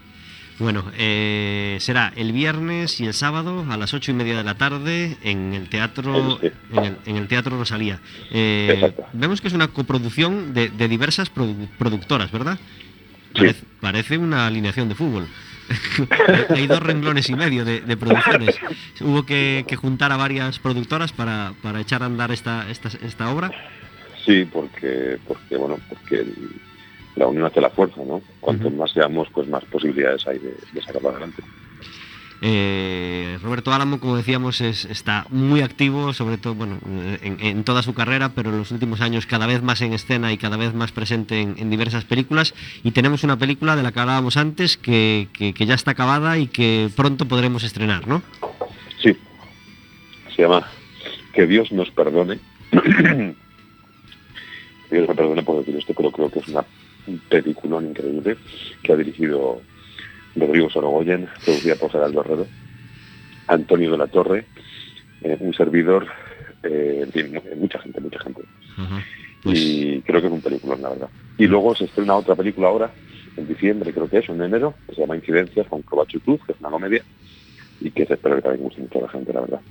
Bueno, 0.61 0.85
eh, 0.95 1.77
será 1.79 2.13
el 2.15 2.33
viernes 2.33 2.99
y 3.01 3.07
el 3.07 3.15
sábado 3.15 3.65
a 3.67 3.77
las 3.77 3.95
ocho 3.95 4.11
y 4.11 4.13
media 4.13 4.37
de 4.37 4.43
la 4.43 4.53
tarde 4.53 5.17
en 5.23 5.55
el 5.55 5.69
teatro, 5.69 6.37
Sí. 6.39 6.51
en 6.73 6.83
el, 6.85 6.97
en 7.07 7.15
el 7.17 7.27
teatro 7.27 7.57
Rosalía. 7.57 7.99
Eh, 8.29 8.93
vemos 9.13 9.41
que 9.41 9.47
es 9.47 9.55
una 9.55 9.69
coproducción 9.69 10.53
de, 10.53 10.69
de 10.69 10.87
diversas 10.87 11.33
produ- 11.33 11.67
productoras, 11.79 12.31
¿verdad? 12.31 12.59
Sí. 13.33 13.39
Parece, 13.39 13.63
parece 13.79 14.17
una 14.19 14.45
alineación 14.45 14.87
de 14.87 14.93
fútbol. 14.93 15.27
Hay 16.49 16.67
dos 16.67 16.79
renglones 16.83 17.27
y 17.29 17.33
medio 17.35 17.65
de, 17.65 17.81
de 17.81 17.97
producciones. 17.97 18.55
Hubo 18.99 19.25
que, 19.25 19.65
que 19.67 19.75
juntar 19.75 20.11
a 20.11 20.17
varias 20.17 20.59
productoras 20.59 21.11
para, 21.11 21.53
para 21.63 21.79
echar 21.81 22.03
a 22.03 22.05
andar 22.05 22.31
esta, 22.31 22.69
esta, 22.69 22.89
esta 23.03 23.31
obra. 23.31 23.49
Sí, 24.27 24.45
porque, 24.45 25.17
porque 25.27 25.57
bueno, 25.57 25.79
porque 25.89 26.17
el- 26.19 26.61
la 27.15 27.27
unión 27.27 27.45
hace 27.45 27.61
la 27.61 27.69
fuerza, 27.69 28.01
¿no? 28.05 28.21
Cuanto 28.39 28.69
más 28.71 28.91
seamos, 28.91 29.27
pues 29.33 29.47
más 29.47 29.63
posibilidades 29.65 30.25
hay 30.27 30.39
de, 30.39 30.55
de 30.73 30.81
sacarlo 30.81 31.09
adelante. 31.09 31.43
Eh, 32.43 33.37
Roberto 33.43 33.71
Álamo, 33.71 33.99
como 33.99 34.17
decíamos, 34.17 34.61
es- 34.61 34.85
está 34.85 35.27
muy 35.29 35.61
activo, 35.61 36.11
sobre 36.11 36.39
todo 36.39 36.55
bueno, 36.55 36.79
en, 37.21 37.37
en 37.39 37.63
toda 37.63 37.83
su 37.83 37.93
carrera, 37.93 38.29
pero 38.33 38.49
en 38.49 38.57
los 38.57 38.71
últimos 38.71 38.99
años 39.01 39.27
cada 39.27 39.45
vez 39.45 39.61
más 39.61 39.79
en 39.81 39.93
escena 39.93 40.33
y 40.33 40.37
cada 40.39 40.57
vez 40.57 40.73
más 40.73 40.91
presente 40.91 41.39
en, 41.39 41.53
en 41.59 41.69
diversas 41.69 42.03
películas. 42.05 42.55
Y 42.83 42.91
tenemos 42.91 43.23
una 43.23 43.37
película 43.37 43.75
de 43.75 43.83
la 43.83 43.91
que 43.91 43.99
hablábamos 43.99 44.37
antes 44.37 44.75
que, 44.77 45.27
que- 45.33 45.53
que 45.53 45.65
ya 45.67 45.75
está 45.75 45.91
acabada 45.91 46.39
y 46.39 46.47
que 46.47 46.89
pronto 46.95 47.27
podremos 47.27 47.63
estrenar, 47.63 48.07
¿no? 48.07 48.23
Sí, 49.03 49.15
se 50.35 50.41
llama 50.41 50.65
Que 51.33 51.45
Dios 51.45 51.71
nos 51.71 51.91
perdone. 51.91 52.39
que 52.71 53.35
Dios 54.89 55.07
me 55.07 55.13
perdone 55.15 55.43
por 55.43 55.59
decir 55.59 55.75
esto, 55.77 55.93
pero 55.95 56.11
creo 56.11 56.31
que 56.31 56.39
es 56.39 56.47
una 56.47 56.65
un 57.07 57.19
peliculón 57.29 57.87
increíble 57.89 58.37
que 58.83 58.93
ha 58.93 58.95
dirigido 58.95 59.61
Rodrigo 60.35 60.69
Sorogoyen, 60.69 61.27
producida 61.43 61.75
por 61.75 61.91
Geraldo 61.91 62.21
Herrero, 62.21 62.47
Antonio 63.47 63.91
de 63.91 63.97
la 63.97 64.07
Torre, 64.07 64.45
eh, 65.23 65.37
un 65.39 65.53
servidor, 65.53 66.07
eh, 66.63 67.01
en 67.03 67.11
fin, 67.11 67.33
mu- 67.33 67.55
mucha 67.61 67.79
gente, 67.79 67.99
mucha 68.01 68.19
gente. 68.19 68.41
Ajá. 68.77 69.03
Pues, 69.43 69.59
Y 69.59 70.01
creo 70.05 70.21
que 70.21 70.27
es 70.27 70.33
un 70.33 70.41
peliculón, 70.41 70.81
la 70.81 70.89
verdad. 70.89 71.09
Y 71.37 71.47
luego 71.47 71.75
se 71.75 71.85
estrena 71.85 72.15
otra 72.15 72.35
película 72.35 72.67
ahora, 72.67 72.91
en 73.35 73.47
diciembre 73.47 73.91
creo 73.93 74.07
que 74.09 74.19
es, 74.19 74.29
o 74.29 74.33
en 74.33 74.41
enero, 74.43 74.75
que 74.87 74.95
se 74.95 75.01
llama 75.01 75.15
Incidencias, 75.15 75.67
con 75.67 75.81
Crobacho 75.81 76.17
y 76.17 76.21
Cruz, 76.21 76.39
que 76.45 76.51
es 76.53 76.59
una 76.59 76.69
comedia, 76.69 77.03
y 77.79 77.89
que 77.91 78.03
espero 78.03 78.35
que 78.35 78.41
también 78.43 78.63
guste 78.63 78.81
mucho 78.81 78.99
a 78.99 79.01
la 79.03 79.09
gente, 79.09 79.33
la 79.33 79.41
verdad. 79.41 79.61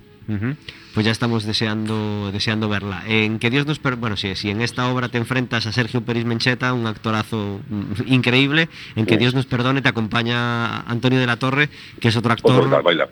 Pues 0.93 1.05
ya 1.05 1.11
estamos 1.11 1.43
deseando, 1.45 2.31
deseando 2.31 2.69
verla. 2.69 3.03
En 3.07 3.39
que 3.39 3.49
Dios 3.49 3.65
nos 3.65 3.79
per- 3.79 3.95
bueno, 3.97 4.15
si, 4.17 4.33
si 4.35 4.49
en 4.49 4.61
esta 4.61 4.87
obra 4.89 5.09
te 5.09 5.17
enfrentas 5.17 5.65
a 5.65 5.71
Sergio 5.71 6.01
Peris 6.01 6.25
Mencheta, 6.25 6.73
un 6.73 6.85
actorazo 6.87 7.59
mm, 7.69 8.07
increíble, 8.13 8.69
en 8.95 9.05
que 9.05 9.15
Sí. 9.15 9.19
Dios 9.19 9.33
nos 9.33 9.45
perdone 9.45 9.81
te 9.81 9.89
acompaña 9.89 10.81
Antonio 10.81 11.19
de 11.19 11.27
la 11.27 11.37
Torre, 11.37 11.69
que 11.99 12.07
es 12.09 12.15
otro 12.15 12.31
actor. 12.31 12.69
tal 12.69 12.81
baila. 12.83 13.09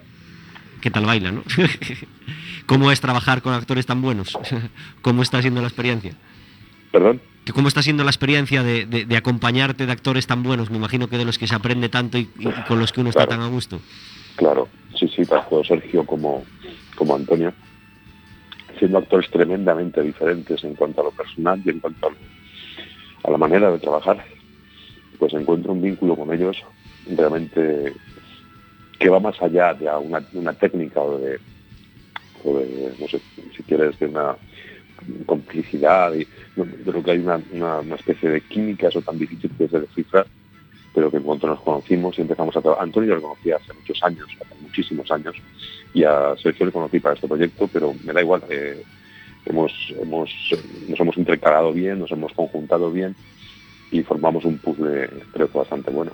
¿Qué 0.82 0.92
tal 0.92 1.06
baila, 1.06 1.32
no? 1.32 1.44
¿Cómo 2.66 2.92
es 2.92 3.02
trabajar 3.02 3.42
con 3.42 3.54
actores 3.54 3.86
tan 3.86 4.02
buenos? 4.02 4.38
¿Cómo 5.02 5.22
está 5.24 5.42
siendo 5.42 5.62
la 5.62 5.68
experiencia? 5.68 6.14
Perdón. 6.92 7.22
¿Que 7.46 7.54
¿Cómo 7.54 7.68
está 7.68 7.82
siendo 7.82 8.04
la 8.04 8.12
experiencia 8.12 8.64
de, 8.64 8.86
de- 8.86 9.06
de 9.06 9.18
acompañarte 9.18 9.86
de 9.86 9.92
actores 9.92 10.28
tan 10.28 10.44
buenos? 10.44 10.70
Me 10.70 10.78
imagino 10.78 11.08
que 11.10 11.18
de 11.18 11.26
los 11.26 11.38
que 11.38 11.48
se 11.48 11.56
aprende 11.56 11.90
tanto 11.90 12.18
y, 12.18 12.30
y 12.40 12.46
con 12.68 12.80
los 12.80 12.92
que 12.94 13.02
uno 13.02 13.10
está 13.10 13.26
tan 13.28 13.42
a 13.42 13.48
gusto. 13.48 13.82
Claro, 14.36 14.68
Sergio 15.64 16.06
como, 16.06 16.44
como 16.96 17.16
Antonio, 17.16 17.54
siendo 18.78 18.98
actores 18.98 19.30
tremendamente 19.30 20.02
diferentes 20.02 20.64
en 20.64 20.76
cuanto 20.76 21.02
a 21.02 21.06
lo 21.06 21.12
personal 21.12 21.62
y 21.64 21.70
en 21.70 21.80
cuanto 21.80 22.12
a, 23.24 23.32
la 23.32 23.38
manera 23.38 23.72
de 23.72 23.80
trabajar, 23.80 24.24
pues 25.20 25.34
encuentro 25.34 25.74
un 25.74 25.82
vínculo 25.82 26.16
con 26.16 26.34
ellos 26.34 26.58
realmente 27.08 27.94
que 28.98 29.10
va 29.10 29.20
más 29.20 29.42
allá 29.42 29.74
de 29.74 29.90
una, 29.90 30.24
una 30.34 30.54
técnica 30.54 31.02
o 31.02 31.18
de, 31.18 31.40
no 33.00 33.08
sé, 33.08 33.22
si 33.56 33.64
quieres, 33.64 33.98
de 34.00 34.08
una 34.08 34.36
complicidad. 35.26 36.14
Y, 36.14 36.28
yo 36.56 36.66
creo 36.66 37.04
que 37.04 37.12
hay 37.12 37.20
una, 37.20 37.42
una, 37.54 37.96
especie 37.96 38.30
de 38.30 38.42
química, 38.42 38.88
eso 38.88 39.02
tan 39.02 39.18
difícil 39.18 39.52
que 39.58 39.66
es 39.66 39.72
de 39.72 39.82
descifrar, 39.82 40.28
pero 40.94 41.10
que 41.10 41.18
en 41.18 41.24
cuanto 41.24 41.48
nos 41.48 41.62
conocimos 41.62 42.18
y 42.18 42.22
empezamos 42.22 42.56
a 42.58 42.62
trabajar, 42.62 42.84
Antonio 42.84 43.16
lo 43.16 43.22
conocí 43.22 43.52
hace 43.52 43.74
muchos 43.74 44.04
años, 44.04 44.28
muchísimos 44.70 45.10
años, 45.12 45.36
y 45.94 46.04
a 46.04 46.36
Sergio 46.42 46.66
le 46.66 46.72
conocí 46.72 47.00
para 47.00 47.16
este 47.16 47.28
proyecto, 47.28 47.68
pero 47.68 47.94
me 48.06 48.14
da 48.14 48.22
igual, 48.22 48.44
eh, 48.50 48.84
hemos, 49.46 49.72
hemos, 50.02 50.32
nos 50.88 51.00
hemos 51.00 51.18
intercalado 51.18 51.74
bien, 51.74 52.00
nos 52.00 52.12
hemos 52.12 52.32
conjuntado 52.34 52.92
bien 52.92 53.16
y 53.92 54.04
formamos 54.04 54.46
un 54.46 54.58
puzzle 54.60 55.10
creo 55.34 55.52
que 55.52 55.58
bastante 55.58 55.92
bueno. 55.92 56.12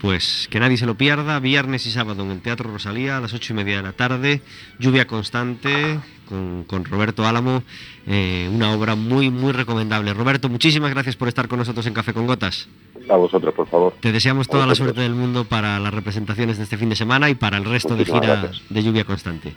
Pues 0.00 0.46
que 0.50 0.60
nadie 0.60 0.76
se 0.76 0.86
lo 0.86 0.96
pierda, 0.96 1.38
viernes 1.40 1.86
y 1.86 1.90
sábado 1.90 2.22
en 2.22 2.30
el 2.30 2.40
Teatro 2.40 2.70
Rosalía 2.70 3.16
a 3.16 3.20
las 3.20 3.32
ocho 3.32 3.52
y 3.52 3.56
media 3.56 3.78
de 3.78 3.82
la 3.82 3.92
tarde, 3.92 4.42
Lluvia 4.78 5.06
Constante 5.06 5.98
con, 6.28 6.64
con 6.64 6.84
Roberto 6.84 7.26
Álamo, 7.26 7.62
eh, 8.06 8.48
una 8.52 8.72
obra 8.72 8.94
muy, 8.94 9.30
muy 9.30 9.52
recomendable. 9.52 10.12
Roberto, 10.12 10.48
muchísimas 10.48 10.90
gracias 10.90 11.16
por 11.16 11.28
estar 11.28 11.48
con 11.48 11.58
nosotros 11.58 11.86
en 11.86 11.94
Café 11.94 12.12
con 12.12 12.26
Gotas. 12.26 12.68
A 13.08 13.16
vosotros, 13.16 13.54
por 13.54 13.68
favor. 13.68 13.94
Te 14.00 14.12
deseamos 14.12 14.48
toda 14.48 14.66
la 14.66 14.74
suerte 14.74 15.00
del 15.00 15.14
mundo 15.14 15.44
para 15.44 15.78
las 15.78 15.94
representaciones 15.94 16.58
de 16.58 16.64
este 16.64 16.76
fin 16.76 16.88
de 16.88 16.96
semana 16.96 17.30
y 17.30 17.34
para 17.34 17.56
el 17.56 17.64
resto 17.64 17.94
de 17.96 18.04
gira 18.04 18.20
gracias. 18.20 18.62
de 18.68 18.82
Lluvia 18.82 19.04
Constante. 19.04 19.54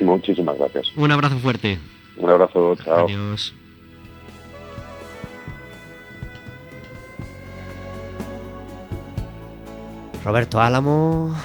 Muchísimas 0.00 0.58
gracias. 0.58 0.92
Un 0.96 1.10
abrazo 1.12 1.38
fuerte. 1.38 1.78
Un 2.16 2.30
abrazo, 2.30 2.74
chao. 2.76 3.04
Adiós. 3.04 3.54
Roberto 10.24 10.60
Álamo 10.60 11.36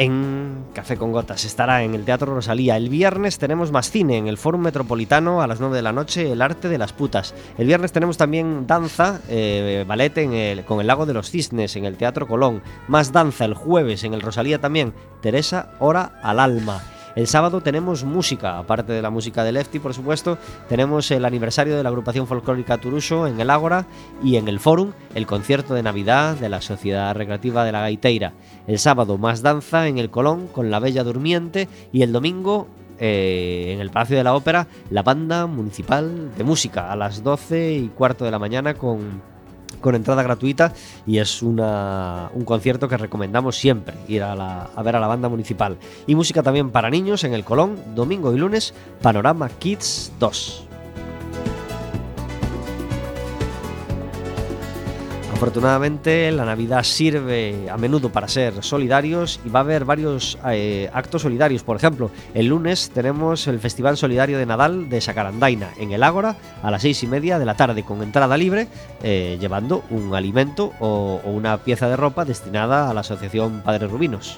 en 0.00 0.64
Café 0.72 0.96
con 0.96 1.12
Gotas. 1.12 1.44
Estará 1.44 1.84
en 1.84 1.94
el 1.94 2.06
Teatro 2.06 2.34
Rosalía. 2.34 2.78
El 2.78 2.88
viernes 2.88 3.38
tenemos 3.38 3.70
más 3.70 3.90
cine 3.90 4.16
en 4.16 4.28
el 4.28 4.38
Fórum 4.38 4.62
Metropolitano 4.62 5.42
a 5.42 5.46
las 5.46 5.60
9 5.60 5.76
de 5.76 5.82
la 5.82 5.92
noche, 5.92 6.32
El 6.32 6.40
Arte 6.40 6.70
de 6.70 6.78
las 6.78 6.94
Putas. 6.94 7.34
El 7.58 7.66
viernes 7.66 7.92
tenemos 7.92 8.16
también 8.16 8.66
danza, 8.66 9.20
eh, 9.28 9.84
ballet 9.86 10.64
con 10.64 10.80
el 10.80 10.86
Lago 10.86 11.04
de 11.04 11.12
los 11.12 11.30
Cisnes 11.30 11.76
en 11.76 11.84
el 11.84 11.98
Teatro 11.98 12.26
Colón. 12.26 12.62
Más 12.88 13.12
danza 13.12 13.44
el 13.44 13.52
jueves 13.52 14.02
en 14.02 14.14
el 14.14 14.22
Rosalía 14.22 14.58
también. 14.58 14.94
Teresa, 15.20 15.72
Hora 15.80 16.18
al 16.22 16.40
Alma. 16.40 16.80
El 17.16 17.26
sábado 17.26 17.60
tenemos 17.60 18.04
música, 18.04 18.58
aparte 18.58 18.92
de 18.92 19.02
la 19.02 19.10
música 19.10 19.42
de 19.42 19.52
Lefty, 19.52 19.80
por 19.80 19.94
supuesto, 19.94 20.38
tenemos 20.68 21.10
el 21.10 21.24
aniversario 21.24 21.76
de 21.76 21.82
la 21.82 21.88
agrupación 21.88 22.26
folclórica 22.26 22.78
Turuso 22.78 23.26
en 23.26 23.40
el 23.40 23.50
Ágora 23.50 23.86
y 24.22 24.36
en 24.36 24.46
el 24.46 24.60
Fórum 24.60 24.92
el 25.14 25.26
concierto 25.26 25.74
de 25.74 25.82
Navidad 25.82 26.36
de 26.36 26.48
la 26.48 26.60
Sociedad 26.60 27.14
Recreativa 27.14 27.64
de 27.64 27.72
la 27.72 27.80
Gaiteira. 27.80 28.32
El 28.68 28.78
sábado 28.78 29.18
más 29.18 29.42
danza 29.42 29.88
en 29.88 29.98
el 29.98 30.10
Colón 30.10 30.46
con 30.46 30.70
la 30.70 30.78
Bella 30.78 31.02
Durmiente 31.02 31.68
y 31.92 32.02
el 32.02 32.12
domingo 32.12 32.68
eh, 33.00 33.72
en 33.74 33.80
el 33.80 33.90
Palacio 33.90 34.16
de 34.16 34.24
la 34.24 34.34
Ópera 34.34 34.66
la 34.90 35.02
banda 35.02 35.46
municipal 35.46 36.34
de 36.36 36.44
música 36.44 36.92
a 36.92 36.96
las 36.96 37.24
12 37.24 37.72
y 37.72 37.88
cuarto 37.88 38.24
de 38.24 38.30
la 38.30 38.38
mañana 38.38 38.74
con 38.74 39.22
con 39.80 39.94
entrada 39.94 40.22
gratuita 40.22 40.72
y 41.06 41.18
es 41.18 41.42
una, 41.42 42.30
un 42.34 42.44
concierto 42.44 42.88
que 42.88 42.96
recomendamos 42.96 43.56
siempre 43.56 43.94
ir 44.08 44.22
a, 44.22 44.34
la- 44.34 44.70
a 44.74 44.82
ver 44.82 44.96
a 44.96 45.00
la 45.00 45.06
banda 45.06 45.28
municipal. 45.28 45.76
Y 46.06 46.14
música 46.14 46.42
también 46.42 46.70
para 46.70 46.90
niños 46.90 47.24
en 47.24 47.34
el 47.34 47.44
Colón, 47.44 47.76
domingo 47.94 48.34
y 48.34 48.38
lunes, 48.38 48.74
Panorama 49.02 49.48
Kids 49.48 50.12
2. 50.18 50.66
Afortunadamente 55.40 56.30
la 56.32 56.44
Navidad 56.44 56.82
sirve 56.82 57.70
a 57.70 57.78
menudo 57.78 58.12
para 58.12 58.28
ser 58.28 58.62
solidarios 58.62 59.40
y 59.42 59.48
va 59.48 59.60
a 59.60 59.62
haber 59.62 59.86
varios 59.86 60.36
eh, 60.46 60.90
actos 60.92 61.22
solidarios. 61.22 61.62
Por 61.62 61.78
ejemplo, 61.78 62.10
el 62.34 62.48
lunes 62.48 62.90
tenemos 62.92 63.46
el 63.46 63.58
Festival 63.58 63.96
Solidario 63.96 64.36
de 64.36 64.44
Nadal 64.44 64.90
de 64.90 65.00
Sacarandaina 65.00 65.70
en 65.78 65.92
el 65.92 66.02
Ágora 66.02 66.36
a 66.62 66.70
las 66.70 66.82
seis 66.82 67.02
y 67.04 67.06
media 67.06 67.38
de 67.38 67.46
la 67.46 67.54
tarde 67.54 67.84
con 67.84 68.02
entrada 68.02 68.36
libre, 68.36 68.68
eh, 69.02 69.38
llevando 69.40 69.82
un 69.88 70.14
alimento 70.14 70.74
o, 70.78 71.22
o 71.24 71.30
una 71.30 71.56
pieza 71.56 71.88
de 71.88 71.96
ropa 71.96 72.26
destinada 72.26 72.90
a 72.90 72.92
la 72.92 73.00
Asociación 73.00 73.62
Padres 73.62 73.90
Rubinos. 73.90 74.36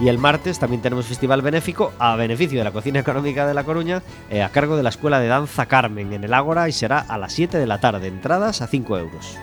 Y 0.00 0.08
el 0.08 0.18
martes 0.18 0.58
también 0.58 0.80
tenemos 0.80 1.06
festival 1.06 1.42
benéfico 1.42 1.92
a 1.98 2.14
beneficio 2.14 2.58
de 2.58 2.64
la 2.64 2.70
Cocina 2.70 3.00
Económica 3.00 3.46
de 3.46 3.54
La 3.54 3.64
Coruña 3.64 4.02
eh, 4.30 4.42
a 4.42 4.48
cargo 4.50 4.76
de 4.76 4.82
la 4.84 4.90
Escuela 4.90 5.18
de 5.18 5.26
Danza 5.26 5.66
Carmen 5.66 6.12
en 6.12 6.22
el 6.22 6.34
Ágora 6.34 6.68
y 6.68 6.72
será 6.72 7.00
a 7.00 7.18
las 7.18 7.32
7 7.32 7.58
de 7.58 7.66
la 7.66 7.80
tarde. 7.80 8.06
Entradas 8.06 8.62
a 8.62 8.68
5 8.68 8.98
euros. 8.98 9.36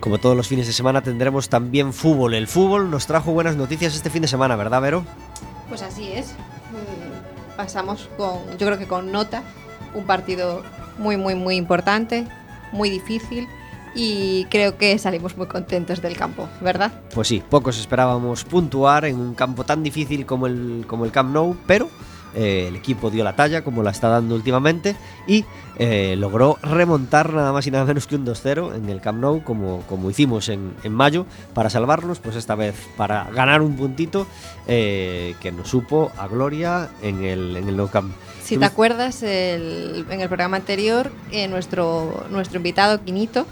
Como 0.00 0.18
todos 0.18 0.36
los 0.36 0.48
fines 0.48 0.66
de 0.66 0.72
semana 0.72 1.02
tendremos 1.02 1.50
también 1.50 1.92
fútbol. 1.92 2.32
El 2.32 2.46
fútbol 2.46 2.90
nos 2.90 3.06
trajo 3.06 3.32
buenas 3.32 3.56
noticias 3.56 3.94
este 3.94 4.08
fin 4.08 4.22
de 4.22 4.28
semana, 4.28 4.56
¿verdad, 4.56 4.80
Vero? 4.80 5.04
Pues 5.68 5.82
así 5.82 6.12
es. 6.12 6.28
Mm, 6.70 7.56
Pasamos 7.58 8.08
con, 8.16 8.38
yo 8.56 8.66
creo 8.68 8.78
que 8.78 8.86
con 8.86 9.10
nota, 9.10 9.42
un 9.92 10.04
partido 10.04 10.62
muy, 10.96 11.16
muy, 11.16 11.34
muy 11.34 11.56
importante, 11.56 12.24
muy 12.72 12.90
difícil 12.90 13.48
y 13.94 14.44
creo 14.46 14.76
que 14.78 14.96
salimos 14.98 15.36
muy 15.36 15.46
contentos 15.46 16.00
del 16.02 16.16
campo, 16.16 16.48
¿verdad? 16.60 16.92
Pues 17.14 17.28
sí, 17.28 17.42
pocos 17.48 17.78
esperábamos 17.78 18.44
puntuar 18.44 19.04
en 19.04 19.18
un 19.18 19.34
campo 19.34 19.64
tan 19.64 19.82
difícil 19.82 20.26
como 20.26 20.46
el, 20.46 20.84
como 20.86 21.04
el 21.04 21.10
Camp 21.10 21.32
Nou, 21.32 21.56
pero 21.66 21.88
eh, 22.34 22.66
el 22.68 22.76
equipo 22.76 23.10
dio 23.10 23.24
la 23.24 23.36
talla, 23.36 23.62
como 23.62 23.82
la 23.82 23.90
está 23.90 24.08
dando 24.08 24.34
últimamente, 24.34 24.96
y 25.26 25.44
eh, 25.78 26.16
logró 26.18 26.58
remontar 26.62 27.32
nada 27.32 27.52
más 27.52 27.66
y 27.66 27.70
nada 27.70 27.84
menos 27.84 28.06
que 28.06 28.16
un 28.16 28.26
2-0 28.26 28.74
en 28.74 28.88
el 28.88 29.00
Camp 29.00 29.20
Nou, 29.20 29.42
como, 29.42 29.82
como 29.88 30.10
hicimos 30.10 30.48
en, 30.48 30.74
en 30.82 30.92
mayo, 30.92 31.26
para 31.54 31.70
salvarnos, 31.70 32.18
pues 32.18 32.36
esta 32.36 32.54
vez 32.54 32.74
para 32.96 33.24
ganar 33.30 33.62
un 33.62 33.76
puntito 33.76 34.26
eh, 34.66 35.34
que 35.40 35.52
nos 35.52 35.68
supo 35.68 36.10
a 36.16 36.28
gloria 36.28 36.88
en 37.02 37.24
el, 37.24 37.56
en 37.56 37.68
el 37.68 37.76
Nou 37.76 37.88
Camp. 37.88 38.12
Si 38.42 38.56
te 38.56 38.64
acuerdas, 38.64 39.22
en 39.22 40.06
el 40.08 40.28
programa 40.28 40.56
anterior, 40.56 41.12
nuestro, 41.50 42.24
nuestro 42.30 42.56
invitado 42.56 43.04
Quinito 43.04 43.46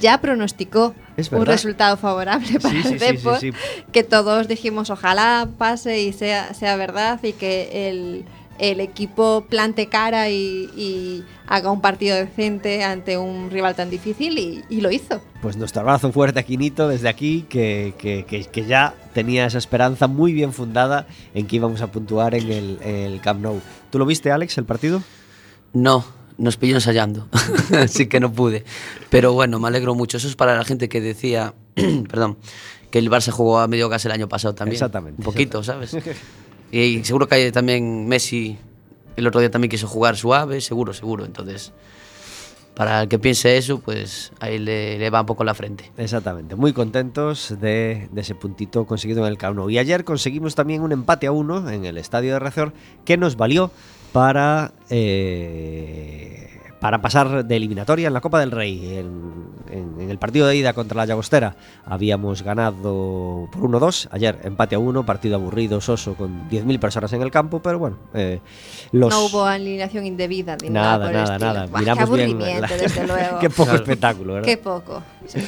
ya 0.00 0.20
pronosticó 0.20 0.94
Es 1.16 1.32
un 1.32 1.46
resultado 1.46 1.96
favorable 1.96 2.60
para 2.60 2.74
Sí, 2.74 2.82
sí, 2.82 2.88
el 2.94 2.98
sí, 3.00 3.06
sí, 3.06 3.12
Depor, 3.16 3.40
sí. 3.40 3.50
que 3.92 4.02
todos 4.04 4.48
dijimos 4.48 4.90
ojalá 4.90 5.48
pase 5.58 6.02
y 6.02 6.12
sea, 6.12 6.52
sea 6.54 6.76
verdad 6.76 7.18
y 7.22 7.32
que 7.32 7.88
el, 7.88 8.24
el 8.58 8.80
equipo 8.80 9.46
plante 9.48 9.86
cara 9.88 10.28
y, 10.30 10.70
y 10.76 11.24
haga 11.46 11.70
un 11.70 11.80
partido 11.80 12.16
decente 12.16 12.84
ante 12.84 13.16
un 13.18 13.50
rival 13.50 13.74
tan 13.74 13.88
difícil 13.90 14.38
y, 14.38 14.64
y 14.68 14.80
lo 14.80 14.90
hizo. 14.90 15.20
Pues 15.42 15.56
nuestro 15.56 15.82
abrazo 15.82 16.10
fuerte 16.12 16.40
a 16.40 16.42
Quinito 16.42 16.88
desde 16.88 17.08
aquí, 17.08 17.46
que, 17.48 17.94
que- 17.98 18.24
que- 18.26 18.44
que 18.44 18.64
ya 18.66 18.94
tenía 19.14 19.46
esa 19.46 19.58
esperanza 19.58 20.06
muy 20.08 20.32
bien 20.32 20.52
fundada 20.52 21.06
en 21.34 21.46
que 21.46 21.56
íbamos 21.56 21.80
a 21.82 21.86
puntuar 21.92 22.34
en 22.34 22.50
el, 22.50 22.78
en 22.82 22.94
el 23.12 23.20
Camp 23.20 23.40
Nou. 23.42 23.60
¿Tú 23.90 23.98
lo 23.98 24.04
viste, 24.06 24.30
Alex, 24.32 24.58
el 24.58 24.64
partido? 24.64 25.02
No, 25.72 26.04
nos 26.38 26.56
pilló 26.56 26.74
ensayando, 26.74 27.28
así 27.72 28.06
que 28.06 28.20
no 28.20 28.32
pude. 28.32 28.64
Pero 29.10 29.32
bueno, 29.32 29.58
me 29.58 29.68
alegro 29.68 29.94
mucho. 29.94 30.16
Eso 30.16 30.28
es 30.28 30.36
para 30.36 30.56
la 30.56 30.64
gente 30.64 30.88
que 30.88 31.00
decía, 31.00 31.54
perdón, 31.74 32.36
que 32.90 32.98
el 32.98 33.10
Barça 33.10 33.30
jugó 33.30 33.58
a 33.58 33.68
medio 33.68 33.88
gas 33.88 34.04
el 34.04 34.12
año 34.12 34.28
pasado 34.28 34.54
también. 34.54 34.74
Exactamente, 34.74 35.20
Un 35.20 35.24
poquito, 35.24 35.62
¿sabes? 35.62 35.96
Y 36.70 37.04
seguro 37.04 37.28
que 37.28 37.36
hay 37.36 37.52
también 37.52 38.06
Messi, 38.08 38.58
el 39.16 39.26
otro 39.26 39.40
día 39.40 39.50
también 39.50 39.70
quiso 39.70 39.86
jugar 39.86 40.16
suave, 40.16 40.60
seguro, 40.60 40.92
seguro. 40.92 41.24
Entonces, 41.24 41.72
para 42.74 43.02
el 43.02 43.08
que 43.08 43.18
piense 43.18 43.56
eso, 43.56 43.80
pues 43.80 44.32
ahí 44.40 44.58
le, 44.58 44.98
le 44.98 45.10
va 45.10 45.20
un 45.20 45.26
poco 45.26 45.44
la 45.44 45.54
frente. 45.54 45.90
Exactamente, 45.96 46.56
muy 46.56 46.72
contentos 46.72 47.54
de, 47.60 48.08
de 48.10 48.20
ese 48.20 48.34
puntito 48.34 48.84
conseguido 48.86 49.24
en 49.24 49.32
el 49.32 49.38
Camp 49.38 49.56
Nou. 49.56 49.70
Y 49.70 49.78
ayer 49.78 50.04
conseguimos 50.04 50.54
también 50.54 50.82
un 50.82 50.92
empate 50.92 51.26
a 51.26 51.32
uno 51.32 51.70
en 51.70 51.86
el 51.86 51.96
estadio 51.96 52.34
de 52.34 52.38
Razor 52.38 52.74
que 53.04 53.16
nos 53.16 53.36
valió 53.36 53.70
para, 54.16 54.72
eh, 54.88 56.48
para 56.80 57.02
pasar 57.02 57.44
de 57.44 57.54
eliminatoria 57.56 58.06
en 58.08 58.14
la 58.14 58.22
Copa 58.22 58.40
del 58.40 58.50
Rey. 58.50 58.96
En, 58.96 59.44
en- 59.70 60.00
en 60.00 60.10
el 60.10 60.18
partido 60.18 60.46
de 60.46 60.56
ida 60.56 60.72
contra 60.72 60.96
la 60.96 61.04
Llagostera 61.04 61.54
habíamos 61.84 62.42
ganado 62.42 63.46
por 63.52 63.60
1-2. 63.62 64.08
Ayer 64.12 64.38
empate 64.44 64.74
a 64.74 64.78
uno, 64.78 65.04
partido 65.04 65.34
aburrido, 65.36 65.82
soso, 65.82 66.14
con 66.14 66.48
10.000 66.48 66.78
personas 66.78 67.12
en 67.12 67.20
el 67.20 67.30
campo, 67.30 67.60
pero 67.60 67.78
bueno, 67.78 67.98
eh, 68.14 68.40
los... 68.92 69.10
No 69.10 69.26
hubo 69.26 69.44
alineación 69.44 70.06
indebida 70.06 70.56
ni 70.62 70.70
nada, 70.70 70.96
Nada, 70.98 71.04
por 71.04 71.14
nada, 71.14 71.38
nada. 71.38 71.66
Buah, 71.66 71.80
Miramos 71.80 72.08
qué 72.08 72.16
bien 72.16 72.30
aburrimiento, 72.30 72.66
la- 72.68 72.76
desde 72.82 73.06
luego. 73.06 73.38
Qué 73.38 73.50
poco 73.50 73.64
Claro. 73.64 73.78
espectáculo, 73.82 74.32
¿verdad? 74.34 74.46
Qué 74.48 74.56
poco. 74.56 75.02
Sí. 75.26 75.40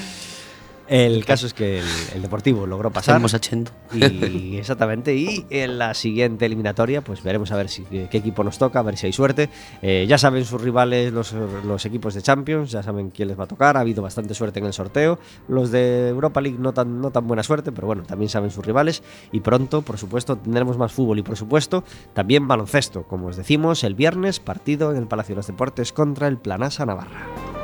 El 0.88 1.24
caso 1.26 1.46
es 1.46 1.52
que 1.52 1.80
el, 1.80 1.84
el 2.14 2.22
Deportivo 2.22 2.66
logró 2.66 2.90
pasar. 2.90 3.16
Estamos 3.16 3.34
achendo. 3.34 3.70
Y 3.92 4.56
exactamente, 4.58 5.14
y 5.14 5.46
en 5.50 5.78
la 5.78 5.92
siguiente 5.92 6.46
eliminatoria, 6.46 7.02
pues 7.02 7.22
veremos 7.22 7.52
a 7.52 7.56
ver 7.56 7.68
si, 7.68 7.82
qué, 7.84 8.08
equipo 8.10 8.42
nos 8.42 8.58
toca, 8.58 8.78
a 8.78 8.82
ver 8.82 8.96
si 8.96 9.06
hay 9.06 9.12
suerte. 9.12 9.50
Eh, 9.82 10.06
ya 10.08 10.16
saben 10.16 10.46
sus 10.46 10.60
rivales, 10.60 11.12
los, 11.12 11.32
los 11.32 11.84
equipos 11.84 12.14
de 12.14 12.22
Champions, 12.22 12.70
ya 12.70 12.82
saben 12.82 13.10
quién 13.10 13.28
les 13.28 13.38
va 13.38 13.44
a 13.44 13.46
tocar. 13.46 13.76
Ha 13.76 13.80
habido 13.80 14.02
bastante 14.02 14.32
suerte 14.32 14.60
en 14.60 14.66
el 14.66 14.72
sorteo. 14.72 15.18
Los 15.46 15.70
de 15.70 16.08
Europa 16.08 16.40
League 16.40 16.58
no 16.58 16.72
tan, 16.72 17.02
no 17.02 17.10
tan 17.10 17.26
buena 17.26 17.42
suerte, 17.42 17.70
pero 17.70 17.86
bueno, 17.86 18.04
también 18.04 18.30
saben 18.30 18.50
sus 18.50 18.64
rivales. 18.64 19.02
Y 19.30 19.40
pronto, 19.40 19.82
por 19.82 19.98
supuesto, 19.98 20.36
tendremos 20.36 20.78
más 20.78 20.92
fútbol 20.92 21.18
y, 21.18 21.22
por 21.22 21.36
supuesto, 21.36 21.84
también 22.14 22.48
baloncesto. 22.48 23.02
Como 23.02 23.26
os 23.26 23.36
decimos, 23.36 23.84
el 23.84 23.94
viernes, 23.94 24.40
partido 24.40 24.90
en 24.90 24.96
el 24.96 25.06
Palacio 25.06 25.34
de 25.34 25.40
los 25.40 25.46
Deportes 25.46 25.92
contra 25.92 26.28
el 26.28 26.38
Planasa 26.38 26.86
Navarra. 26.86 27.57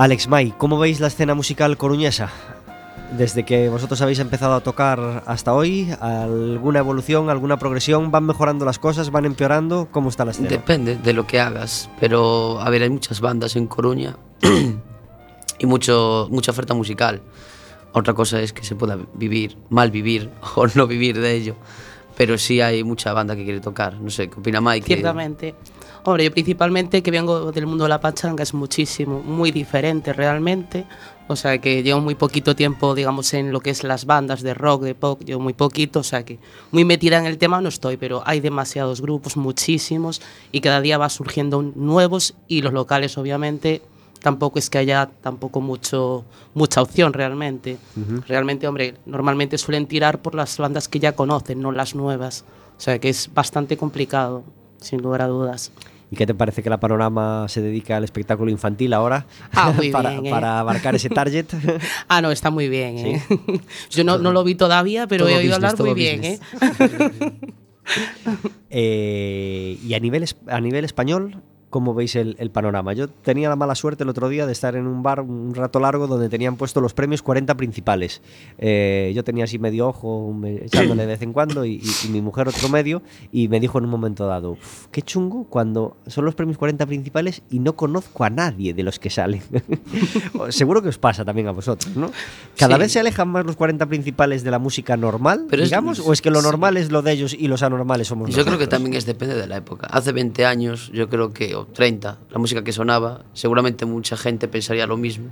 Alex 0.00 0.28
May, 0.28 0.54
¿cómo 0.56 0.78
veis 0.78 0.98
la 0.98 1.08
escena 1.08 1.34
musical 1.34 1.76
coruñesa? 1.76 2.30
Desde 3.18 3.44
que 3.44 3.68
vosotros 3.68 4.00
habéis 4.00 4.18
empezado 4.18 4.54
a 4.54 4.62
tocar 4.62 5.24
hasta 5.26 5.52
hoy, 5.52 5.94
¿alguna 6.00 6.78
evolución, 6.78 7.28
alguna 7.28 7.58
progresión? 7.58 8.10
¿Van 8.10 8.24
mejorando 8.24 8.64
las 8.64 8.78
cosas? 8.78 9.10
¿Van 9.10 9.26
empeorando? 9.26 9.88
¿Cómo 9.92 10.08
está 10.08 10.24
la 10.24 10.30
escena? 10.30 10.48
Depende 10.48 10.96
de 10.96 11.12
lo 11.12 11.26
que 11.26 11.38
hagas, 11.38 11.90
pero 12.00 12.62
a 12.62 12.70
ver, 12.70 12.82
hay 12.82 12.88
muchas 12.88 13.20
bandas 13.20 13.56
en 13.56 13.66
Coruña 13.66 14.16
y 15.58 15.66
mucho, 15.66 16.28
mucha 16.30 16.52
oferta 16.52 16.72
musical. 16.72 17.20
Otra 17.92 18.14
cosa 18.14 18.40
es 18.40 18.54
que 18.54 18.64
se 18.64 18.76
pueda 18.76 18.96
vivir, 19.12 19.58
mal 19.68 19.90
vivir 19.90 20.30
o 20.54 20.66
no 20.68 20.86
vivir 20.86 21.20
de 21.20 21.34
ello, 21.34 21.56
pero 22.16 22.38
sí 22.38 22.62
hay 22.62 22.84
mucha 22.84 23.12
banda 23.12 23.36
que 23.36 23.44
quiere 23.44 23.60
tocar. 23.60 24.00
No 24.00 24.08
sé, 24.08 24.30
¿qué 24.30 24.40
opina 24.40 24.62
Mike? 24.62 24.86
Ciertamente. 24.86 25.54
Hombre, 26.02 26.24
yo 26.24 26.32
principalmente 26.32 27.02
que 27.02 27.10
vengo 27.10 27.52
del 27.52 27.66
mundo 27.66 27.84
de 27.84 27.90
la 27.90 28.00
pachanga 28.00 28.42
es 28.42 28.54
muchísimo, 28.54 29.20
muy 29.20 29.50
diferente 29.50 30.12
realmente. 30.12 30.86
O 31.28 31.36
sea 31.36 31.58
que 31.58 31.82
llevo 31.82 32.00
muy 32.00 32.14
poquito 32.14 32.56
tiempo, 32.56 32.94
digamos, 32.94 33.32
en 33.34 33.52
lo 33.52 33.60
que 33.60 33.70
es 33.70 33.84
las 33.84 34.04
bandas 34.04 34.42
de 34.42 34.54
rock, 34.54 34.82
de 34.82 34.94
pop, 34.94 35.22
llevo 35.24 35.40
muy 35.40 35.52
poquito, 35.52 36.00
o 36.00 36.02
sea 36.02 36.24
que 36.24 36.38
muy 36.72 36.84
metida 36.84 37.18
en 37.18 37.26
el 37.26 37.38
tema 37.38 37.60
no 37.60 37.68
estoy, 37.68 37.96
pero 37.96 38.22
hay 38.26 38.40
demasiados 38.40 39.00
grupos, 39.00 39.36
muchísimos, 39.36 40.20
y 40.50 40.60
cada 40.60 40.80
día 40.80 40.98
va 40.98 41.08
surgiendo 41.08 41.62
nuevos 41.62 42.34
y 42.48 42.62
los 42.62 42.72
locales 42.72 43.16
obviamente 43.16 43.82
tampoco 44.20 44.58
es 44.58 44.70
que 44.70 44.78
haya 44.78 45.08
tampoco 45.22 45.60
mucho 45.60 46.24
mucha 46.54 46.82
opción 46.82 47.12
realmente. 47.12 47.78
Realmente, 48.26 48.66
hombre, 48.66 48.94
normalmente 49.06 49.56
suelen 49.58 49.86
tirar 49.86 50.20
por 50.20 50.34
las 50.34 50.58
bandas 50.58 50.88
que 50.88 50.98
ya 50.98 51.12
conocen, 51.12 51.60
no 51.60 51.72
las 51.72 51.94
nuevas. 51.94 52.44
O 52.76 52.80
sea 52.80 52.98
que 52.98 53.08
es 53.08 53.30
bastante 53.32 53.76
complicado, 53.76 54.42
sin 54.80 55.02
lugar 55.02 55.22
a 55.22 55.26
dudas. 55.26 55.72
¿Y 56.10 56.16
qué 56.16 56.26
te 56.26 56.34
parece 56.34 56.62
que 56.62 56.70
la 56.70 56.80
panorama 56.80 57.46
se 57.48 57.62
dedica 57.62 57.96
al 57.96 58.04
espectáculo 58.04 58.50
infantil 58.50 58.92
ahora? 58.92 59.26
Ah, 59.52 59.72
muy 59.76 59.90
para, 59.90 60.10
bien, 60.10 60.26
¿eh? 60.26 60.30
para 60.30 60.58
abarcar 60.58 60.94
ese 60.94 61.08
target. 61.08 61.46
Ah, 62.08 62.20
no, 62.20 62.32
está 62.32 62.50
muy 62.50 62.68
bien, 62.68 62.98
¿eh? 62.98 63.22
Yo 63.90 64.02
no, 64.02 64.18
no 64.18 64.32
lo 64.32 64.42
vi 64.42 64.56
todavía, 64.56 65.06
pero 65.06 65.24
Todo 65.24 65.34
he 65.34 65.38
oído 65.38 65.56
business, 65.56 65.72
hablar 65.72 65.86
muy 65.86 65.94
bien. 65.94 66.24
¿eh? 68.70 69.78
Y 69.82 69.94
a 69.94 70.00
nivel, 70.00 70.24
a 70.48 70.60
nivel 70.60 70.84
español, 70.84 71.42
¿cómo 71.70 71.94
veis 71.94 72.16
el, 72.16 72.36
el 72.38 72.50
panorama? 72.50 72.92
Yo 72.92 73.08
tenía 73.08 73.48
la 73.48 73.56
mala 73.56 73.74
suerte 73.74 74.02
el 74.04 74.10
otro 74.10 74.28
día 74.28 74.44
de 74.46 74.52
estar 74.52 74.76
en 74.76 74.86
un 74.86 75.02
bar 75.02 75.20
un 75.20 75.54
rato 75.54 75.80
largo 75.80 76.06
donde 76.06 76.28
tenían 76.28 76.56
puesto 76.56 76.80
los 76.80 76.92
premios 76.94 77.22
40 77.22 77.56
principales. 77.56 78.20
Eh, 78.58 79.12
yo 79.14 79.24
tenía 79.24 79.44
así 79.44 79.58
medio 79.58 79.88
ojo 79.88 80.32
me- 80.32 80.56
echándole 80.66 81.02
de 81.02 81.06
vez 81.08 81.22
en 81.22 81.32
cuando 81.32 81.64
y, 81.64 81.74
y- 81.76 82.06
y 82.06 82.08
mi 82.10 82.20
mujer 82.20 82.48
otro 82.48 82.68
medio 82.68 83.02
y 83.32 83.48
me 83.48 83.60
dijo 83.60 83.78
en 83.78 83.84
un 83.84 83.90
momento 83.90 84.26
dado, 84.26 84.52
"Uf, 84.52 84.86
qué 84.90 85.02
chungo 85.02 85.44
cuando 85.44 85.96
son 86.06 86.24
los 86.24 86.34
premios 86.34 86.58
40 86.58 86.84
principales 86.86 87.42
y 87.50 87.60
no 87.60 87.74
conozco 87.76 88.24
a 88.24 88.30
nadie 88.30 88.74
de 88.74 88.82
los 88.82 88.98
que 88.98 89.10
salen. 89.10 89.42
Seguro 90.50 90.82
que 90.82 90.88
os 90.88 90.98
pasa 90.98 91.24
también 91.24 91.46
a 91.48 91.52
vosotros, 91.52 91.96
¿no? 91.96 92.10
Cada 92.58 92.74
Sí. 92.76 92.80
vez 92.80 92.92
se 92.92 93.00
alejan 93.00 93.28
más 93.28 93.44
los 93.46 93.56
40 93.56 93.86
principales 93.86 94.42
de 94.42 94.50
la 94.50 94.58
música 94.58 94.96
normal, 94.96 95.46
Pero 95.48 95.62
es- 95.62 95.68
digamos, 95.70 96.00
o 96.00 96.12
es 96.12 96.20
que 96.22 96.30
lo 96.30 96.40
sí. 96.40 96.46
normal 96.46 96.76
es 96.76 96.90
lo 96.90 97.02
de 97.02 97.12
ellos 97.12 97.34
y 97.38 97.48
los 97.48 97.62
anormales 97.62 98.08
somos 98.08 98.28
Yo 98.30 98.34
creo 98.36 98.44
que 98.44 98.50
nosotros? 98.50 98.68
también 98.70 98.94
es 98.96 99.06
depende 99.06 99.34
de 99.36 99.46
la 99.46 99.56
época. 99.56 99.86
Hace 99.88 100.12
20 100.12 100.46
años, 100.46 100.90
yo 100.92 101.08
creo 101.08 101.32
que, 101.32 101.54
o 101.60 101.66
30, 101.66 102.18
la 102.30 102.38
música 102.38 102.64
que 102.64 102.72
sonaba, 102.72 103.24
seguramente 103.32 103.84
mucha 103.86 104.16
gente 104.16 104.48
pensaría 104.48 104.86
lo 104.86 104.96
mismo. 104.96 105.28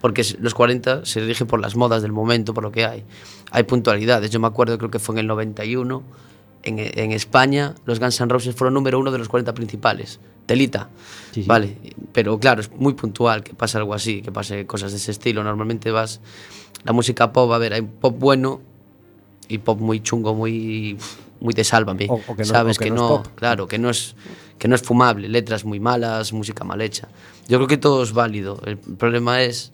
Porque 0.00 0.24
los 0.38 0.54
40 0.54 1.04
se 1.04 1.20
rigen 1.20 1.46
por 1.46 1.60
las 1.60 1.74
modas 1.74 2.02
del 2.02 2.12
momento, 2.12 2.54
por 2.54 2.62
lo 2.62 2.70
que 2.70 2.84
hay. 2.84 3.04
Hay 3.50 3.64
puntualidades. 3.64 4.30
Yo 4.30 4.38
me 4.38 4.46
acuerdo, 4.46 4.78
creo 4.78 4.90
que 4.90 5.00
fue 5.00 5.16
en 5.16 5.18
el 5.20 5.26
91, 5.26 6.02
en, 6.62 6.78
en 6.78 7.12
España, 7.12 7.74
los 7.84 7.98
Guns 7.98 8.20
N' 8.20 8.28
Roses 8.28 8.54
fueron 8.54 8.74
número 8.74 8.98
uno 8.98 9.10
de 9.10 9.18
los 9.18 9.28
40 9.28 9.54
principales. 9.54 10.20
Telita. 10.46 10.88
Sí, 11.32 11.42
sí. 11.42 11.48
Vale, 11.48 11.76
pero 12.12 12.38
claro, 12.38 12.60
es 12.60 12.70
muy 12.70 12.94
puntual 12.94 13.42
que 13.42 13.54
pase 13.54 13.76
algo 13.78 13.92
así, 13.92 14.22
que 14.22 14.32
pase 14.32 14.66
cosas 14.66 14.92
de 14.92 14.98
ese 14.98 15.10
estilo. 15.10 15.42
Normalmente 15.42 15.90
vas. 15.90 16.20
La 16.84 16.92
música 16.92 17.32
pop, 17.32 17.50
a 17.52 17.58
ver, 17.58 17.74
hay 17.74 17.82
pop 17.82 18.16
bueno 18.18 18.60
y 19.48 19.58
pop 19.58 19.80
muy 19.80 20.00
chungo, 20.00 20.34
muy, 20.34 20.96
muy 21.40 21.54
de 21.54 21.64
sálvame. 21.64 22.06
O- 22.08 22.20
o 22.26 22.36
que 22.36 22.42
no- 22.42 22.44
Sabes 22.44 22.76
o 22.76 22.80
que 22.80 22.84
que, 22.86 22.90
no 22.90 23.22
claro, 23.34 23.66
que 23.68 23.78
no 23.78 23.90
es 23.90 24.14
que 24.58 24.66
no 24.68 24.74
es 24.74 24.82
fumable, 24.82 25.28
letras 25.28 25.64
muy 25.64 25.78
malas, 25.80 26.32
música 26.32 26.64
mal 26.64 26.80
hecha. 26.80 27.06
Yo 27.48 27.58
creo 27.58 27.68
que 27.68 27.76
todo 27.76 28.02
es 28.02 28.12
válido. 28.12 28.60
El 28.66 28.76
problema 28.78 29.42
es 29.42 29.72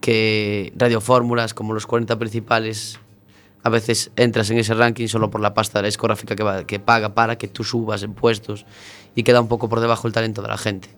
que 0.00 0.72
radiofórmulas 0.76 1.54
como 1.54 1.74
los 1.74 1.86
40 1.86 2.18
principales 2.18 2.98
a 3.62 3.70
veces 3.70 4.10
entras 4.16 4.50
en 4.50 4.58
ese 4.58 4.74
ranking 4.74 5.08
solo 5.08 5.30
por 5.30 5.40
la 5.40 5.52
pasta 5.54 5.78
de 5.78 5.82
la 5.82 5.86
discográfica 5.86 6.36
que, 6.36 6.42
va- 6.42 6.64
que 6.64 6.78
paga 6.78 7.14
para 7.14 7.36
que 7.36 7.48
tú 7.48 7.64
subas 7.64 8.02
en 8.02 8.14
puestos 8.14 8.64
y 9.14 9.24
queda 9.24 9.40
un 9.40 9.48
poco 9.48 9.68
por 9.68 9.80
debajo 9.80 10.06
el 10.06 10.12
talento 10.12 10.42
de 10.42 10.48
la 10.48 10.58
gente. 10.58 10.88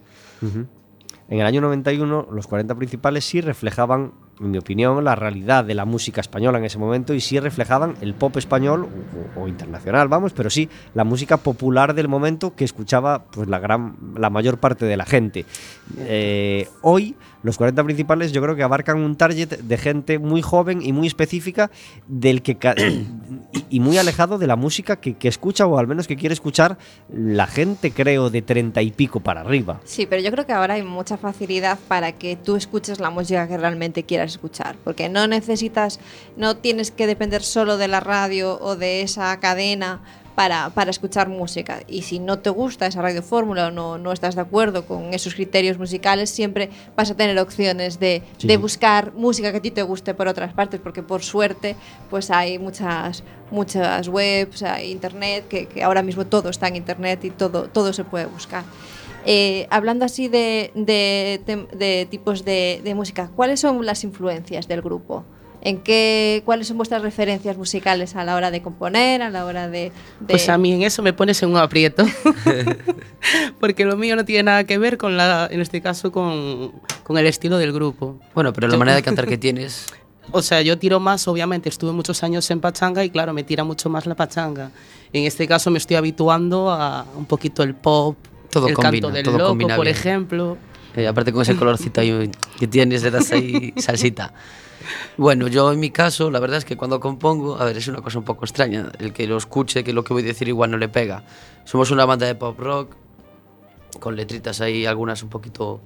En 0.42 1.38
el 1.38 1.46
año 1.46 1.60
91, 1.60 2.28
los 2.32 2.46
40 2.46 2.74
principales 2.74 3.24
sí 3.24 3.40
reflejaban 3.40 4.12
en 4.40 4.50
mi 4.50 4.58
opinión, 4.58 5.04
la 5.04 5.14
realidad 5.14 5.64
de 5.64 5.74
la 5.74 5.84
música 5.84 6.20
española 6.20 6.58
en 6.58 6.64
ese 6.64 6.78
momento 6.78 7.14
y 7.14 7.20
sí 7.20 7.38
reflejaban 7.38 7.94
el 8.00 8.14
pop 8.14 8.36
español 8.36 8.88
o, 9.36 9.42
o 9.42 9.48
internacional, 9.48 10.08
vamos, 10.08 10.32
pero 10.32 10.50
sí 10.50 10.68
la 10.94 11.04
música 11.04 11.36
popular 11.36 11.94
del 11.94 12.08
momento 12.08 12.54
que 12.54 12.64
escuchaba 12.64 13.24
pues 13.24 13.48
la 13.48 13.58
gran, 13.58 13.96
la 14.16 14.30
mayor 14.30 14.58
parte 14.58 14.86
de 14.86 14.96
la 14.96 15.04
gente. 15.04 15.44
Eh, 15.98 16.68
hoy 16.82 17.16
los 17.42 17.56
40 17.56 17.82
principales 17.84 18.32
yo 18.32 18.42
creo 18.42 18.54
que 18.56 18.62
abarcan 18.62 18.98
un 18.98 19.16
target 19.16 19.58
de 19.60 19.78
gente 19.78 20.18
muy 20.18 20.42
joven 20.42 20.82
y 20.82 20.92
muy 20.92 21.06
específica 21.06 21.70
del 22.06 22.42
que 22.42 22.56
ca- 22.56 22.74
y, 23.52 23.76
y 23.76 23.80
muy 23.80 23.98
alejado 23.98 24.38
de 24.38 24.46
la 24.46 24.56
música 24.56 24.96
que, 24.96 25.14
que 25.14 25.28
escucha 25.28 25.66
o 25.66 25.78
al 25.78 25.86
menos 25.86 26.06
que 26.06 26.16
quiere 26.16 26.32
escuchar 26.32 26.78
la 27.12 27.46
gente 27.46 27.90
creo 27.92 28.30
de 28.30 28.42
30 28.42 28.82
y 28.82 28.90
pico 28.90 29.20
para 29.20 29.40
arriba. 29.40 29.80
Sí, 29.84 30.06
pero 30.06 30.22
yo 30.22 30.30
creo 30.30 30.46
que 30.46 30.52
ahora 30.52 30.74
hay 30.74 30.82
mucha 30.82 31.16
facilidad 31.16 31.78
para 31.88 32.12
que 32.12 32.36
tú 32.36 32.56
escuches 32.56 33.00
la 33.00 33.10
música 33.10 33.48
que 33.48 33.56
realmente 33.58 34.04
quieras 34.04 34.32
escuchar, 34.32 34.76
porque 34.84 35.08
no 35.08 35.26
necesitas, 35.26 36.00
no 36.36 36.56
tienes 36.56 36.90
que 36.90 37.06
depender 37.06 37.42
solo 37.42 37.76
de 37.76 37.88
la 37.88 38.00
radio 38.00 38.58
o 38.60 38.76
de 38.76 39.02
esa 39.02 39.38
cadena 39.40 40.00
para, 40.40 40.70
para 40.70 40.90
escuchar 40.90 41.28
música. 41.28 41.80
Y 41.86 42.00
si 42.00 42.18
no 42.18 42.38
te 42.38 42.48
gusta 42.48 42.86
esa 42.86 43.02
radio 43.02 43.22
fórmula 43.22 43.66
o 43.66 43.70
no, 43.70 43.98
no 43.98 44.10
estás 44.10 44.36
de 44.36 44.40
acuerdo 44.40 44.86
con 44.86 45.12
esos 45.12 45.34
criterios 45.34 45.76
musicales, 45.76 46.30
siempre 46.30 46.70
vas 46.96 47.10
a 47.10 47.14
tener 47.14 47.38
opciones 47.38 48.00
de, 48.00 48.22
Sí. 48.38 48.46
de 48.46 48.56
buscar 48.56 49.12
música 49.12 49.50
que 49.52 49.58
a 49.58 49.60
ti 49.60 49.70
te 49.70 49.82
guste 49.82 50.14
por 50.14 50.28
otras 50.28 50.54
partes, 50.54 50.80
porque 50.80 51.02
por 51.02 51.22
suerte 51.22 51.76
pues 52.08 52.30
hay 52.30 52.58
muchas, 52.58 53.22
muchas 53.50 54.08
webs, 54.08 54.62
hay 54.62 54.90
internet, 54.92 55.46
que, 55.46 55.66
que 55.66 55.82
ahora 55.82 56.02
mismo 56.02 56.24
todo 56.24 56.48
está 56.48 56.68
en 56.68 56.76
internet 56.76 57.22
y 57.26 57.30
todo, 57.30 57.68
todo 57.68 57.92
se 57.92 58.04
puede 58.04 58.24
buscar. 58.24 58.64
Eh, 59.26 59.66
hablando 59.68 60.06
así 60.06 60.28
de, 60.28 60.70
de 60.74 61.42
de 61.76 62.06
tipos 62.10 62.46
de, 62.46 62.80
de 62.82 62.94
música, 62.94 63.30
¿cuáles 63.36 63.60
son 63.60 63.84
las 63.84 64.04
influencias 64.04 64.66
del 64.68 64.80
grupo? 64.80 65.22
¿En 65.62 65.78
qué, 65.82 66.42
¿Cuáles 66.46 66.68
son 66.68 66.76
vuestras 66.78 67.02
referencias 67.02 67.56
musicales 67.56 68.16
a 68.16 68.24
la 68.24 68.34
hora 68.34 68.50
de 68.50 68.62
componer, 68.62 69.20
a 69.22 69.28
la 69.30 69.44
hora 69.44 69.68
de...? 69.68 69.92
de- 70.20 70.26
Pues 70.28 70.48
a 70.48 70.56
mí 70.56 70.72
en 70.72 70.82
eso 70.82 71.02
me 71.02 71.12
pones 71.12 71.42
en 71.42 71.50
un 71.50 71.58
aprieto. 71.58 72.04
Porque 73.60 73.84
lo 73.84 73.96
mío 73.96 74.16
no 74.16 74.24
tiene 74.24 74.44
nada 74.44 74.64
que 74.64 74.78
ver 74.78 74.96
con 74.96 75.16
la, 75.16 75.48
en 75.50 75.60
este 75.60 75.80
caso, 75.80 76.10
con, 76.12 76.72
con 77.02 77.18
el 77.18 77.26
estilo 77.26 77.58
del 77.58 77.72
grupo. 77.72 78.18
Bueno, 78.34 78.52
pero 78.52 78.68
la 78.68 78.74
Yo- 78.74 78.78
manera 78.78 78.96
de 78.96 79.02
cantar 79.02 79.26
que 79.26 79.38
tienes. 79.38 79.86
O 80.32 80.42
sea, 80.42 80.62
yo 80.62 80.78
tiro 80.78 81.00
más, 81.00 81.26
obviamente, 81.26 81.68
estuve 81.68 81.90
muchos 81.92 82.22
años 82.22 82.48
en 82.52 82.60
pachanga 82.60 83.02
y 83.04 83.10
claro, 83.10 83.32
me 83.32 83.42
tira 83.42 83.64
mucho 83.64 83.90
más 83.90 84.06
la 84.06 84.14
pachanga. 84.14 84.70
En 85.12 85.24
este 85.24 85.48
caso 85.48 85.70
me 85.72 85.78
estoy 85.78 85.96
habituando 85.96 86.70
a 86.70 87.04
un 87.16 87.26
poquito 87.26 87.64
el 87.64 87.74
pop, 87.74 88.16
Todo 88.48 88.68
el 88.68 88.74
combina, 88.74 89.08
canto 89.08 89.10
del 89.10 89.24
todo 89.24 89.38
loco, 89.38 89.58
por 89.76 89.84
bien. 89.86 89.88
ejemplo. 89.96 90.56
Eh, 90.94 91.06
aparte 91.08 91.32
con 91.32 91.42
ese 91.42 91.56
colorcito 91.56 92.00
ahí 92.00 92.30
que 92.58 92.66
tienes, 92.68 93.02
le 93.02 93.10
das 93.10 93.32
ahí 93.32 93.72
salsita. 93.78 94.32
Bueno, 95.16 95.48
yo 95.48 95.72
en 95.72 95.80
mi 95.80 95.90
caso, 95.90 96.30
la 96.30 96.40
verdad 96.40 96.58
es 96.58 96.64
que 96.64 96.76
cuando 96.76 97.00
compongo, 97.00 97.56
a 97.56 97.64
ver, 97.64 97.76
es 97.76 97.88
una 97.88 98.00
cosa 98.00 98.18
un 98.18 98.24
poco 98.24 98.44
extraña. 98.44 98.90
El 98.98 99.12
que 99.12 99.26
lo 99.26 99.36
escuche, 99.36 99.84
que 99.84 99.92
lo 99.92 100.04
que 100.04 100.12
voy 100.12 100.22
a 100.22 100.26
decir 100.26 100.48
igual 100.48 100.70
no 100.70 100.78
le 100.78 100.88
pega. 100.88 101.24
Somos 101.64 101.90
una 101.90 102.04
banda 102.04 102.26
de 102.26 102.34
pop 102.34 102.58
rock, 102.58 102.96
con 103.98 104.16
letritas 104.16 104.60
ahí, 104.60 104.86
algunas 104.86 105.22
un 105.22 105.28
poquito 105.28 105.80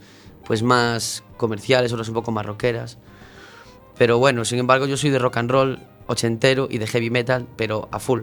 pues 0.45 0.63
más 0.63 1.25
comerciales, 1.37 1.93
otras 1.93 2.09
un 2.09 2.15
poco 2.15 2.31
más 2.31 2.45
rockeras. 2.45 2.99
Pero 3.97 4.19
bueno, 4.19 4.45
sin 4.45 4.59
embargo, 4.59 4.87
yo 4.87 4.97
soy 4.97 5.11
de 5.11 5.19
rock 5.19 5.39
and 5.39 5.51
roll 5.51 5.79
ochentero 6.07 6.69
y 6.71 6.79
de 6.79 6.87
heavy 6.87 7.11
metal, 7.11 7.47
pero 7.57 7.89
a 7.93 7.99
full. 7.99 8.23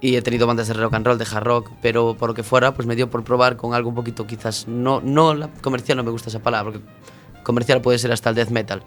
Y 0.00 0.16
he 0.16 0.22
tenido 0.22 0.46
bandas 0.46 0.68
de 0.68 0.74
rock 0.74 0.94
and 0.94 1.06
roll, 1.06 1.18
de 1.18 1.26
hard 1.30 1.44
rock, 1.44 1.70
pero 1.80 2.16
por 2.16 2.28
lo 2.28 2.34
que 2.34 2.42
fuera, 2.42 2.74
pues 2.74 2.86
me 2.86 2.96
dio 2.96 3.08
por 3.08 3.24
probar 3.24 3.56
con 3.56 3.74
algo 3.74 3.88
un 3.88 3.94
poquito 3.94 4.26
quizás, 4.26 4.66
no, 4.66 5.00
no 5.00 5.34
la 5.34 5.48
comercial, 5.62 5.96
no 5.96 6.04
me 6.04 6.10
gusta 6.10 6.28
esa 6.28 6.40
palabra, 6.40 6.72
porque 6.72 6.86
comercial 7.44 7.80
puede 7.80 7.98
ser 7.98 8.12
hasta 8.12 8.30
el 8.30 8.34
death 8.34 8.50
metal, 8.50 8.82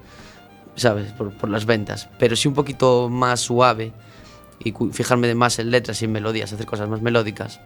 ¿sabes? 0.75 1.11
Por, 1.13 1.49
las 1.49 1.65
ventas, 1.65 2.09
pero 2.19 2.35
sí 2.35 2.47
un 2.47 2.53
poquito 2.53 3.09
más 3.09 3.41
suave 3.41 3.93
y 4.59 4.73
fijarme 4.91 5.33
más 5.35 5.59
en 5.59 5.71
letras 5.71 6.01
y 6.01 6.05
en 6.05 6.11
melodías, 6.11 6.51
hacer 6.53 6.65
cosas 6.65 6.89
más 6.89 7.01
melódicas. 7.01 7.59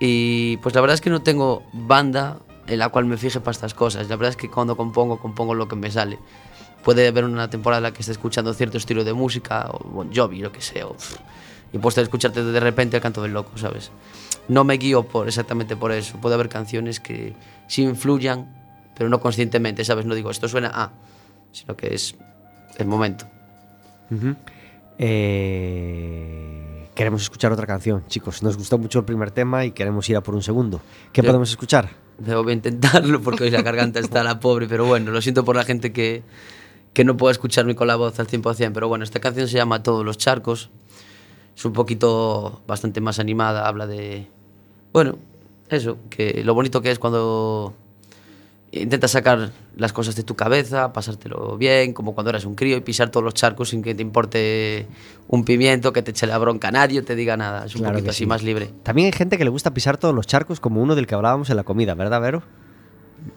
Y 0.00 0.56
pues 0.58 0.74
la 0.74 0.80
verdad 0.80 0.94
es 0.94 1.00
que 1.00 1.10
no 1.10 1.22
tengo 1.22 1.64
banda 1.72 2.38
en 2.66 2.78
la 2.78 2.88
cual 2.88 3.04
me 3.04 3.16
fije 3.16 3.40
para 3.40 3.52
estas 3.52 3.74
cosas. 3.74 4.08
La 4.08 4.16
verdad 4.16 4.30
es 4.30 4.36
que 4.36 4.50
cuando 4.50 4.76
compongo, 4.76 5.18
compongo 5.18 5.54
lo 5.54 5.68
que 5.68 5.76
me 5.76 5.90
sale. 5.90 6.18
Puede 6.82 7.06
haber 7.06 7.24
una 7.24 7.48
temporada 7.48 7.78
en 7.78 7.82
la 7.84 7.92
que 7.92 8.00
esté 8.00 8.12
escuchando 8.12 8.52
cierto 8.54 8.76
estilo 8.76 9.04
de 9.04 9.12
música, 9.12 9.68
o 9.70 9.88
Bon 9.88 10.12
Jovi, 10.12 10.40
lo 10.40 10.50
que 10.50 10.60
sea, 10.60 10.86
o, 10.86 10.96
y 11.72 11.78
puedo 11.78 11.88
estar 11.88 12.02
escucharte 12.02 12.44
de 12.44 12.60
repente 12.60 12.96
el 12.96 13.02
canto 13.02 13.22
del 13.22 13.32
loco, 13.32 13.56
¿sabes? 13.56 13.90
No 14.48 14.64
me 14.64 14.74
guío 14.74 15.04
por 15.04 15.28
exactamente 15.28 15.76
por 15.76 15.92
eso. 15.92 16.18
Puede 16.20 16.34
haber 16.34 16.48
canciones 16.48 17.00
que 17.00 17.34
sí 17.66 17.82
influyan, 17.82 18.46
pero 18.94 19.08
no 19.08 19.20
conscientemente, 19.20 19.84
¿sabes? 19.84 20.04
No 20.04 20.14
digo 20.14 20.30
esto 20.30 20.48
suena 20.48 20.70
a, 20.74 20.90
sino 21.52 21.76
que 21.76 21.94
es 21.94 22.14
el 22.78 22.86
momento. 22.86 23.26
Eh, 24.98 26.88
queremos 26.94 27.22
escuchar 27.22 27.52
otra 27.52 27.66
canción, 27.66 28.04
chicos. 28.08 28.42
Nos 28.42 28.56
gustó 28.56 28.78
mucho 28.78 28.98
el 29.00 29.04
primer 29.04 29.30
tema 29.30 29.64
y 29.64 29.72
queremos 29.72 30.08
ir 30.08 30.16
a 30.16 30.20
por 30.22 30.34
un 30.34 30.42
segundo. 30.42 30.80
¿Qué 31.12 31.22
Yo- 31.22 31.26
podemos 31.28 31.50
escuchar? 31.50 31.90
Debo 32.18 32.48
intentarlo 32.50 33.20
porque 33.20 33.44
hoy 33.44 33.50
la 33.50 33.62
garganta 33.62 33.98
está 33.98 34.22
la 34.22 34.38
pobre, 34.38 34.66
pero 34.68 34.84
bueno, 34.86 35.10
lo 35.10 35.20
siento 35.22 35.44
por 35.44 35.56
la 35.56 35.64
gente 35.64 35.92
que, 35.92 36.22
que 36.92 37.04
no 37.04 37.16
pueda 37.16 37.32
escucharme 37.32 37.74
con 37.74 37.86
la 37.88 37.96
voz 37.96 38.18
al 38.20 38.26
100%, 38.28 38.70
pero 38.72 38.86
bueno, 38.88 39.02
esta 39.04 39.18
canción 39.18 39.48
se 39.48 39.56
llama 39.56 39.82
Todos 39.82 40.04
los 40.04 40.18
charcos, 40.18 40.70
es 41.56 41.64
un 41.64 41.72
poquito 41.72 42.62
bastante 42.66 43.00
más 43.00 43.18
animada, 43.18 43.66
habla 43.66 43.86
de, 43.86 44.28
bueno, 44.92 45.16
eso, 45.68 45.98
que 46.10 46.42
lo 46.44 46.54
bonito 46.54 46.80
que 46.82 46.90
es 46.90 46.98
cuando 46.98 47.74
intentas 48.72 49.10
sacar 49.10 49.50
las 49.76 49.92
cosas 49.92 50.16
de 50.16 50.22
tu 50.22 50.34
cabeza, 50.34 50.92
pasártelo 50.92 51.56
bien, 51.58 51.92
como 51.92 52.14
cuando 52.14 52.30
eras 52.30 52.44
un 52.46 52.54
crío 52.54 52.76
y 52.76 52.80
pisar 52.80 53.10
todos 53.10 53.22
los 53.22 53.34
charcos 53.34 53.68
sin 53.68 53.82
que 53.82 53.94
te 53.94 54.00
importe 54.02 54.86
un 55.28 55.44
pimiento, 55.44 55.92
que 55.92 56.02
te 56.02 56.10
eche 56.12 56.26
la 56.26 56.38
bronca 56.38 56.68
a 56.68 56.72
nadie 56.72 57.00
o 57.00 57.04
te 57.04 57.14
diga 57.14 57.36
nada, 57.36 57.66
es 57.66 57.74
un 57.74 57.82
Claro 57.82 57.94
poquito 57.94 58.10
así 58.10 58.20
sí. 58.20 58.26
más 58.26 58.42
libre. 58.42 58.70
También 58.82 59.06
hay 59.06 59.12
gente 59.12 59.36
que 59.38 59.44
le 59.44 59.50
gusta 59.50 59.72
pisar 59.74 59.98
todos 59.98 60.14
los 60.14 60.26
charcos, 60.26 60.58
como 60.58 60.80
uno 60.82 60.94
del 60.94 61.06
que 61.06 61.14
hablábamos 61.14 61.50
en 61.50 61.56
la 61.56 61.64
comida, 61.64 61.94
¿verdad, 61.94 62.20
Vero? 62.20 62.42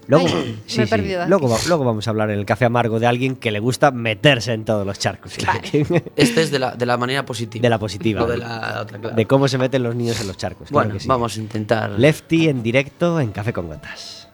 Luego, 0.08 0.26
Ay, 0.28 0.60
me 0.78 0.84
he 0.84 0.88
perdido 0.88 1.22
aquí. 1.22 1.30
Luego, 1.30 1.48
va- 1.48 1.58
luego 1.68 1.84
vamos 1.86 2.08
a 2.08 2.10
hablar 2.10 2.32
en 2.32 2.40
el 2.40 2.46
café 2.46 2.66
amargo 2.66 3.00
de 3.00 3.06
alguien 3.06 3.36
que 3.36 3.52
le 3.52 3.60
gusta 3.60 3.92
meterse 3.92 4.52
en 4.54 4.66
todos 4.66 4.84
los 4.86 4.98
charcos. 4.98 5.34
Este 6.16 6.42
es 6.42 6.50
de 6.50 6.58
la, 6.58 6.76
de 6.76 6.86
la 6.88 6.98
manera 6.98 7.24
positiva. 7.26 7.62
de 7.62 7.70
la 7.70 7.78
positiva. 7.78 8.22
No 8.22 8.26
de 8.28 8.38
la 8.38 8.80
otra, 8.82 8.98
claro. 9.00 9.16
de 9.16 9.26
cómo 9.28 9.48
se 9.48 9.60
meten 9.60 9.84
los 9.84 9.94
niños 9.96 10.20
en 10.22 10.28
los 10.28 10.38
charcos. 10.38 10.70
claro 10.70 10.86
bueno, 10.88 10.94
que 10.96 11.00
sí. 11.02 11.08
vamos 11.08 11.38
a 11.38 11.40
intentar. 11.40 11.92
Lefty 12.00 12.48
en 12.50 12.64
directo 12.64 13.20
en 13.20 13.32
Café 13.32 13.54
con 13.54 13.68
Gotas. 13.68 14.25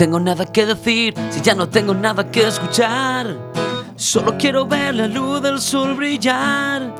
Tengo 0.00 0.18
nada 0.18 0.46
que 0.46 0.64
decir, 0.64 1.12
si 1.28 1.42
ya 1.42 1.54
no 1.54 1.68
tengo 1.68 1.92
nada 1.92 2.30
que 2.30 2.48
escuchar, 2.48 3.36
solo 3.96 4.34
quiero 4.38 4.64
ver 4.64 4.94
la 4.94 5.06
luz 5.06 5.42
del 5.42 5.60
sol 5.60 5.94
brillar. 5.94 6.94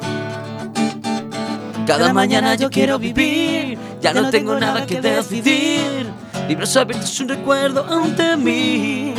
Cada 1.86 2.12
mañana 2.12 2.56
yo 2.56 2.68
quiero 2.68 2.98
vivir, 2.98 3.78
ya 4.02 4.12
no 4.12 4.28
tengo 4.28 4.60
nada 4.60 4.84
que 4.84 5.00
decidir. 5.00 6.12
Libros 6.46 6.76
abiertos, 6.76 7.18
un 7.20 7.30
recuerdo 7.30 7.86
ante 7.88 8.36
mí. 8.36 9.14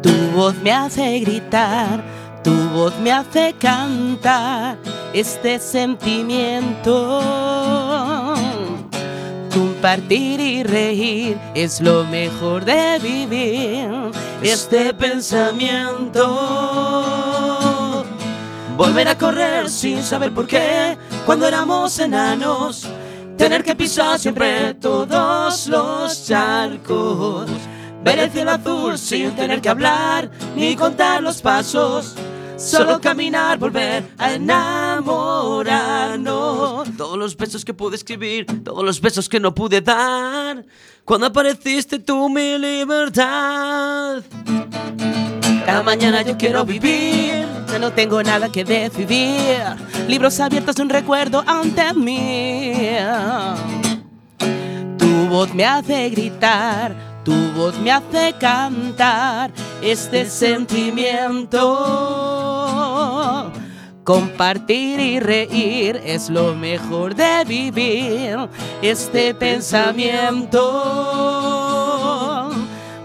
Tu 0.00 0.12
voz 0.36 0.54
me 0.62 0.70
hace 0.70 1.18
gritar, 1.18 2.04
tu 2.44 2.54
voz 2.68 2.96
me 3.00 3.10
hace 3.10 3.52
cantar 3.58 4.78
este 5.12 5.58
sentimiento. 5.58 7.57
Compartir 9.78 10.40
y 10.40 10.64
reír 10.64 11.38
es 11.54 11.80
lo 11.80 12.02
mejor 12.02 12.64
de 12.64 12.98
vivir 12.98 14.10
este 14.42 14.92
pensamiento. 14.92 16.24
Volver 18.76 19.06
a 19.06 19.16
correr 19.16 19.70
sin 19.70 20.02
saber 20.02 20.34
por 20.34 20.48
qué 20.48 20.98
cuando 21.24 21.46
éramos 21.46 21.96
enanos. 22.00 22.88
Tener 23.36 23.62
que 23.62 23.76
pisar 23.76 24.18
siempre 24.18 24.74
todos 24.74 25.68
los 25.68 26.26
charcos. 26.26 27.48
Ver 28.02 28.18
el 28.18 28.32
cielo 28.32 28.50
azul 28.50 28.98
sin 28.98 29.30
tener 29.36 29.60
que 29.60 29.68
hablar 29.68 30.28
ni 30.56 30.74
contar 30.74 31.22
los 31.22 31.40
pasos. 31.40 32.16
Solo 32.56 33.00
caminar, 33.00 33.58
volver 33.58 34.02
a 34.18 34.32
enamorarnos. 34.32 36.88
Todos 37.18 37.32
los 37.32 37.36
besos 37.36 37.64
que 37.64 37.74
pude 37.74 37.96
escribir, 37.96 38.46
todos 38.62 38.84
los 38.84 39.00
besos 39.00 39.28
que 39.28 39.40
no 39.40 39.52
pude 39.52 39.80
dar. 39.80 40.64
Cuando 41.04 41.26
apareciste 41.26 41.98
tú, 41.98 42.28
mi 42.28 42.56
libertad. 42.56 44.22
Cada 45.66 45.82
mañana 45.82 46.22
yo 46.22 46.38
quiero 46.38 46.64
vivir. 46.64 47.44
Ya 47.72 47.80
no 47.80 47.90
tengo 47.92 48.22
nada 48.22 48.52
que 48.52 48.62
decidir. 48.62 49.64
Libros 50.06 50.38
abiertos, 50.38 50.78
un 50.78 50.90
recuerdo 50.90 51.42
ante 51.44 51.92
mí. 51.92 52.72
voz 55.28 55.52
me 55.52 55.64
hace 55.64 56.10
gritar, 56.10 56.94
tu 57.24 57.34
voz 57.56 57.76
me 57.80 57.90
hace 57.90 58.32
cantar 58.38 59.50
este 59.82 60.24
sentimiento. 60.30 61.58
Compartir 64.08 64.98
y 65.00 65.20
reír 65.20 66.00
es 66.02 66.30
lo 66.30 66.54
mejor 66.54 67.14
de 67.14 67.44
vivir 67.44 68.38
este 68.80 69.34
pensamiento. 69.34 70.62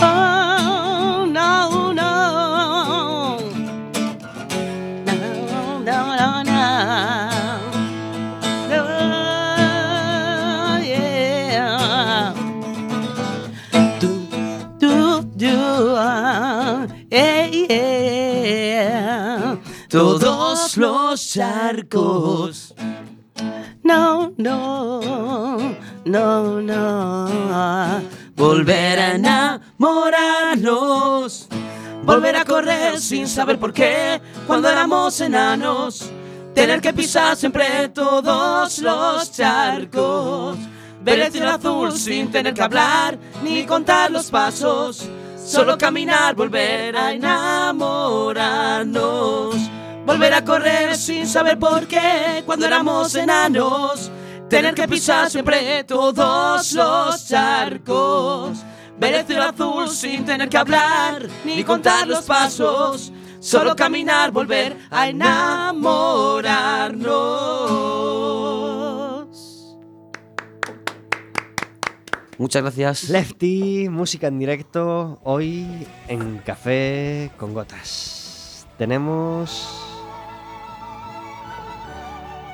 Oh, 0.00 1.26
no, 1.28 1.92
no. 1.92 3.38
No, 5.04 6.14
no, 6.16 6.42
no, 6.42 6.42
no. 8.68 8.82
Yeah. 10.82 12.32
Yeah. 17.68 19.56
Todos 19.88 20.76
los 20.76 21.26
charcos. 21.32 22.74
No, 23.84 24.32
no, 24.36 25.75
no, 26.06 26.62
no. 26.62 27.28
Volver 28.36 28.98
a 28.98 29.16
enamorarnos. 29.16 31.48
Volver 32.04 32.36
a 32.36 32.44
correr 32.44 33.00
sin 33.00 33.26
saber 33.26 33.58
por 33.58 33.72
qué 33.72 34.20
cuando 34.46 34.68
éramos 34.68 35.18
enanos. 35.20 36.12
Tener 36.54 36.80
que 36.80 36.92
pisar 36.92 37.34
siempre 37.36 37.88
todos 37.88 38.78
los 38.78 39.32
charcos. 39.32 40.56
Ver 41.02 41.18
el 41.20 41.32
cielo 41.32 41.50
azul 41.50 41.90
sin 41.92 42.30
tener 42.30 42.54
que 42.54 42.62
hablar 42.62 43.18
ni 43.42 43.66
contar 43.66 44.12
los 44.12 44.30
pasos. 44.30 45.08
Solo 45.44 45.76
caminar, 45.76 46.36
volver 46.36 46.96
a 46.96 47.12
enamorarnos. 47.12 49.56
Volver 50.06 50.34
a 50.34 50.44
correr 50.44 50.96
sin 50.96 51.26
saber 51.26 51.58
por 51.58 51.88
qué 51.88 52.44
cuando 52.46 52.66
éramos 52.66 53.12
enanos. 53.16 54.12
Tener 54.48 54.74
que 54.74 54.86
pisar 54.86 55.28
siempre 55.28 55.82
todos 55.84 56.72
los 56.72 57.26
charcos. 57.28 58.64
Ver 58.98 59.14
el 59.14 59.26
cielo 59.26 59.42
azul 59.42 59.90
sin 59.90 60.24
tener 60.24 60.48
que 60.48 60.56
hablar 60.56 61.26
ni 61.44 61.64
contar 61.64 62.06
los 62.06 62.24
pasos. 62.24 63.12
Solo 63.40 63.74
caminar, 63.76 64.30
volver 64.30 64.76
a 64.90 65.08
enamorarnos. 65.08 66.16
Muchas 72.38 72.62
gracias. 72.62 73.08
Lefty, 73.10 73.88
música 73.88 74.28
en 74.28 74.38
directo, 74.38 75.18
hoy 75.24 75.86
en 76.06 76.38
Café 76.38 77.30
con 77.36 77.52
Gotas. 77.52 78.66
Tenemos 78.78 79.85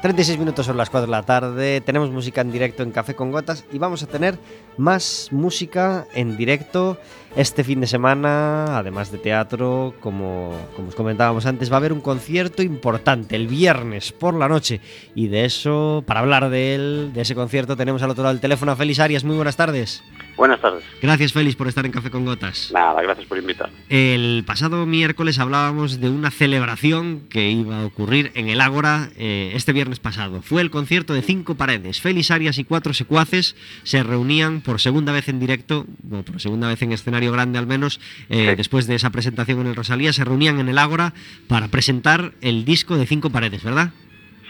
36 0.02 0.36
minutos 0.40 0.66
son 0.66 0.76
las 0.76 0.90
4 0.90 1.06
de 1.06 1.12
la 1.12 1.22
tarde, 1.22 1.80
tenemos 1.80 2.10
música 2.10 2.40
en 2.40 2.50
directo 2.50 2.82
en 2.82 2.90
Café 2.90 3.14
con 3.14 3.30
Gotas 3.30 3.64
y 3.72 3.78
vamos 3.78 4.02
a 4.02 4.08
tener 4.08 4.36
más 4.76 5.28
música 5.30 6.08
en 6.12 6.36
directo 6.36 6.98
este 7.36 7.62
fin 7.62 7.80
de 7.80 7.86
semana, 7.86 8.78
además 8.78 9.12
de 9.12 9.18
teatro, 9.18 9.94
como, 10.00 10.56
como 10.74 10.88
os 10.88 10.96
comentábamos 10.96 11.46
antes, 11.46 11.70
va 11.70 11.76
a 11.76 11.78
haber 11.78 11.92
un 11.92 12.00
concierto 12.00 12.64
importante 12.64 13.36
el 13.36 13.46
viernes 13.46 14.10
por 14.10 14.34
la 14.34 14.48
noche 14.48 14.80
y 15.14 15.28
de 15.28 15.44
eso, 15.44 16.02
para 16.04 16.18
hablar 16.18 16.50
de 16.50 16.74
él, 16.74 17.10
de 17.14 17.20
ese 17.20 17.36
concierto, 17.36 17.76
tenemos 17.76 18.02
al 18.02 18.10
otro 18.10 18.24
lado 18.24 18.34
del 18.34 18.40
teléfono 18.40 18.72
a 18.72 18.76
Félix 18.76 18.98
Arias. 18.98 19.22
Muy 19.22 19.36
buenas 19.36 19.54
tardes. 19.54 20.02
Buenas 20.42 20.60
tardes. 20.60 20.82
Gracias 21.00 21.32
Félix 21.32 21.54
por 21.54 21.68
estar 21.68 21.86
en 21.86 21.92
Café 21.92 22.10
con 22.10 22.24
Gotas. 22.24 22.72
Nada, 22.74 23.00
gracias 23.00 23.28
por 23.28 23.38
invitar. 23.38 23.70
El 23.88 24.42
pasado 24.44 24.86
miércoles 24.86 25.38
hablábamos 25.38 26.00
de 26.00 26.10
una 26.10 26.32
celebración 26.32 27.28
que 27.30 27.48
iba 27.52 27.78
a 27.82 27.84
ocurrir 27.84 28.32
en 28.34 28.48
el 28.48 28.60
Ágora 28.60 29.10
eh, 29.16 29.52
este 29.54 29.72
viernes 29.72 30.00
pasado. 30.00 30.42
Fue 30.42 30.60
el 30.60 30.72
concierto 30.72 31.14
de 31.14 31.22
Cinco 31.22 31.54
Paredes. 31.54 32.00
Félix 32.00 32.32
Arias 32.32 32.58
y 32.58 32.64
cuatro 32.64 32.92
secuaces 32.92 33.54
se 33.84 34.02
reunían 34.02 34.62
por 34.62 34.80
segunda 34.80 35.12
vez 35.12 35.28
en 35.28 35.38
directo, 35.38 35.86
bueno, 36.02 36.24
por 36.24 36.40
segunda 36.40 36.66
vez 36.66 36.82
en 36.82 36.90
escenario 36.90 37.30
grande 37.30 37.60
al 37.60 37.68
menos, 37.68 38.00
eh, 38.28 38.48
Sí. 38.50 38.56
después 38.56 38.88
de 38.88 38.96
esa 38.96 39.10
presentación 39.10 39.60
en 39.60 39.68
el 39.68 39.76
Rosalía, 39.76 40.12
se 40.12 40.24
reunían 40.24 40.58
en 40.58 40.68
el 40.68 40.78
Ágora 40.78 41.14
para 41.46 41.68
presentar 41.68 42.32
el 42.40 42.64
disco 42.64 42.96
de 42.96 43.06
Cinco 43.06 43.30
Paredes, 43.30 43.62
¿verdad? 43.62 43.92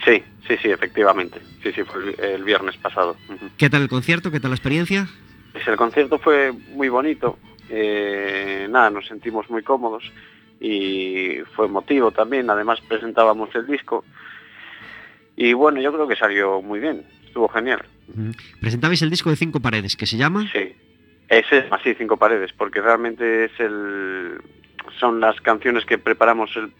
Sí, 0.05 0.23
sí, 0.47 0.55
sí, 0.59 0.69
efectivamente. 0.71 1.39
Sí, 1.61 1.69
sí, 1.75 1.83
fue 1.83 2.15
el, 2.17 2.19
el 2.37 2.43
viernes 2.43 2.77
pasado. 2.77 3.15
¿Qué 3.57 3.69
tal 3.69 3.83
el 3.83 3.89
concierto? 3.89 4.31
¿Qué 4.31 4.39
tal 4.39 4.49
la 4.49 4.55
experiencia? 4.55 5.07
Pues 5.53 5.65
el 5.67 5.77
concierto 5.77 6.19
fue 6.19 6.51
muy 6.51 6.89
bonito. 6.89 7.37
eh, 7.69 8.67
nada, 8.69 8.89
nos 8.89 9.07
sentimos 9.07 9.49
muy 9.49 9.63
cómodos 9.63 10.03
y 10.59 11.37
fue 11.55 11.65
emotivo 11.67 12.11
también. 12.11 12.49
Además 12.49 12.81
presentábamos 12.81 13.53
el 13.55 13.65
disco 13.67 14.03
y 15.35 15.53
bueno, 15.53 15.81
yo 15.81 15.91
creo 15.93 16.07
que 16.07 16.15
salió 16.15 16.61
muy 16.61 16.79
bien. 16.79 17.03
Estuvo 17.25 17.47
genial. 17.47 17.83
Presentabais 18.59 19.01
el 19.01 19.09
disco 19.09 19.29
de 19.29 19.35
Cinco 19.37 19.59
Paredes, 19.59 19.95
que 19.95 20.05
se 20.05 20.17
llama... 20.17 20.47
Sí. 20.51 20.75
Ese 21.29 21.59
es 21.59 21.71
así 21.71 21.95
cinco 21.95 22.17
paredes, 22.17 22.51
porque 22.53 22.79
realmente 22.81 23.45
es 23.45 23.51
el 23.59 24.39
son 24.99 25.19
las 25.19 25.39
canciones 25.41 25.83
que 25.85 25.97
preparamos 25.97 26.55
el- 26.57 26.71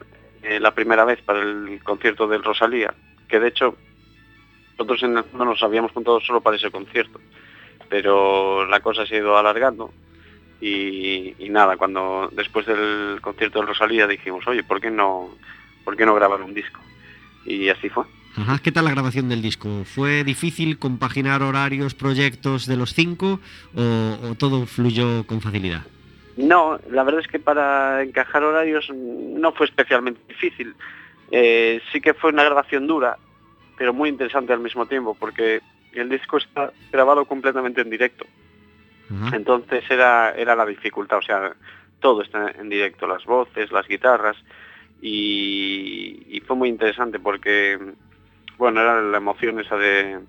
eh, 0.43 0.59
la 0.59 0.75
primera 0.75 1.05
vez 1.05 1.19
para 1.21 1.41
el 1.41 1.79
concierto 1.83 2.27
del 2.27 2.43
Rosalía, 2.43 2.93
que 3.27 3.39
de 3.39 3.47
hecho 3.47 3.75
nosotros 4.73 5.01
en 5.03 5.17
el 5.17 5.23
fondo 5.23 5.45
nos 5.45 5.63
habíamos 5.63 5.91
juntado 5.93 6.19
solo 6.19 6.41
para 6.41 6.57
ese 6.57 6.69
concierto, 6.69 7.19
pero 7.93 8.65
la 8.65 8.79
cosa 8.79 9.05
se 9.05 9.13
ha 9.13 9.19
ido 9.19 9.37
alargando 9.37 9.93
y, 10.59 11.35
y 11.37 11.49
nada, 11.49 11.77
cuando 11.77 12.27
después 12.31 12.65
del 12.65 13.19
concierto 13.21 13.59
del 13.59 13.67
Rosalía 13.67 14.07
dijimos, 14.07 14.47
oye, 14.47 14.63
¿por 14.63 14.81
qué 14.81 14.89
no, 14.89 15.29
por 15.83 15.95
qué 15.95 16.03
no 16.03 16.15
grabar 16.15 16.41
un 16.41 16.55
disco? 16.55 16.81
Y 17.45 17.69
así 17.69 17.89
fue. 17.89 18.05
Ajá, 18.35 18.57
¿Qué 18.63 18.71
tal 18.71 18.85
la 18.85 18.91
grabación 18.91 19.29
del 19.29 19.43
disco? 19.43 19.83
¿Fue 19.85 20.23
difícil 20.23 20.79
compaginar 20.79 21.43
horarios, 21.43 21.93
proyectos 21.93 22.65
de 22.65 22.77
los 22.77 22.95
cinco 22.95 23.39
o, 23.75 24.17
o 24.23 24.35
todo 24.39 24.65
fluyó 24.65 25.27
con 25.27 25.39
facilidad? 25.41 25.83
No, 26.35 26.79
la 26.89 27.03
verdad 27.03 27.21
es 27.21 27.27
que 27.27 27.37
para 27.37 28.01
encajar 28.01 28.43
horarios 28.43 28.89
no 28.89 29.51
fue 29.51 29.67
especialmente 29.67 30.19
difícil. 30.27 30.73
Eh, 31.29 31.79
sí 31.91 32.01
que 32.01 32.15
fue 32.15 32.31
una 32.31 32.43
grabación 32.43 32.87
dura, 32.87 33.19
pero 33.77 33.93
muy 33.93 34.09
interesante 34.09 34.51
al 34.51 34.61
mismo 34.61 34.87
tiempo, 34.87 35.15
porque 35.19 35.61
el 35.95 36.09
disco 36.09 36.37
está 36.37 36.71
grabado 36.91 37.25
completamente 37.25 37.81
en 37.81 37.89
directo. 37.89 38.25
Entonces 39.31 39.83
era, 39.91 40.31
era 40.31 40.55
la 40.55 40.65
dificultad, 40.65 41.19
o 41.19 41.21
sea, 41.21 41.53
todo 41.99 42.23
está 42.23 42.49
en 42.49 42.67
directo, 42.67 43.05
las 43.05 43.23
voces, 43.25 43.71
las 43.71 43.87
guitarras, 43.87 44.35
y, 45.01 46.25
y 46.29 46.39
fue 46.39 46.55
muy 46.55 46.69
interesante 46.69 47.19
porque, 47.19 47.77
bueno, 48.57 48.81
era 48.81 49.01
la 49.01 49.17
emoción 49.17 49.59
esa 49.59 49.77
de, 49.77 50.19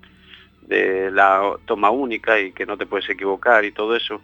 de 0.62 1.10
la 1.10 1.56
toma 1.64 1.90
única 1.90 2.38
y 2.38 2.52
que 2.52 2.66
no 2.66 2.76
te 2.76 2.84
puedes 2.84 3.08
equivocar 3.08 3.64
y 3.64 3.72
todo 3.72 3.96
eso. 3.96 4.20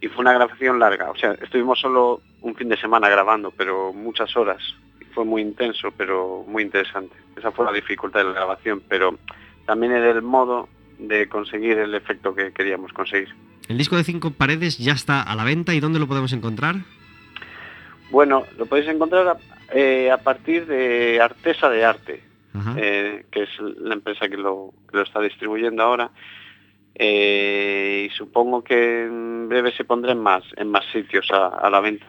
Y 0.00 0.08
fue 0.08 0.22
una 0.22 0.32
grabación 0.34 0.78
larga, 0.78 1.10
o 1.10 1.16
sea, 1.16 1.32
estuvimos 1.40 1.80
solo 1.80 2.20
un 2.40 2.54
fin 2.54 2.68
de 2.68 2.76
semana 2.76 3.08
grabando, 3.08 3.50
pero 3.52 3.92
muchas 3.92 4.36
horas. 4.36 4.60
Fue 5.14 5.24
muy 5.24 5.42
intenso, 5.42 5.90
pero 5.96 6.44
muy 6.46 6.64
interesante. 6.64 7.14
Esa 7.36 7.50
fue 7.52 7.64
la 7.64 7.72
dificultad 7.72 8.20
de 8.20 8.26
la 8.26 8.32
grabación, 8.32 8.82
pero 8.88 9.16
también 9.64 9.92
era 9.92 10.10
el 10.10 10.22
modo 10.22 10.68
de 11.08 11.28
conseguir 11.28 11.78
el 11.78 11.94
efecto 11.94 12.34
que 12.34 12.52
queríamos 12.52 12.92
conseguir. 12.92 13.34
El 13.68 13.78
disco 13.78 13.96
de 13.96 14.04
Cinco 14.04 14.30
Paredes 14.32 14.78
ya 14.78 14.92
está 14.92 15.22
a 15.22 15.34
la 15.36 15.44
venta 15.44 15.74
y 15.74 15.80
¿dónde 15.80 15.98
lo 15.98 16.06
podemos 16.06 16.32
encontrar? 16.32 16.76
Bueno, 18.10 18.44
lo 18.58 18.66
podéis 18.66 18.88
encontrar 18.88 19.26
a, 19.28 19.36
eh, 19.72 20.10
a 20.10 20.18
partir 20.18 20.66
de 20.66 21.20
Artesa 21.20 21.70
de 21.70 21.84
Arte, 21.84 22.22
eh, 22.76 23.24
que 23.30 23.44
es 23.44 23.48
la 23.78 23.94
empresa 23.94 24.28
que 24.28 24.36
lo, 24.36 24.74
que 24.90 24.96
lo 24.98 25.02
está 25.02 25.20
distribuyendo 25.20 25.82
ahora. 25.82 26.10
Eh, 26.94 28.08
y 28.10 28.14
supongo 28.14 28.62
que 28.62 29.04
en 29.04 29.48
breve 29.48 29.72
se 29.72 29.84
pondrá 29.84 30.12
en 30.12 30.20
más, 30.20 30.44
en 30.56 30.68
más 30.68 30.84
sitios 30.92 31.30
a, 31.30 31.46
a 31.46 31.70
la 31.70 31.80
venta. 31.80 32.06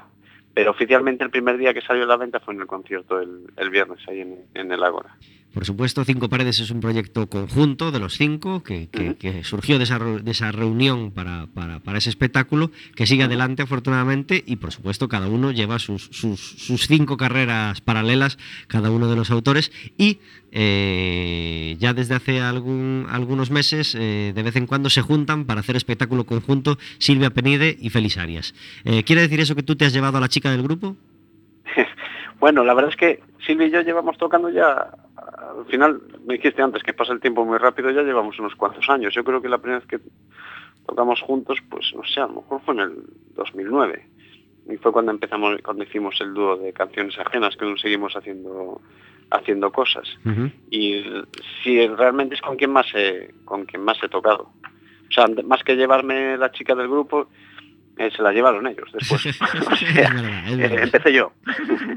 Pero 0.53 0.71
oficialmente 0.71 1.23
el 1.23 1.31
primer 1.31 1.57
día 1.57 1.73
que 1.73 1.81
salió 1.81 2.03
a 2.03 2.07
la 2.07 2.17
venta 2.17 2.39
fue 2.41 2.53
en 2.53 2.61
el 2.61 2.67
concierto 2.67 3.19
el, 3.19 3.45
el 3.55 3.69
viernes 3.69 3.99
ahí 4.07 4.21
en, 4.21 4.39
en 4.53 4.71
el 4.71 4.83
Ágora. 4.83 5.15
Por 5.53 5.65
supuesto, 5.65 6.03
Cinco 6.03 6.29
Paredes 6.29 6.59
es 6.59 6.71
un 6.71 6.79
proyecto 6.79 7.27
conjunto 7.29 7.91
de 7.91 7.99
los 7.99 8.15
cinco 8.17 8.63
que, 8.63 8.87
que- 8.89 9.09
Ujú. 9.11 9.15
que 9.17 9.43
surgió 9.43 9.77
de 9.77 9.83
esa, 9.83 9.99
reu- 9.99 10.19
de 10.21 10.31
esa 10.31 10.51
reunión 10.51 11.11
para, 11.11 11.45
para- 11.53 11.79
para 11.79 11.99
ese 11.99 12.09
espectáculo, 12.09 12.71
que 12.95 13.05
sigue 13.05 13.23
adelante 13.23 13.61
afortunadamente 13.61 14.43
y 14.47 14.55
por 14.55 14.71
supuesto 14.71 15.07
cada 15.07 15.27
uno 15.27 15.51
lleva 15.51 15.77
sus, 15.77 16.05
sus- 16.11 16.39
sus 16.39 16.87
cinco 16.87 17.17
carreras 17.17 17.81
paralelas, 17.81 18.39
cada 18.67 18.89
uno 18.89 19.07
de 19.07 19.15
los 19.15 19.29
autores 19.29 19.71
y 19.95 20.19
eh, 20.51 21.75
ya 21.79 21.93
desde 21.93 22.15
hace 22.15 22.41
algún- 22.41 23.05
algunos 23.09 23.51
meses 23.51 23.95
eh, 23.95 24.31
de 24.35 24.43
vez 24.43 24.55
en 24.55 24.65
cuando 24.65 24.89
se 24.89 25.01
juntan 25.01 25.45
para 25.45 25.59
hacer 25.59 25.75
espectáculo 25.75 26.23
conjunto 26.25 26.77
Silvia 26.97 27.29
Penide 27.29 27.77
y 27.79 27.89
Félix 27.91 28.17
Arias. 28.17 28.55
Eh, 28.85 29.03
¿Quiere 29.03 29.21
decir 29.21 29.39
eso 29.39 29.55
que 29.55 29.63
tú 29.63 29.75
te 29.75 29.85
has 29.85 29.93
llevado 29.93 30.17
a 30.17 30.21
la 30.21 30.29
chica 30.29 30.49
del 30.51 30.63
grupo? 30.63 30.95
Bueno, 32.39 32.65
la 32.65 32.73
verdad 32.73 32.91
es 32.91 32.97
que 32.97 33.21
Silvia 33.47 33.67
y 33.67 33.71
yo 33.71 33.81
llevamos 33.83 34.17
tocando 34.17 34.49
ya, 34.49 34.89
al 35.59 35.65
final, 35.65 36.01
me 36.25 36.35
dijiste 36.35 36.61
antes 36.61 36.83
que 36.83 36.93
pasa 36.93 37.13
el 37.13 37.19
tiempo 37.19 37.45
muy 37.45 37.57
rápido, 37.57 37.91
ya 37.91 38.01
llevamos 38.01 38.37
unos 38.39 38.55
cuantos 38.55 38.89
años. 38.89 39.13
Yo 39.13 39.23
creo 39.23 39.41
que 39.41 39.49
la 39.49 39.57
primera 39.57 39.79
vez 39.79 39.87
que 39.87 39.99
tocamos 40.85 41.21
juntos, 41.21 41.59
pues 41.69 41.93
no 41.95 42.03
sé, 42.03 42.19
a 42.19 42.27
lo 42.27 42.41
mejor 42.41 42.61
fue 42.65 42.73
en 42.75 42.79
el 42.81 43.03
2009. 43.35 44.09
Y 44.69 44.77
fue 44.77 44.91
cuando 44.91 45.11
empezamos, 45.11 45.61
cuando 45.61 45.83
hicimos 45.83 46.19
el 46.21 46.33
dúo 46.33 46.57
de 46.57 46.71
canciones 46.73 47.17
ajenas, 47.19 47.55
que 47.57 47.65
nos 47.65 47.81
seguimos 47.81 48.15
haciendo 48.15 48.81
haciendo 49.33 49.71
cosas. 49.71 50.07
Y 50.69 51.03
si 51.63 51.87
realmente 51.87 52.35
es 52.35 52.41
con 52.41 52.55
quien 52.55 52.71
más 52.71 52.85
he, 52.93 53.33
con 53.45 53.65
quien 53.65 53.83
más 53.83 53.97
he 54.03 54.09
tocado. 54.09 54.51
O 54.63 55.11
sea, 55.11 55.25
más 55.43 55.63
que 55.63 55.75
llevarme 55.75 56.37
la 56.37 56.51
chica 56.51 56.75
del 56.75 56.87
grupo, 56.87 57.29
eh, 57.97 58.09
se 58.15 58.21
la 58.21 58.31
llevaron 58.31 58.65
ellos 58.67 58.89
después. 58.93 59.25
O 59.71 59.75
sea, 59.75 60.09
verdad, 60.13 60.47
eh, 60.59 60.83
empecé 60.83 61.13
yo. 61.13 61.33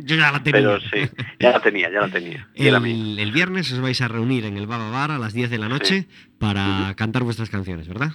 Yo 0.01 0.16
ya 0.16 0.32
la 0.32 0.42
tenía. 0.42 0.61
Pero 0.61 0.80
sí, 0.80 1.11
ya 1.40 1.51
la 1.53 1.61
tenía, 1.61 1.90
ya 1.90 2.01
la 2.03 2.09
tenía. 2.09 2.49
El, 2.55 3.18
el 3.18 3.32
viernes 3.32 3.72
os 3.72 3.80
vais 3.80 4.01
a 4.01 4.09
reunir 4.09 4.44
en 4.44 4.57
el 4.57 4.66
Baba 4.66 4.90
Bar 4.90 5.11
a 5.11 5.18
las 5.18 5.32
10 5.32 5.51
de 5.51 5.59
la 5.59 5.68
noche 5.68 6.07
para 6.38 6.94
cantar 6.97 7.22
vuestras 7.24 7.51
canciones, 7.51 7.88
¿verdad? 7.88 8.11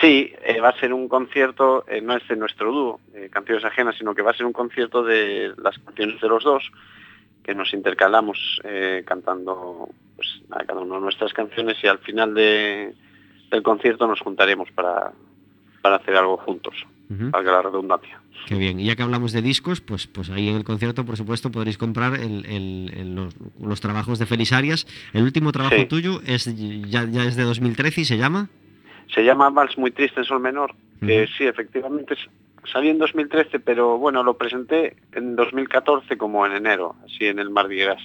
Sí, 0.00 0.32
eh, 0.46 0.60
va 0.60 0.68
a 0.68 0.78
ser 0.78 0.92
un 0.92 1.08
concierto, 1.08 1.84
eh, 1.88 2.00
no 2.00 2.16
es 2.16 2.26
de 2.28 2.36
nuestro 2.36 2.70
dúo, 2.70 3.00
Canciones 3.32 3.64
Ajenas, 3.64 3.96
sino 3.98 4.14
que 4.14 4.22
va 4.22 4.30
a 4.30 4.34
ser 4.34 4.46
un 4.46 4.52
concierto 4.52 5.02
de 5.02 5.52
las 5.60 5.76
canciones 5.80 6.20
de 6.20 6.28
los 6.28 6.44
dos, 6.44 6.70
que 7.42 7.54
nos 7.56 7.72
intercalamos 7.74 8.60
cantando 9.04 9.88
pues, 10.14 10.28
a 10.52 10.64
cada 10.64 10.80
uno 10.80 11.00
nuestras 11.00 11.32
canciones 11.32 11.76
y 11.82 11.86
al 11.88 11.98
final 11.98 12.34
de- 12.34 12.92
del 13.50 13.62
concierto 13.64 14.06
nos 14.06 14.20
juntaremos 14.20 14.70
para, 14.72 15.10
para 15.82 15.96
hacer 15.96 16.14
algo 16.16 16.36
juntos, 16.38 16.74
Ujú. 17.10 17.30
valga 17.30 17.52
la 17.52 17.62
redundancia. 17.62 18.20
Qué 18.46 18.54
bien. 18.56 18.80
Y 18.80 18.86
ya 18.86 18.96
que 18.96 19.02
hablamos 19.02 19.32
de 19.32 19.42
discos, 19.42 19.80
pues, 19.80 20.06
pues 20.06 20.30
ahí 20.30 20.48
en 20.48 20.56
el 20.56 20.64
concierto, 20.64 21.04
por 21.04 21.16
supuesto, 21.16 21.50
podréis 21.50 21.76
comprar 21.78 22.14
el- 22.14 22.46
el- 22.46 22.90
el- 22.96 23.14
los, 23.14 23.34
los 23.60 23.80
trabajos 23.80 24.18
de 24.18 24.26
Félix 24.26 24.52
Arias. 24.52 24.86
El 25.12 25.22
último 25.24 25.52
trabajo 25.52 25.76
Sí. 25.76 25.84
tuyo 25.86 26.20
es 26.26 26.44
ya, 26.90 27.04
ya 27.04 27.24
es 27.24 27.36
de 27.36 27.42
2013 27.44 28.00
y 28.00 28.04
se 28.04 28.16
llama. 28.16 28.48
Se 29.14 29.22
llama 29.24 29.50
Vals 29.50 29.76
muy 29.76 29.90
triste 29.90 30.20
en 30.20 30.24
sol 30.24 30.40
menor, 30.40 30.74
que 31.04 31.24
Ujú. 31.24 31.32
sí, 31.36 31.44
efectivamente 31.44 32.14
salió 32.72 32.90
en 32.90 32.98
2013, 32.98 33.58
pero 33.60 33.98
bueno, 33.98 34.22
lo 34.22 34.36
presenté 34.38 34.96
en 35.12 35.34
2014 35.36 36.16
como 36.16 36.46
en 36.46 36.52
enero, 36.52 36.94
así 37.04 37.26
en 37.26 37.38
el 37.38 37.50
Mardi 37.50 37.76
Gras. 37.76 38.00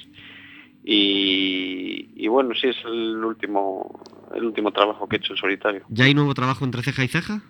Y, 0.88 2.10
y 2.16 2.28
bueno, 2.28 2.54
sí 2.60 2.68
es 2.68 2.78
el 2.86 3.24
último 3.24 4.00
el 4.36 4.44
último 4.44 4.72
trabajo 4.72 5.08
que 5.08 5.16
he 5.16 5.20
hecho 5.20 5.34
en 5.34 5.38
solitario. 5.38 5.84
¿Ya 5.90 6.06
hay 6.06 6.14
nuevo 6.14 6.34
trabajo 6.34 6.66
entre 6.66 6.82
ceja 6.84 7.04
y 7.04 7.08
ceja? 7.08 7.42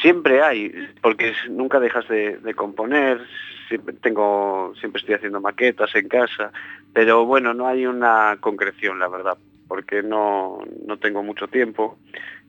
Siempre 0.00 0.42
hay, 0.42 0.72
porque 1.02 1.34
nunca 1.48 1.80
dejas 1.80 2.08
de, 2.08 2.38
de 2.38 2.54
componer, 2.54 3.20
siempre 3.68 3.94
tengo 3.94 4.72
siempre 4.78 5.00
estoy 5.00 5.14
haciendo 5.14 5.40
maquetas 5.40 5.94
en 5.94 6.08
casa, 6.08 6.52
pero 6.92 7.24
bueno, 7.24 7.54
no 7.54 7.66
hay 7.66 7.86
una 7.86 8.36
concreción, 8.40 8.98
la 8.98 9.08
verdad, 9.08 9.36
porque 9.68 10.02
no, 10.02 10.60
no 10.86 10.98
tengo 10.98 11.22
mucho 11.22 11.48
tiempo 11.48 11.98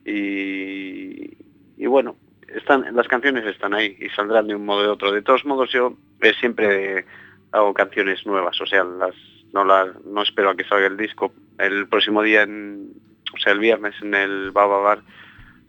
y, 0.04 1.36
y 1.76 1.86
bueno, 1.86 2.16
están 2.48 2.94
las 2.94 3.08
canciones 3.08 3.44
están 3.46 3.74
ahí 3.74 3.96
y 3.98 4.08
saldrán 4.10 4.46
de 4.48 4.54
un 4.54 4.64
modo 4.64 4.80
o 4.80 4.82
de 4.82 4.88
otro. 4.88 5.12
De 5.12 5.22
todos 5.22 5.44
modos, 5.44 5.70
yo 5.72 5.96
eh, 6.20 6.34
siempre 6.38 7.04
hago 7.52 7.72
canciones 7.74 8.26
nuevas, 8.26 8.60
o 8.60 8.66
sea, 8.66 8.84
las 8.84 9.14
no 9.52 9.64
las 9.64 9.88
no 10.04 10.22
espero 10.22 10.50
a 10.50 10.56
que 10.56 10.64
salga 10.64 10.86
el 10.86 10.96
disco. 10.96 11.32
El 11.58 11.86
próximo 11.88 12.22
día, 12.22 12.42
en, 12.42 12.92
o 13.34 13.38
sea, 13.38 13.52
el 13.52 13.58
viernes 13.58 13.94
en 14.02 14.14
el 14.14 14.50
Baba 14.50 14.78
Bar 14.80 15.02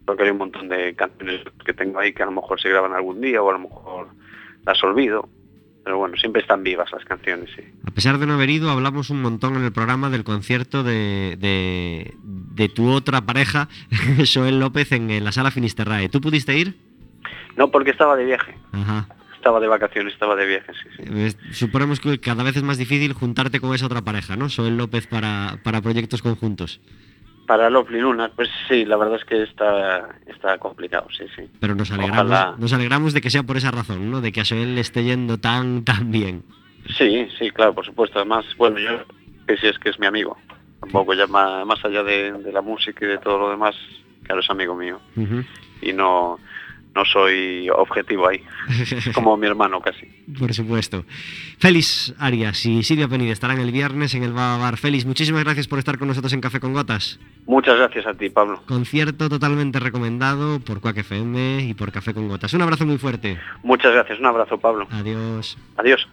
tocaré 0.05 0.31
un 0.31 0.37
montón 0.37 0.69
de 0.69 0.95
canciones 0.95 1.41
que 1.65 1.73
tengo 1.73 1.99
ahí 1.99 2.13
que 2.13 2.23
a 2.23 2.25
lo 2.25 2.31
mejor 2.31 2.59
se 2.59 2.69
graban 2.69 2.93
algún 2.93 3.21
día 3.21 3.41
o 3.41 3.49
a 3.49 3.53
lo 3.53 3.59
mejor 3.59 4.07
las 4.65 4.83
olvido. 4.83 5.29
Pero 5.83 5.97
bueno, 5.97 6.15
siempre 6.15 6.41
están 6.41 6.63
vivas 6.63 6.89
las 6.93 7.03
canciones, 7.03 7.49
sí. 7.55 7.61
A 7.85 7.91
pesar 7.91 8.17
de 8.17 8.25
no 8.25 8.35
haber 8.35 8.49
ido, 8.49 8.69
hablamos 8.69 9.09
un 9.09 9.21
montón 9.21 9.55
en 9.55 9.65
el 9.65 9.73
programa 9.73 10.09
del 10.09 10.23
concierto 10.23 10.81
de, 10.81 11.35
de, 11.37 12.13
de 12.23 12.69
tu 12.69 12.89
otra 12.89 13.21
pareja, 13.21 13.67
Joel 14.33 14.61
López, 14.61 14.93
en, 14.93 15.11
en 15.11 15.25
la 15.25 15.33
sala 15.33 15.51
Finisterrae. 15.51 16.07
¿Tú 16.07 16.21
pudiste 16.21 16.57
ir? 16.57 16.77
No, 17.57 17.69
porque 17.69 17.91
estaba 17.91 18.15
de 18.15 18.23
viaje. 18.23 18.55
Ajá. 18.71 19.07
Estaba 19.35 19.59
de 19.59 19.67
vacaciones, 19.67 20.13
estaba 20.13 20.37
de 20.37 20.45
viaje, 20.45 20.71
sí, 20.73 21.03
sí. 21.03 21.37
Suponemos 21.51 21.99
que 21.99 22.17
cada 22.17 22.43
vez 22.43 22.55
es 22.55 22.63
más 22.63 22.77
difícil 22.77 23.11
juntarte 23.11 23.59
con 23.59 23.75
esa 23.75 23.87
otra 23.87 24.01
pareja, 24.01 24.37
¿no? 24.37 24.47
Joel 24.49 24.77
López 24.77 25.05
para, 25.05 25.59
para 25.63 25.81
proyectos 25.81 26.21
conjuntos. 26.21 26.79
Para 27.53 27.69
Lovely 27.69 27.99
Luna, 27.99 28.31
pues 28.35 28.49
sí, 28.67 28.83
la 28.83 28.97
verdad 28.97 29.17
es 29.17 29.25
que 29.25 29.43
está, 29.43 30.09
está 30.25 30.57
complicado, 30.57 31.05
sí, 31.15 31.25
sí. 31.35 31.43
Pero 31.59 31.75
nos 31.75 31.91
alegramos, 31.91 32.25
Ojalá. 32.31 32.55
nos 32.57 32.73
alegramos 32.73 33.13
de 33.13 33.21
que 33.21 33.29
sea 33.29 33.43
por 33.43 33.57
esa 33.57 33.69
razón, 33.69 34.09
¿no? 34.09 34.21
De 34.21 34.31
que 34.31 34.41
a 34.41 34.43
Joel 34.43 34.73
le 34.73 34.81
esté 34.81 35.03
yendo 35.03 35.37
tan, 35.37 35.83
tan 35.85 36.09
bien. 36.11 36.41
Sí, 36.97 37.27
sí, 37.37 37.51
claro, 37.51 37.75
por 37.75 37.85
supuesto. 37.85 38.17
Además, 38.17 38.43
bueno, 38.57 38.79
yo 38.79 39.05
que 39.47 39.55
sí 39.57 39.67
es 39.67 39.77
que 39.77 39.91
es 39.91 39.99
mi 39.99 40.07
amigo. 40.07 40.35
Tampoco 40.79 41.13
ya 41.13 41.27
más, 41.27 41.63
más 41.67 41.85
allá 41.85 42.01
de, 42.01 42.31
de 42.31 42.51
la 42.51 42.61
música 42.61 43.05
y 43.05 43.09
de 43.09 43.19
todo 43.19 43.37
lo 43.37 43.49
demás, 43.51 43.75
claro, 44.23 44.41
es 44.41 44.49
amigo 44.49 44.73
mío. 44.75 44.99
Y 45.79 45.93
no, 45.93 46.39
no 46.95 47.05
soy 47.05 47.69
objetivo 47.69 48.27
ahí. 48.27 48.41
Como 49.13 49.35
mi 49.37 49.47
hermano 49.47 49.81
casi. 49.81 50.05
Por 50.37 50.53
supuesto. 50.53 51.05
Félix 51.57 52.13
Arias 52.19 52.65
y 52.65 52.83
Silvia 52.83 53.07
Penide 53.07 53.31
estarán 53.31 53.59
el 53.59 53.71
viernes 53.71 54.13
en 54.15 54.23
el 54.23 54.33
Bar. 54.33 54.77
Félix, 54.77 55.05
muchísimas 55.05 55.43
gracias 55.43 55.67
por 55.67 55.79
estar 55.79 55.97
con 55.97 56.07
nosotros 56.07 56.33
en 56.33 56.41
Café 56.41 56.59
con 56.59 56.73
Gotas. 56.73 57.19
Muchas 57.45 57.77
gracias 57.77 58.05
a 58.05 58.13
ti, 58.13 58.29
Pablo. 58.29 58.61
Concierto 58.67 59.27
totalmente 59.27 59.79
recomendado 59.79 60.59
por 60.59 60.81
Quack 60.81 60.97
FM 60.97 61.63
y 61.63 61.73
por 61.73 61.91
Café 61.91 62.13
con 62.13 62.27
Gotas. 62.27 62.53
Un 62.53 62.61
abrazo 62.61 62.85
muy 62.85 62.97
fuerte. 62.97 63.39
Muchas 63.63 63.93
gracias. 63.93 64.19
Un 64.19 64.27
abrazo, 64.27 64.57
Pablo. 64.57 64.87
Adiós. 64.91 65.57
Adiós. 65.77 66.07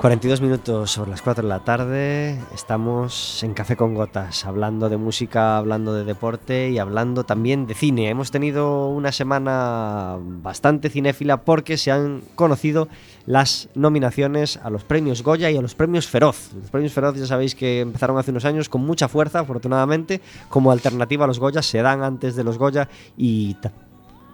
42 0.00 0.40
minutos 0.40 0.92
sobre 0.92 1.10
las 1.10 1.20
4 1.20 1.42
de 1.42 1.48
la 1.50 1.62
tarde, 1.62 2.40
estamos 2.54 3.42
en 3.42 3.52
Café 3.52 3.76
con 3.76 3.94
Gotas, 3.94 4.46
hablando 4.46 4.88
de 4.88 4.96
música, 4.96 5.58
hablando 5.58 5.92
de 5.92 6.04
deporte 6.04 6.70
y 6.70 6.78
hablando 6.78 7.24
también 7.24 7.66
de 7.66 7.74
cine. 7.74 8.08
Hemos 8.08 8.30
tenido 8.30 8.88
una 8.88 9.12
semana 9.12 10.16
bastante 10.18 10.88
cinéfila 10.88 11.42
porque 11.42 11.76
se 11.76 11.90
han 11.90 12.22
conocido 12.34 12.88
las 13.26 13.68
nominaciones 13.74 14.56
a 14.62 14.70
los 14.70 14.84
premios 14.84 15.22
Goya 15.22 15.50
y 15.50 15.58
a 15.58 15.60
los 15.60 15.74
premios 15.74 16.08
Feroz. 16.08 16.54
Los 16.58 16.70
premios 16.70 16.94
Feroz 16.94 17.16
ya 17.16 17.26
sabéis 17.26 17.54
que 17.54 17.80
empezaron 17.80 18.16
hace 18.16 18.30
unos 18.30 18.46
años 18.46 18.70
con 18.70 18.80
mucha 18.80 19.06
fuerza, 19.06 19.40
afortunadamente, 19.40 20.22
como 20.48 20.72
alternativa 20.72 21.24
a 21.24 21.28
los 21.28 21.38
Goya, 21.38 21.60
se 21.60 21.82
dan 21.82 22.02
antes 22.02 22.36
de 22.36 22.44
los 22.44 22.56
Goya 22.56 22.88
y 23.18 23.54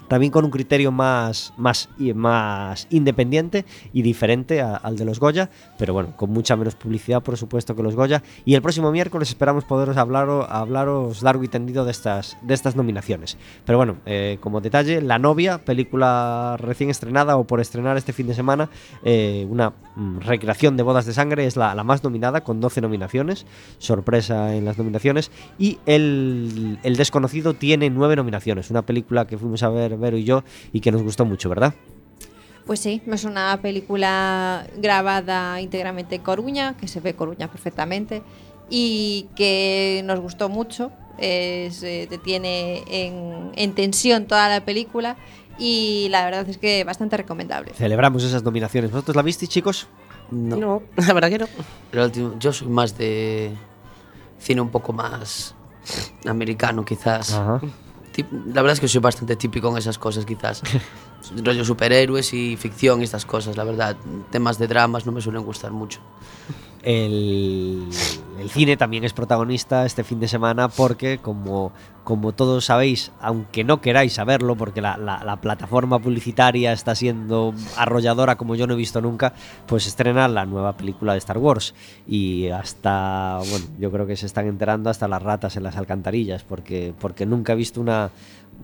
también 0.09 0.33
con 0.33 0.45
un 0.45 0.51
criterio 0.51 0.93
más, 0.93 1.53
más, 1.57 1.89
más 2.15 2.87
independiente 2.91 3.65
y 3.93 4.03
diferente 4.03 4.61
al 4.61 4.97
de 4.97 5.05
los 5.05 5.21
Goya, 5.21 5.51
pero 5.79 5.93
bueno, 5.93 6.17
con 6.17 6.31
mucha 6.31 6.57
menos 6.57 6.75
publicidad, 6.75 7.23
por 7.23 7.37
supuesto, 7.37 7.75
que 7.75 7.83
los 7.83 7.97
Goya. 7.97 8.23
Y 8.45 8.55
el 8.55 8.63
próximo 8.63 8.91
miércoles 8.93 9.29
esperamos 9.29 9.65
poderos 9.65 9.97
hablar, 9.97 10.29
hablaros 10.49 11.23
largo 11.23 11.45
y 11.45 11.49
tendido 11.49 11.85
de 11.85 11.91
estas, 11.91 12.37
de 12.43 12.55
estas 12.55 12.77
nominaciones. 12.77 13.37
Pero 13.65 13.79
bueno, 13.79 13.97
eh, 14.07 14.39
como 14.41 14.61
detalle, 14.61 15.01
La 15.01 15.19
novia, 15.19 15.59
película 15.65 16.57
recién 16.59 16.91
estrenada 16.91 17.37
o 17.37 17.45
por 17.45 17.61
estrenar 17.61 17.97
este 17.97 18.13
fin 18.13 18.27
de 18.27 18.35
semana, 18.35 18.69
eh, 19.05 19.47
una 19.49 19.73
recreación 20.21 20.77
de 20.77 20.83
bodas 20.83 21.07
de 21.07 21.15
sangre, 21.15 21.47
es 21.47 21.57
la, 21.57 21.75
más 21.83 22.05
nominada, 22.05 22.43
con 22.43 22.61
12 22.61 22.81
nominaciones, 22.81 23.47
sorpresa 23.79 24.55
en 24.55 24.65
las 24.65 24.79
nominaciones. 24.79 25.31
Y 25.59 25.79
el, 25.87 26.79
desconocido 26.83 27.55
tiene 27.55 27.91
9 27.91 28.17
nominaciones, 28.17 28.71
una 28.71 28.83
película 28.83 29.27
que 29.27 29.39
fuimos 29.39 29.63
a 29.63 29.71
ver 29.71 29.97
Vero 29.97 30.17
y 30.17 30.25
yo 30.25 30.45
y 30.73 30.81
que 30.81 30.93
nos 30.93 31.03
gustó 31.03 31.25
mucho, 31.25 31.49
¿verdad? 31.49 31.75
Pues 32.67 32.81
sí, 32.81 33.01
es 33.07 33.25
una 33.25 33.59
película 33.63 34.67
grabada 34.77 35.61
íntegramente 35.61 36.17
en 36.17 36.23
Coruña, 36.23 36.77
que 36.77 36.89
se 36.89 37.01
ve 37.01 37.15
Coruña 37.15 37.49
perfectamente 37.49 38.23
y 38.69 39.29
que 39.37 40.03
nos 40.05 40.21
gustó 40.21 40.49
mucho. 40.49 40.91
Eh, 41.19 41.71
te 42.11 42.19
tiene 42.19 42.83
en, 42.89 43.53
en 43.55 43.75
tensión 43.75 44.27
toda 44.27 44.51
la 44.51 44.65
película 44.67 45.17
y 45.59 46.09
la 46.11 46.25
verdad 46.25 46.49
es 46.49 46.59
que 46.59 46.85
bastante 46.85 47.17
recomendable. 47.17 47.73
Celebramos 47.75 48.23
esas 48.25 48.43
nominaciones. 48.43 48.91
¿Vosotros 48.91 49.17
la 49.17 49.23
visteis, 49.23 49.49
chicos? 49.51 49.87
No. 50.31 50.57
No, 50.57 50.83
la 50.97 51.13
verdad 51.13 51.29
que 51.31 51.39
no. 51.39 51.47
Último- 52.03 52.35
yo 52.39 52.53
soy 52.53 52.69
más 52.69 52.97
de 52.99 53.53
cine 54.39 54.61
un 54.61 54.71
poco 54.71 54.93
más 54.93 55.55
americano, 56.27 56.85
quizás. 56.85 57.33
Ajá. 57.33 57.61
la 58.47 58.63
verdad 58.63 58.73
es 58.73 58.81
que 58.81 58.89
soy 58.89 59.01
bastante 59.01 59.37
típico 59.37 59.69
en 59.71 59.77
esas 59.79 59.99
cosas, 59.99 60.25
quizás. 60.25 60.63
Rollo 61.45 61.65
superhéroes 61.65 62.33
y 62.35 62.57
ficción 62.57 63.01
y 63.01 63.05
estas 63.05 63.25
cosas, 63.27 63.57
la 63.57 63.65
verdad. 63.65 63.97
Temas 64.31 64.59
de 64.59 64.67
dramas 64.69 65.07
no 65.07 65.13
me 65.13 65.21
suelen 65.21 65.43
gustar 65.45 65.71
mucho. 65.73 66.01
El, 66.87 67.89
el 68.39 68.49
cine 68.51 68.77
también 68.77 69.03
es 69.03 69.13
protagonista 69.13 69.85
este 69.85 70.05
fin 70.05 70.21
de 70.21 70.29
semana 70.29 70.69
porque, 70.69 71.19
como, 71.19 71.73
como 72.05 72.31
todos 72.31 72.67
sabéis, 72.67 73.11
aunque 73.21 73.65
no 73.65 73.81
queráis 73.81 74.13
saberlo, 74.13 74.55
porque 74.55 74.81
la, 74.81 74.97
la- 74.97 75.25
la 75.25 75.41
plataforma 75.41 75.99
publicitaria 75.99 76.73
está 76.73 76.95
siendo 76.95 77.53
arrolladora 77.77 78.37
como 78.37 78.55
yo 78.55 78.69
no 78.69 78.75
he 78.75 78.77
visto 78.77 79.01
nunca, 79.01 79.33
pues 79.67 79.89
estrena 79.89 80.29
la 80.29 80.47
nueva 80.47 80.77
película 80.77 81.13
de 81.15 81.19
Star 81.19 81.39
Wars. 81.39 81.75
Y 82.07 82.51
hasta, 82.51 83.41
bueno, 83.51 83.67
yo 83.81 83.91
creo 83.91 84.07
que 84.07 84.15
se 84.17 84.27
están 84.27 84.47
enterando 84.47 84.89
hasta 84.89 85.09
las 85.09 85.21
ratas 85.25 85.57
en 85.57 85.65
las 85.65 85.77
alcantarillas, 85.77 86.45
porque, 86.45 86.95
porque 87.01 87.27
nunca 87.27 87.55
he 87.55 87.57
visto 87.57 87.81
una, 87.81 88.11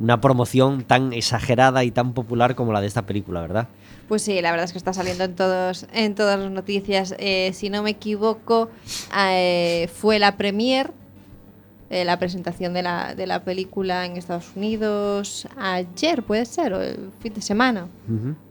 una 0.00 0.20
promoción 0.20 0.82
tan 0.84 1.12
exagerada 1.12 1.84
y 1.84 1.90
tan 1.90 2.12
popular 2.12 2.54
como 2.54 2.72
la 2.72 2.80
de 2.80 2.86
esta 2.86 3.02
película, 3.06 3.40
¿verdad? 3.40 3.68
Pues 4.08 4.22
sí, 4.22 4.40
la 4.42 4.50
verdad 4.50 4.64
es 4.64 4.72
que 4.72 4.78
está 4.78 4.92
saliendo 4.92 5.24
en 5.24 5.34
todos 5.34 5.86
en 5.92 6.14
todas 6.14 6.38
las 6.38 6.50
noticias. 6.50 7.14
Eh, 7.18 7.52
si 7.54 7.70
no 7.70 7.82
me 7.82 7.90
equivoco, 7.90 8.68
eh, 9.16 9.88
fue 9.94 10.18
la 10.18 10.36
premier, 10.36 10.92
eh, 11.88 12.04
la 12.04 12.18
presentación 12.18 12.74
de 12.74 12.82
la, 12.82 13.14
de 13.14 13.26
la 13.26 13.44
película 13.44 14.04
en 14.04 14.16
Estados 14.16 14.50
Unidos 14.56 15.46
ayer, 15.58 16.22
puede 16.22 16.44
ser, 16.46 16.74
o 16.74 16.82
el 16.82 17.10
fin 17.20 17.34
de 17.34 17.42
semana. 17.42 17.88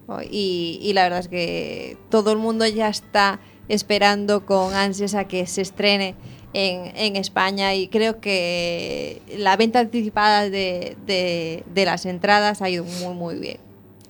Oh, 0.08 0.20
Y, 0.22 0.80
y 0.82 0.94
la 0.94 1.04
verdad 1.04 1.20
es 1.20 1.28
que 1.28 1.98
todo 2.10 2.32
el 2.32 2.38
mundo 2.38 2.66
ya 2.66 2.88
está 2.88 3.40
esperando 3.68 4.46
con 4.46 4.74
ansias 4.74 5.16
a 5.16 5.26
que 5.26 5.46
se 5.46 5.62
estrene 5.62 6.16
en, 6.54 6.96
en 6.96 7.16
España 7.16 7.74
y 7.76 7.88
creo 7.88 8.20
que 8.20 9.22
la 9.38 9.56
venta 9.58 9.80
anticipada 9.80 10.50
de, 10.50 10.98
de- 11.06 11.64
de 11.74 11.86
las 11.86 12.06
entradas 12.06 12.62
ha 12.62 12.70
ido 12.70 12.84
muy 12.84 13.14
muy 13.14 13.36
bien. 13.36 13.58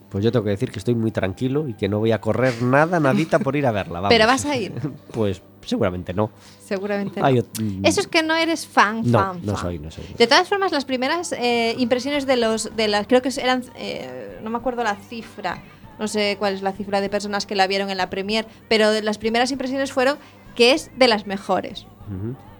Pues 0.09 0.25
yo 0.25 0.31
tengo 0.33 0.43
que 0.43 0.49
decir 0.51 0.71
que 0.71 0.79
estoy 0.79 0.93
muy 0.93 1.11
tranquilo 1.11 1.69
y 1.69 1.73
que 1.73 1.87
no 1.87 1.99
voy 1.99 2.11
a 2.11 2.19
correr 2.19 2.61
nada, 2.61 2.99
nadita 2.99 3.39
por 3.39 3.55
ir 3.55 3.65
a 3.65 3.71
verla. 3.71 3.99
vamos. 4.01 4.09
Pero 4.09 4.27
vas 4.27 4.45
a 4.45 4.57
ir, 4.57 4.73
Pues 5.13 5.41
seguramente 5.65 6.13
no. 6.13 6.31
seguramente. 6.65 7.21
no. 7.21 7.27
Ot- 7.27 7.61
mm, 7.61 7.85
Eso 7.85 8.01
es 8.01 8.07
que 8.07 8.21
no 8.21 8.35
eres 8.35 8.67
fan, 8.67 9.03
No, 9.05 9.19
fan, 9.19 9.39
no 9.43 9.53
fan. 9.53 9.61
soy, 9.61 9.79
no 9.79 9.89
soy. 9.91 10.03
De 10.17 10.27
todas 10.27 10.49
formas, 10.49 10.71
las 10.73 10.83
primeras 10.83 11.31
eh, 11.33 11.75
impresiones 11.77 12.25
de 12.25 12.35
los, 12.35 12.75
de 12.75 12.87
las, 12.89 13.07
creo 13.07 13.21
que 13.21 13.29
eran, 13.37 13.63
eh, 13.75 14.37
no 14.43 14.49
me 14.49 14.57
acuerdo 14.57 14.83
la 14.83 14.95
cifra, 14.95 15.63
no 15.97 16.07
sé 16.09 16.35
cuál 16.39 16.55
es 16.55 16.61
la 16.61 16.73
cifra 16.73 16.99
de 16.99 17.09
personas 17.09 17.45
que 17.45 17.55
la 17.55 17.67
vieron 17.67 17.89
en 17.89 17.97
la 17.97 18.09
premier, 18.09 18.45
pero 18.67 18.91
de 18.91 19.03
las 19.03 19.17
primeras 19.17 19.51
impresiones 19.51 19.93
fueron 19.93 20.17
que 20.55 20.73
es 20.73 20.91
de 20.97 21.07
las 21.07 21.25
mejores, 21.25 21.85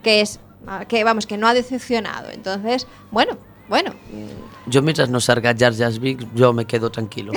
Que 0.04 0.22
es, 0.22 0.39
ah, 0.68 0.86
que 0.86 1.04
vamos, 1.04 1.26
que 1.26 1.38
no 1.38 1.47
ha 1.47 1.54
decepcionado. 1.54 2.30
Entonces, 2.30 2.88
bueno, 3.12 3.38
bueno, 3.72 3.92
Yo 4.68 4.82
mientras 4.82 5.10
no 5.10 5.20
salga 5.22 5.56
Jar 5.58 5.74
Jar 5.74 5.92
Binks, 6.00 6.26
yo 6.36 6.52
me 6.54 6.66
quedo 6.66 6.92
tranquilo. 6.92 7.32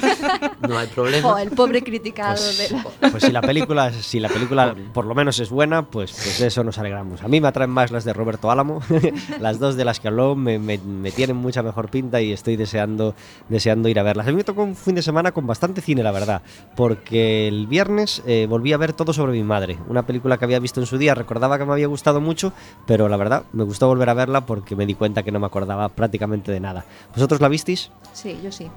no 0.68 0.78
hay 0.78 0.86
problema. 0.88 1.28
jo, 1.30 1.38
el 1.38 1.50
pobre 1.50 1.82
criticado 1.82 2.34
Pues, 2.36 2.58
de 2.58 2.70
la- 3.02 3.10
pues 3.10 3.22
si 3.22 3.30
la 3.32 3.42
película, 3.42 3.92
si 3.92 4.18
la 4.18 4.28
película 4.30 4.74
por 4.94 5.04
lo 5.04 5.14
menos 5.14 5.38
es 5.40 5.50
buena, 5.50 5.82
pues, 5.82 6.10
pues 6.12 6.38
de 6.40 6.46
eso 6.46 6.64
nos 6.64 6.78
alegramos. 6.78 7.22
A 7.22 7.28
mí 7.28 7.40
me 7.40 7.48
atraen 7.48 7.70
más 7.70 7.90
las 7.90 8.04
de 8.04 8.12
Roberto 8.14 8.50
Álamo, 8.50 8.80
las 9.40 9.58
dos 9.58 9.76
de 9.76 9.84
las 9.84 10.00
que 10.00 10.08
habló 10.08 10.34
me, 10.34 10.58
me- 10.58 10.78
me 10.78 11.12
tienen 11.12 11.36
mucha 11.36 11.62
mejor 11.62 11.90
pinta 11.90 12.20
y 12.22 12.32
estoy 12.32 12.56
deseando, 12.56 13.14
deseando 13.50 13.88
ir 13.90 13.98
a 13.98 14.02
verlas. 14.02 14.26
A 14.26 14.30
mí 14.30 14.36
me 14.36 14.44
tocó 14.44 14.62
un 14.64 14.74
fin 14.74 14.94
de 14.94 15.02
semana 15.02 15.32
con 15.32 15.46
bastante 15.46 15.80
cine, 15.82 16.02
la 16.02 16.12
verdad, 16.12 16.40
porque 16.76 17.46
el 17.46 17.66
viernes 17.66 18.22
eh, 18.26 18.46
volví 18.48 18.72
a 18.72 18.78
ver 18.78 18.94
Todo 18.94 19.12
sobre 19.12 19.32
mi 19.32 19.42
madre, 19.44 19.78
una 19.88 20.04
película 20.06 20.38
que 20.38 20.44
había 20.46 20.58
visto 20.60 20.80
en 20.80 20.86
su 20.86 20.96
día, 20.98 21.14
recordaba 21.14 21.58
que 21.58 21.64
me 21.66 21.72
había 21.72 21.86
gustado 21.88 22.20
mucho, 22.20 22.52
pero 22.86 23.08
la 23.08 23.16
verdad 23.18 23.44
me 23.52 23.64
gustó 23.64 23.86
volver 23.86 24.08
a 24.08 24.14
verla 24.14 24.46
porque 24.46 24.74
me 24.76 24.86
di 24.86 24.94
cuenta 24.94 25.22
que 25.22 25.30
no 25.32 25.40
me 25.40 25.46
acordaba 25.46 25.73
prácticamente 25.94 26.50
de 26.52 26.60
nada. 26.60 26.84
¿Vosotros 27.14 27.40
la 27.40 27.48
visteis? 27.48 27.90
Sí, 28.12 28.38
yo 28.42 28.50
sí. 28.52 28.70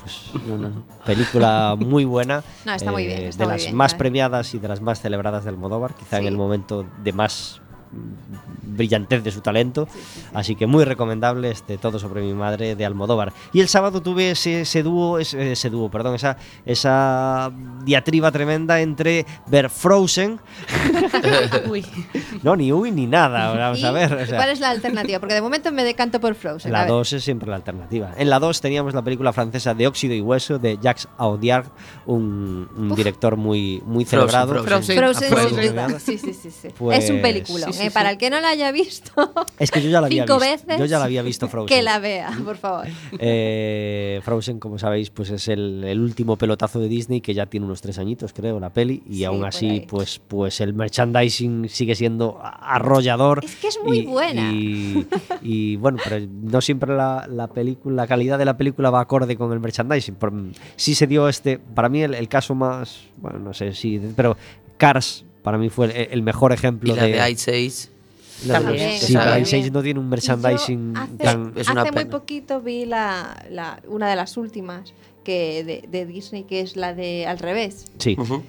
Pues 0.00 0.30
una 0.46 0.70
película 1.06 1.76
muy 1.78 2.04
buena. 2.04 2.38
eh, 2.40 2.62
No, 2.66 2.72
está 2.74 2.92
muy 2.92 3.06
bien, 3.06 3.22
está 3.22 3.44
de 3.44 3.46
muy 3.46 3.54
las 3.54 3.62
bien, 3.64 3.76
más 3.76 3.94
premiadas 3.94 4.52
y 4.54 4.58
de 4.58 4.68
las 4.68 4.80
más 4.80 5.00
celebradas 5.00 5.44
del 5.44 5.54
Almodóvar, 5.54 5.94
quizá 5.94 6.18
en 6.18 6.26
el 6.26 6.36
momento 6.36 6.84
de 7.02 7.12
más 7.12 7.60
brillantez 8.62 9.22
de 9.22 9.30
su 9.30 9.40
talento. 9.40 9.86
Así 10.32 10.56
que 10.56 10.66
muy 10.66 10.84
recomendable 10.84 11.50
este 11.50 11.78
Todo 11.78 11.98
sobre 11.98 12.22
mi 12.22 12.34
madre 12.34 12.74
de 12.76 12.84
Almodóvar. 12.84 13.32
Y 13.52 13.60
el 13.60 13.68
sábado 13.68 14.00
tuve 14.02 14.32
ese, 14.32 14.62
ese 14.62 14.82
dúo, 14.82 15.18
ese, 15.18 15.52
ese 15.52 15.70
dúo, 15.70 15.90
perdón, 15.90 16.14
esa, 16.16 16.36
esa 16.66 17.52
diatriba 17.84 18.32
tremenda 18.32 18.80
entre 18.80 19.26
ver 19.46 19.70
Frozen, 19.70 20.40
Uy. 21.68 21.84
no, 22.42 22.56
ni 22.56 22.72
uy 22.72 22.90
ni 22.90 23.06
nada, 23.06 23.54
vamos 23.56 23.80
¿Y 23.80 23.84
a 23.84 23.92
ver. 23.92 24.12
o 24.12 24.26
sea, 24.26 24.36
¿Cuál 24.38 24.50
es 24.50 24.60
la 24.60 24.70
alternativa? 24.70 25.18
Porque 25.20 25.34
de 25.34 25.42
momento 25.42 25.70
me 25.72 25.84
decanto 25.84 26.20
por 26.20 26.34
Frozen. 26.34 26.72
La 26.72 26.80
ver. 26.80 26.88
2 26.88 27.12
es 27.14 27.24
siempre 27.24 27.48
la 27.48 27.56
alternativa. 27.56 28.12
En 28.16 28.30
la 28.30 28.38
2 28.38 28.60
teníamos 28.60 28.94
la 28.94 29.02
película 29.02 29.32
francesa 29.32 29.74
de 29.74 29.86
Óxido 29.86 30.14
y 30.14 30.20
Hueso 30.20 30.58
de 30.58 30.78
Jacques 30.80 31.08
Audiard, 31.18 31.66
un, 32.06 32.68
un 32.76 32.94
director 32.94 33.36
muy, 33.36 33.82
muy 33.86 34.04
Frozen, 34.04 34.30
celebrado. 34.30 34.64
Frozen. 34.64 36.00
Sí, 36.00 36.18
sí, 36.18 36.34
sí, 36.34 36.50
sí. 36.50 36.68
Pues- 36.76 37.04
es 37.04 37.10
un 37.10 37.20
peliculón. 37.22 37.70
Sí, 37.84 37.88
¿eh? 37.88 37.90
Para 37.92 38.10
el 38.10 38.18
que 38.18 38.30
no 38.30 38.40
la 38.40 38.48
haya 38.50 38.70
visto, 38.72 39.12
Es 39.58 39.70
que 39.70 39.82
yo 39.82 39.88
ya 39.90 40.00
la 40.00 40.06
había 40.06 40.24
cinco 40.24 40.38
visto. 40.40 40.66
veces, 40.66 40.78
Yo 40.78 40.84
ya 40.86 40.98
la 40.98 41.04
había 41.04 41.22
visto 41.22 41.48
Frozen. 41.48 41.68
que 41.76 41.82
la 41.82 41.98
vea, 41.98 42.30
por 42.44 42.56
favor. 42.56 42.86
Eh, 43.18 44.20
Frozen, 44.24 44.58
como 44.60 44.78
sabéis, 44.78 45.10
pues 45.10 45.30
es 45.30 45.48
el, 45.48 45.84
el 45.84 46.00
último 46.00 46.36
pelotazo 46.36 46.80
de 46.80 46.88
Disney 46.88 47.20
que 47.20 47.34
ya 47.34 47.46
tiene 47.46 47.66
unos 47.66 47.80
tres 47.80 47.98
añitos, 47.98 48.32
creo, 48.32 48.60
la 48.60 48.70
peli. 48.70 49.02
Y 49.08 49.16
Sí, 49.16 49.24
aún 49.24 49.44
así, 49.44 49.84
pues, 49.88 50.20
pues 50.26 50.60
el 50.60 50.74
merchandising 50.74 51.68
sigue 51.68 51.94
siendo 51.94 52.38
arrollador. 52.42 53.44
Es 53.44 53.56
que 53.56 53.68
es 53.68 53.78
muy 53.84 53.98
y- 54.00 54.06
buena. 54.06 54.52
Y, 54.52 55.06
y, 55.42 55.76
bueno, 55.76 55.98
pero 56.02 56.24
no 56.42 56.60
siempre 56.60 56.94
la, 56.94 57.26
la 57.28 57.48
película, 57.48 57.94
la 58.02 58.06
calidad 58.06 58.38
de 58.38 58.44
la 58.44 58.56
película 58.56 58.90
va 58.90 59.00
acorde 59.00 59.36
con 59.36 59.52
el 59.52 59.60
merchandising. 59.60 60.14
Por- 60.16 60.32
sí 60.76 60.94
se 60.94 61.06
dio 61.06 61.28
este, 61.28 61.58
para 61.58 61.88
mí 61.88 62.02
el, 62.02 62.14
el 62.14 62.28
caso 62.28 62.54
más, 62.54 63.00
bueno, 63.16 63.38
no 63.38 63.54
sé 63.54 63.72
si, 63.74 63.98
pero 64.16 64.36
Cars 64.76 65.24
para 65.44 65.58
mí 65.58 65.68
fue 65.70 65.86
el, 65.86 66.08
el 66.10 66.22
mejor 66.22 66.52
ejemplo 66.52 66.92
Y 66.92 66.96
la 66.96 67.04
de 67.04 67.30
Ice 67.30 67.50
Age. 67.52 67.88
la 68.48 68.58
de- 68.58 68.64
También, 68.64 68.98
sí, 68.98 69.12
pero 69.12 69.24
también. 69.26 69.42
Ice 69.44 69.56
Age 69.60 69.70
no 69.70 69.82
tiene 69.84 70.00
un 70.00 70.08
merchandising 70.08 70.96
hace, 70.96 71.12
tan 71.18 71.52
Es 71.54 71.68
una 71.68 71.82
hace 71.82 71.92
muy 71.92 72.00
pena. 72.04 72.10
poquito 72.10 72.60
vi 72.60 72.84
la, 72.86 73.44
la- 73.50 73.80
una 73.86 74.08
de 74.10 74.16
las 74.16 74.36
últimas 74.36 74.92
que 75.22 75.62
de, 75.64 75.84
de 75.88 76.04
Disney, 76.06 76.42
que 76.42 76.60
es 76.62 76.74
la 76.76 76.92
de 76.94 77.26
Al 77.26 77.38
revés. 77.38 77.84
sí. 77.98 78.16
Ujú. 78.18 78.42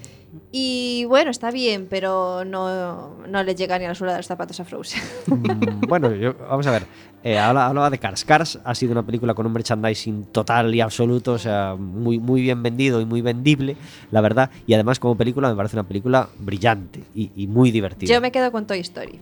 Y 0.51 1.05
bueno, 1.07 1.31
está 1.31 1.51
bien, 1.51 1.87
pero 1.89 2.43
no, 2.45 3.17
no 3.27 3.43
le 3.43 3.55
llega 3.55 3.77
ni 3.79 3.85
a 3.85 3.89
la 3.89 3.95
suela 3.95 4.13
de 4.13 4.19
los 4.19 4.27
zapatos 4.27 4.59
a 4.59 4.65
Frozen. 4.65 5.01
Mm, 5.27 5.87
bueno, 5.87 6.13
yo- 6.15 6.33
vamos 6.49 6.65
a 6.67 6.71
ver. 6.71 6.85
Eh, 7.23 7.39
habla- 7.39 7.65
hablaba 7.67 7.89
de 7.89 7.97
Cars. 7.97 8.23
Cars 8.23 8.59
ha 8.63 8.75
sido 8.75 8.91
una 8.91 9.03
película 9.03 9.33
con 9.33 9.45
un 9.47 9.53
merchandising 9.53 10.25
total 10.31 10.73
y 10.75 10.81
absoluto, 10.81 11.33
o 11.33 11.39
sea, 11.39 11.75
muy, 11.77 12.19
muy 12.19 12.41
bien 12.41 12.61
vendido 12.61 13.01
y 13.01 13.05
muy 13.05 13.21
vendible, 13.21 13.75
la 14.11 14.21
verdad. 14.21 14.49
Y 14.67 14.73
además, 14.75 14.99
como 14.99 15.15
película, 15.17 15.49
me 15.49 15.55
parece 15.55 15.75
una 15.75 15.87
película 15.87 16.29
brillante 16.39 17.03
y, 17.15 17.31
y 17.35 17.47
muy 17.47 17.71
divertida. 17.71 18.13
Yo 18.13 18.21
me 18.21 18.31
quedo 18.31 18.51
con 18.51 18.67
Toy 18.67 18.79
Story. 18.79 19.19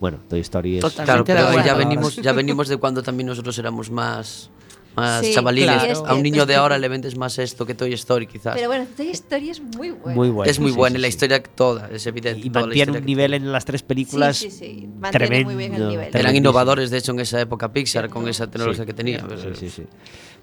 Bueno, 0.00 0.18
Toy 0.28 0.40
Story 0.40 0.76
es. 0.78 0.80
Totalmente 0.82 1.32
Claro, 1.32 1.48
pero 1.52 1.64
ya 1.64 1.74
venimos, 1.74 2.16
ya 2.16 2.32
venimos 2.32 2.66
de 2.68 2.76
cuando 2.76 3.02
también 3.04 3.28
nosotros 3.28 3.56
éramos 3.58 3.90
más, 3.90 4.50
más 4.96 5.24
Sí, 5.24 5.32
chavalines. 5.34 5.82
claro. 5.84 6.06
A 6.06 6.14
un 6.14 6.22
niño 6.22 6.46
de 6.46 6.54
ahora 6.56 6.78
le 6.78 6.88
vendes 6.88 7.16
más 7.16 7.38
esto 7.38 7.66
que 7.66 7.74
Toy 7.74 7.92
Story, 7.94 8.26
quizás. 8.26 8.54
Pero 8.54 8.68
bueno, 8.68 8.86
Toy 8.96 9.08
Story 9.10 9.50
es 9.50 9.60
muy 9.60 9.90
buena. 9.90 10.14
Muy 10.16 10.30
buena. 10.30 10.50
es 10.50 10.58
muy 10.60 10.70
sí, 10.70 10.76
buena 10.76 10.96
sí, 10.96 11.02
la 11.02 11.06
sí. 11.06 11.08
historia 11.10 11.42
toda, 11.42 11.88
es 11.90 12.06
evidente. 12.06 12.46
Y 12.46 12.50
mantiene 12.50 12.98
un 12.98 13.04
nivel 13.04 13.34
en 13.34 13.50
las 13.52 13.64
tres 13.64 13.82
películas. 13.82 14.36
Sí, 14.36 14.50
sí, 14.50 14.88
tremendo, 15.10 15.46
muy 15.50 15.56
bien 15.56 15.74
el 15.74 15.88
nivel. 15.88 16.10
Eran 16.14 16.34
innovadores, 16.36 16.90
de 16.90 16.98
hecho, 16.98 17.12
en 17.12 17.20
esa 17.20 17.40
época 17.40 17.72
Pixar, 17.72 18.08
con 18.08 18.28
esa 18.28 18.46
tecnología 18.50 18.82
Sí, 18.82 18.86
que 18.86 18.94
tenía. 18.94 19.18
sí, 19.20 19.24
pero- 19.28 19.40
sí, 19.42 19.48
sí, 19.54 19.70
sí. 19.70 19.82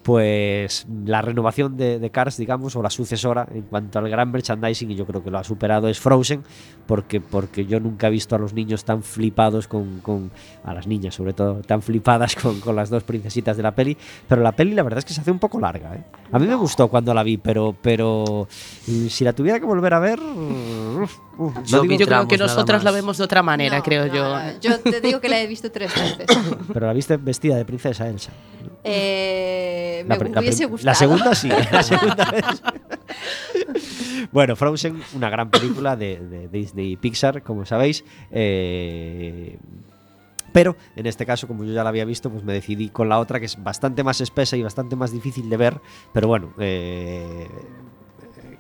Pues 0.04 0.88
la 1.06 1.22
renovación 1.22 1.78
de, 1.78 2.00
de 2.00 2.10
Cars, 2.10 2.36
digamos, 2.38 2.76
o 2.76 2.82
la 2.82 2.90
sucesora 2.90 3.48
en 3.54 3.62
cuanto 3.62 4.00
al 4.00 4.10
gran 4.10 4.32
merchandising, 4.32 4.90
y 4.90 4.96
yo 4.96 5.06
creo 5.06 5.24
que 5.24 5.30
lo 5.30 5.38
ha 5.38 5.44
superado, 5.44 5.88
es 5.90 6.00
Frozen, 6.00 6.44
porque, 6.88 7.22
porque 7.22 7.68
yo 7.68 7.80
nunca 7.80 8.08
he 8.08 8.10
visto 8.10 8.36
a 8.36 8.40
los 8.40 8.52
niños 8.54 8.84
tan 8.84 9.04
flipados 9.04 9.68
con, 9.68 10.00
con- 10.00 10.32
a 10.64 10.74
las 10.74 10.88
niñas 10.88 11.14
sobre 11.14 11.34
todo, 11.34 11.62
tan 11.62 11.84
flipadas 11.84 12.36
con, 12.36 12.60
con 12.62 12.76
las 12.76 12.90
dos 12.90 13.04
princesitas 13.04 13.56
de 13.58 13.64
la 13.64 13.76
peli, 13.76 13.96
pero 14.28 14.41
la 14.42 14.52
peli 14.52 14.74
la 14.74 14.84
verdad 14.84 15.00
es 15.00 15.06
que 15.06 15.14
se 15.14 15.22
hace 15.22 15.32
un 15.32 15.40
poco 15.40 15.60
larga. 15.60 15.96
¿eh? 15.96 16.04
A 16.32 16.40
mí 16.40 16.48
me 16.48 16.56
gustó 16.56 16.88
cuando 16.88 17.14
la 17.14 17.24
vi, 17.24 17.38
pero, 17.38 17.76
pero 17.82 18.48
mm, 18.88 19.08
si 19.08 19.24
la 19.24 19.34
tuviera 19.34 19.60
que 19.60 19.66
volver 19.66 19.94
a 19.94 20.00
ver... 20.00 20.20
no 20.20 21.06
Yo 21.66 21.82
digo- 21.84 21.98
Yo 21.98 22.06
creo 22.06 22.28
que 22.28 22.38
nosotras 22.38 22.84
la 22.84 22.92
vemos 22.92 23.18
de 23.18 23.24
otra 23.24 23.42
manera, 23.44 23.78
No, 23.78 23.84
creo 23.84 24.08
no, 24.08 24.14
yo. 24.14 24.24
no, 24.40 24.60
Yo 24.60 24.80
te 24.80 25.02
digo 25.02 25.20
que 25.22 25.30
la 25.30 25.40
he 25.42 25.48
visto 25.48 25.72
tres 25.72 25.92
veces. 25.96 26.26
pero 26.74 26.88
la 26.88 26.94
viste 26.94 27.18
vestida 27.18 27.56
de 27.56 27.66
princesa, 27.66 28.08
Elsa. 28.08 28.32
Eh, 28.84 30.04
La 30.08 30.18
me 30.18 30.30
la 30.30 30.40
hubiese 30.40 30.66
gustado. 30.66 30.86
La 30.86 30.96
segunda 30.96 31.36
sí, 31.36 31.50
la 31.72 31.84
segunda 31.84 32.26
vez. 32.32 32.46
bueno, 34.32 34.56
Frozen, 34.56 35.02
una 35.16 35.30
gran 35.30 35.50
película 35.50 35.96
de, 35.96 36.18
de 36.20 36.48
Disney 36.48 36.94
y 36.94 36.98
Pixar, 36.98 37.44
como 37.44 37.66
sabéis. 37.66 38.04
eh, 38.32 39.58
pero 40.52 40.76
en 40.96 41.06
este 41.06 41.26
caso, 41.26 41.48
como 41.48 41.64
yo 41.64 41.74
ya 41.74 41.84
la 41.84 41.90
había 41.90 42.06
visto, 42.06 42.30
pues 42.30 42.44
me 42.44 42.54
decidí 42.54 42.90
con 42.90 43.10
la 43.10 43.20
otra, 43.20 43.40
que 43.40 43.46
es 43.46 43.62
bastante 43.62 44.04
más 44.04 44.22
espesa 44.22 44.58
y 44.58 44.64
bastante 44.64 44.96
más 44.96 45.12
difícil 45.12 45.50
de 45.50 45.58
ver. 45.58 45.82
Pero 46.14 46.28
bueno, 46.28 46.54
eh, 46.60 47.48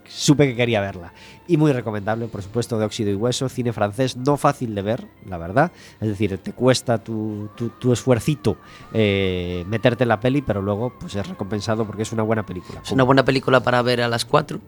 supe 0.07 0.47
que 0.47 0.55
quería 0.55 0.81
verla. 0.81 1.13
Y 1.47 1.57
muy 1.57 1.71
recomendable, 1.71 2.27
por 2.27 2.41
supuesto, 2.41 2.77
de 2.77 2.85
óxido 2.85 3.11
y 3.11 3.15
hueso, 3.15 3.49
cine 3.49 3.73
francés, 3.73 4.17
no 4.17 4.37
fácil 4.37 4.75
de 4.75 4.81
ver, 4.81 5.07
la 5.25 5.37
verdad. 5.37 5.71
Es 5.99 6.07
decir, 6.07 6.37
te 6.37 6.53
cuesta 6.53 7.03
tu, 7.03 7.49
tu, 7.55 7.69
tu 7.69 7.93
esfuercito 7.93 8.57
eh, 8.93 9.65
meterte 9.67 10.03
en 10.03 10.09
la 10.09 10.19
peli, 10.19 10.41
pero 10.41 10.61
luego 10.61 10.93
pues 10.99 11.15
es 11.15 11.27
recompensado 11.27 11.85
porque 11.85 12.03
es 12.03 12.11
una 12.11 12.23
buena 12.23 12.45
película. 12.45 12.81
Es 12.83 12.91
una 12.91 13.03
buena 13.03 13.25
película 13.25 13.61
para 13.61 13.81
ver 13.81 14.01
a 14.01 14.07
las 14.07 14.25
4 14.25 14.59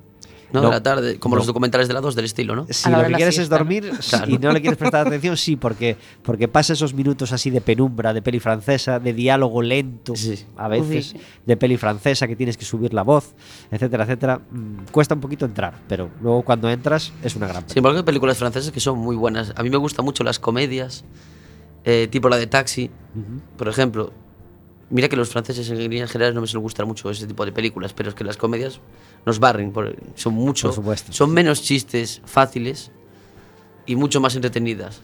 ¿no? 0.54 0.62
No. 0.62 0.68
de 0.70 0.74
la 0.76 0.84
tarde, 0.84 1.20
como 1.20 1.36
No. 1.36 1.40
los 1.40 1.48
documentales 1.48 1.88
de 1.88 1.94
la 1.96 2.00
2 2.02 2.16
del 2.16 2.26
estilo, 2.26 2.56
¿no? 2.56 2.66
Si 2.70 2.90
lo 2.90 3.04
que 3.04 3.14
quieres 3.14 3.36
siesta, 3.36 3.42
es 3.42 3.50
¿no? 3.50 3.58
dormir 3.58 3.92
Claro. 4.10 4.32
y 4.32 4.38
no 4.38 4.52
le 4.54 4.62
quieres 4.62 4.78
prestar 4.78 5.08
atención, 5.08 5.36
sí, 5.36 5.56
porque, 5.56 5.98
porque 6.22 6.48
pasa 6.48 6.74
esos 6.74 6.94
minutos 6.94 7.32
así 7.34 7.50
de 7.50 7.60
penumbra, 7.60 8.14
de 8.14 8.22
peli 8.22 8.40
francesa, 8.40 9.00
de 9.00 9.14
diálogo 9.14 9.62
lento, 9.62 10.16
Sí. 10.16 10.46
a 10.56 10.68
veces, 10.68 11.14
Uy. 11.16 11.22
de 11.46 11.58
peli 11.58 11.76
francesa 11.78 12.28
que 12.28 12.36
tienes 12.36 12.56
que 12.56 12.66
subir 12.66 12.94
la 12.94 13.02
voz, 13.02 13.34
etcétera, 13.72 14.04
etcétera. 14.04 14.42
Mm, 14.52 14.86
cuesta 14.92 15.16
un 15.16 15.22
poquito 15.22 15.46
entrar, 15.46 15.74
pero 15.88 16.10
luego 16.22 16.44
cuando 16.44 16.70
entras 16.70 17.12
es 17.24 17.36
una 17.36 17.48
gran 17.48 17.68
Sin 17.68 17.80
embargo, 17.80 17.98
hay 17.98 18.04
películas 18.06 18.38
francesas 18.38 18.72
que 18.72 18.80
son 18.80 19.00
muy 19.00 19.16
buenas. 19.16 19.54
A 19.56 19.64
mí 19.64 19.70
me 19.70 19.78
gustan 19.78 20.06
mucho 20.06 20.24
las 20.24 20.38
comedias, 20.40 21.04
eh, 21.84 22.08
tipo 22.10 22.30
la 22.30 22.38
de 22.38 22.48
Taxi, 22.48 22.90
por 23.58 23.68
ejemplo. 23.68 24.14
Mira 24.90 25.10
que 25.10 25.16
los 25.16 25.30
franceses 25.30 25.68
en 25.72 25.80
líneas 25.80 26.12
generales 26.12 26.36
no 26.36 26.42
me 26.42 26.48
suelen 26.48 26.62
gustar 26.62 26.86
mucho 26.86 27.10
ese 27.10 27.26
tipo 27.26 27.44
de 27.46 27.52
películas, 27.52 27.94
pero 27.94 28.10
es 28.10 28.16
que 28.16 28.24
las 28.24 28.38
comedias 28.38 28.80
nos 29.26 29.40
barren, 29.40 29.72
por- 29.72 29.96
son 30.16 30.34
mucho, 30.34 30.68
Por 30.68 30.76
supuesto. 30.76 31.14
son 31.14 31.32
menos 31.34 31.62
chistes 31.62 32.22
fáciles 32.26 32.92
y 33.86 33.96
mucho 33.96 34.20
más 34.22 34.36
entretenidas. 34.36 35.02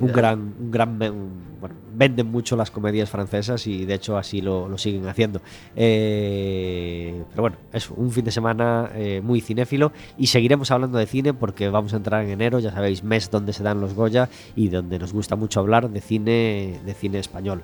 Un 0.00 0.10
gran, 0.10 0.54
un 0.58 0.70
gran 0.72 0.98
bueno, 0.98 1.76
venden 1.94 2.26
mucho 2.26 2.56
las 2.56 2.70
comedias 2.72 3.08
francesas 3.08 3.66
y 3.68 3.84
de 3.84 3.94
hecho 3.94 4.16
así 4.16 4.40
lo, 4.40 4.66
lo 4.68 4.76
siguen 4.76 5.06
haciendo. 5.06 5.40
Eh, 5.76 7.22
pero 7.30 7.42
bueno, 7.42 7.56
es 7.72 7.88
un 7.90 8.10
fin 8.10 8.24
de 8.24 8.32
semana 8.32 8.90
eh, 8.94 9.20
muy 9.22 9.40
cinéfilo 9.40 9.92
y 10.18 10.26
seguiremos 10.26 10.70
hablando 10.72 10.98
de 10.98 11.06
cine 11.06 11.34
porque 11.34 11.68
vamos 11.68 11.92
a 11.92 11.98
entrar 11.98 12.24
en 12.24 12.30
enero, 12.30 12.58
ya 12.58 12.72
sabéis, 12.72 13.04
mes 13.04 13.30
donde 13.30 13.52
se 13.52 13.62
dan 13.62 13.80
los 13.80 13.94
Goya 13.94 14.28
y 14.56 14.68
donde 14.70 14.98
nos 14.98 15.12
gusta 15.12 15.36
mucho 15.36 15.60
hablar 15.60 15.88
de 15.88 16.00
cine, 16.00 16.80
de 16.84 16.94
cine 16.94 17.18
español. 17.20 17.62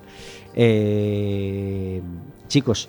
Eh, 0.54 2.00
chicos, 2.46 2.88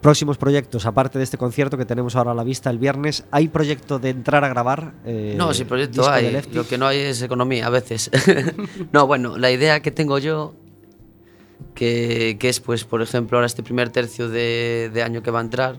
próximos 0.00 0.38
proyectos, 0.38 0.86
aparte 0.86 1.18
de 1.18 1.24
este 1.24 1.38
concierto 1.38 1.76
que 1.76 1.84
tenemos 1.84 2.16
ahora 2.16 2.32
a 2.32 2.34
la 2.34 2.44
vista 2.44 2.70
el 2.70 2.78
viernes, 2.78 3.24
¿hay 3.30 3.48
proyecto 3.48 3.98
de 3.98 4.10
entrar 4.10 4.44
a 4.44 4.48
grabar? 4.48 4.92
eh, 5.04 5.34
no, 5.36 5.52
si 5.54 5.64
proyecto 5.64 6.08
hay, 6.08 6.40
lo 6.52 6.66
que 6.66 6.78
no 6.78 6.86
hay 6.86 6.98
es 6.98 7.22
economía 7.22 7.66
a 7.66 7.70
veces. 7.70 8.10
no, 8.92 9.06
bueno, 9.06 9.36
la 9.38 9.50
idea 9.50 9.80
que 9.80 9.90
tengo 9.90 10.18
yo, 10.18 10.54
que, 11.74 12.36
que 12.38 12.48
es 12.48 12.60
pues, 12.60 12.84
por 12.84 13.02
ejemplo, 13.02 13.38
ahora 13.38 13.46
este 13.46 13.62
primer 13.62 13.90
tercio 13.90 14.28
de, 14.28 14.90
de 14.92 15.02
año 15.02 15.22
que 15.22 15.30
va 15.30 15.40
a 15.40 15.42
entrar, 15.42 15.78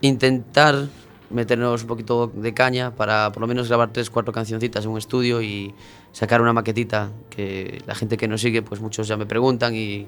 intentar 0.00 0.88
meternos 1.30 1.82
un 1.82 1.88
poquito 1.88 2.32
de 2.34 2.54
caña 2.54 2.94
para 2.94 3.30
por 3.32 3.42
lo 3.42 3.46
menos 3.46 3.68
grabar 3.68 3.92
tres, 3.92 4.08
cuatro 4.08 4.32
cancioncitas 4.32 4.84
en 4.84 4.90
un 4.90 4.98
estudio 4.98 5.42
y 5.42 5.74
sacar 6.12 6.40
una 6.40 6.52
maquetita 6.52 7.10
que 7.28 7.82
la 7.86 7.94
gente 7.94 8.16
que 8.16 8.28
nos 8.28 8.40
sigue, 8.40 8.62
pues 8.62 8.80
muchos 8.80 9.08
ya 9.08 9.16
me 9.16 9.26
preguntan 9.26 9.74
y 9.74 10.06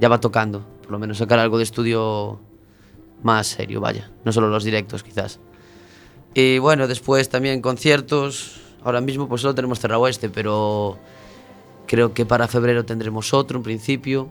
ya 0.00 0.08
va 0.08 0.18
tocando. 0.20 0.64
Por 0.82 0.90
lo 0.90 0.98
menos 0.98 1.18
sacar 1.18 1.38
algo 1.38 1.58
de 1.58 1.64
estudio 1.64 2.40
más 3.22 3.46
serio, 3.46 3.80
vaya. 3.80 4.10
No 4.24 4.32
solo 4.32 4.48
los 4.48 4.64
directos, 4.64 5.02
quizás. 5.02 5.40
Y 6.34 6.58
bueno, 6.58 6.86
después 6.86 7.28
también 7.28 7.60
conciertos. 7.60 8.60
Ahora 8.84 9.00
mismo 9.00 9.28
pues 9.28 9.42
solo 9.42 9.54
tenemos 9.54 9.80
cerrado 9.80 10.06
este, 10.06 10.28
pero 10.28 10.98
creo 11.86 12.14
que 12.14 12.24
para 12.24 12.46
febrero 12.46 12.84
tendremos 12.84 13.34
otro 13.34 13.58
en 13.58 13.64
principio. 13.64 14.30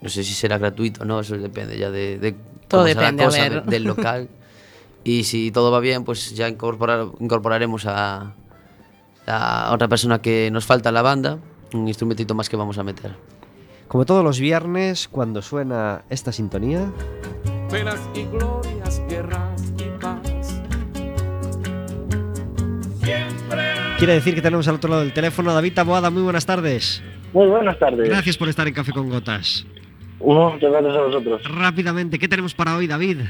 No 0.00 0.08
sé 0.08 0.24
si 0.24 0.32
será 0.34 0.58
gratuito 0.58 1.02
o 1.02 1.04
no, 1.04 1.20
eso 1.20 1.36
depende 1.36 1.78
ya 1.78 1.90
de, 1.90 2.18
de 2.18 2.34
todo 2.68 2.84
depende, 2.84 3.22
la 3.22 3.28
cosa, 3.28 3.44
a 3.44 3.48
ver. 3.48 3.64
De, 3.64 3.70
del 3.70 3.84
local. 3.84 4.28
y 5.04 5.24
si 5.24 5.50
todo 5.50 5.70
va 5.70 5.80
bien, 5.80 6.04
pues 6.04 6.34
ya 6.34 6.48
incorporar, 6.48 7.06
incorporaremos 7.20 7.86
a, 7.86 8.34
a 9.26 9.70
otra 9.72 9.88
persona 9.88 10.20
que 10.20 10.50
nos 10.50 10.64
falta 10.64 10.88
a 10.88 10.92
la 10.92 11.02
banda, 11.02 11.38
un 11.74 11.86
instrumentito 11.86 12.34
más 12.34 12.48
que 12.48 12.56
vamos 12.56 12.78
a 12.78 12.82
meter. 12.82 13.14
Como 13.90 14.06
todos 14.06 14.22
los 14.22 14.38
viernes, 14.38 15.08
cuando 15.08 15.42
suena 15.42 16.02
esta 16.10 16.30
sintonía, 16.30 16.92
penas 17.68 17.98
y 18.14 18.22
glorias, 18.22 19.02
guerras 19.08 19.74
y 19.76 20.00
paz. 20.00 20.62
quiere 23.98 24.12
decir 24.14 24.36
que 24.36 24.42
tenemos 24.42 24.68
al 24.68 24.76
otro 24.76 24.90
lado 24.90 25.02
del 25.02 25.12
teléfono 25.12 25.50
a 25.50 25.54
David 25.54 25.74
Taboada. 25.74 26.08
Muy 26.08 26.22
buenas 26.22 26.46
tardes. 26.46 27.02
Muy 27.32 27.48
buenas 27.48 27.80
tardes. 27.80 28.08
Gracias 28.08 28.36
por 28.36 28.48
estar 28.48 28.68
en 28.68 28.74
Café 28.74 28.92
con 28.92 29.10
Gotas. 29.10 29.66
Muchas 30.20 30.70
gracias 30.70 30.94
a 30.94 31.00
vosotros. 31.00 31.42
Rápidamente, 31.52 32.20
¿qué 32.20 32.28
tenemos 32.28 32.54
para 32.54 32.76
hoy, 32.76 32.86
David? 32.86 33.22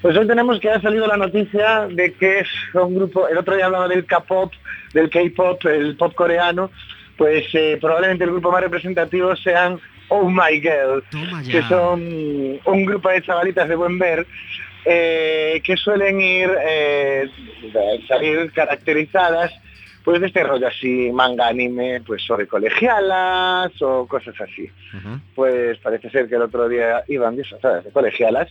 Pues 0.00 0.16
hoy 0.16 0.28
tenemos 0.28 0.60
que 0.60 0.70
ha 0.70 0.80
salido 0.80 1.08
la 1.08 1.16
noticia 1.16 1.88
de 1.88 2.12
que 2.12 2.38
es 2.38 2.48
un 2.72 2.94
grupo, 2.94 3.26
el 3.26 3.36
otro 3.36 3.56
día 3.56 3.66
hablaba 3.66 3.88
del 3.88 4.06
K-pop, 4.06 4.52
del 4.94 5.10
K-pop, 5.10 5.66
el 5.66 5.96
pop 5.96 6.14
coreano, 6.14 6.70
pues 7.20 7.44
eh, 7.52 7.76
probablemente 7.78 8.24
el 8.24 8.30
grupo 8.30 8.50
más 8.50 8.62
representativo 8.62 9.36
sean 9.36 9.78
Oh 10.08 10.30
My 10.30 10.58
Girl, 10.58 11.04
que 11.46 11.60
son 11.68 12.00
un 12.64 12.84
grupo 12.86 13.10
de 13.10 13.20
chavalitas 13.20 13.68
de 13.68 13.74
buen 13.76 13.98
ver 13.98 14.26
eh, 14.86 15.60
que 15.62 15.76
suelen 15.76 16.18
ir, 16.18 16.50
eh, 16.66 17.28
salir 18.08 18.50
caracterizadas 18.52 19.52
pues 20.02 20.18
de 20.22 20.28
este 20.28 20.42
rollo 20.44 20.66
así, 20.66 21.10
manga, 21.12 21.48
anime, 21.48 22.00
pues 22.06 22.22
sobre 22.22 22.46
colegialas 22.46 23.70
o 23.82 24.06
cosas 24.08 24.34
así. 24.40 24.70
Pues 25.34 25.76
parece 25.80 26.08
ser 26.08 26.26
que 26.26 26.36
el 26.36 26.42
otro 26.42 26.70
día 26.70 27.04
iban 27.08 27.36
disfrazadas 27.36 27.84
de 27.84 27.90
colegialas 27.90 28.48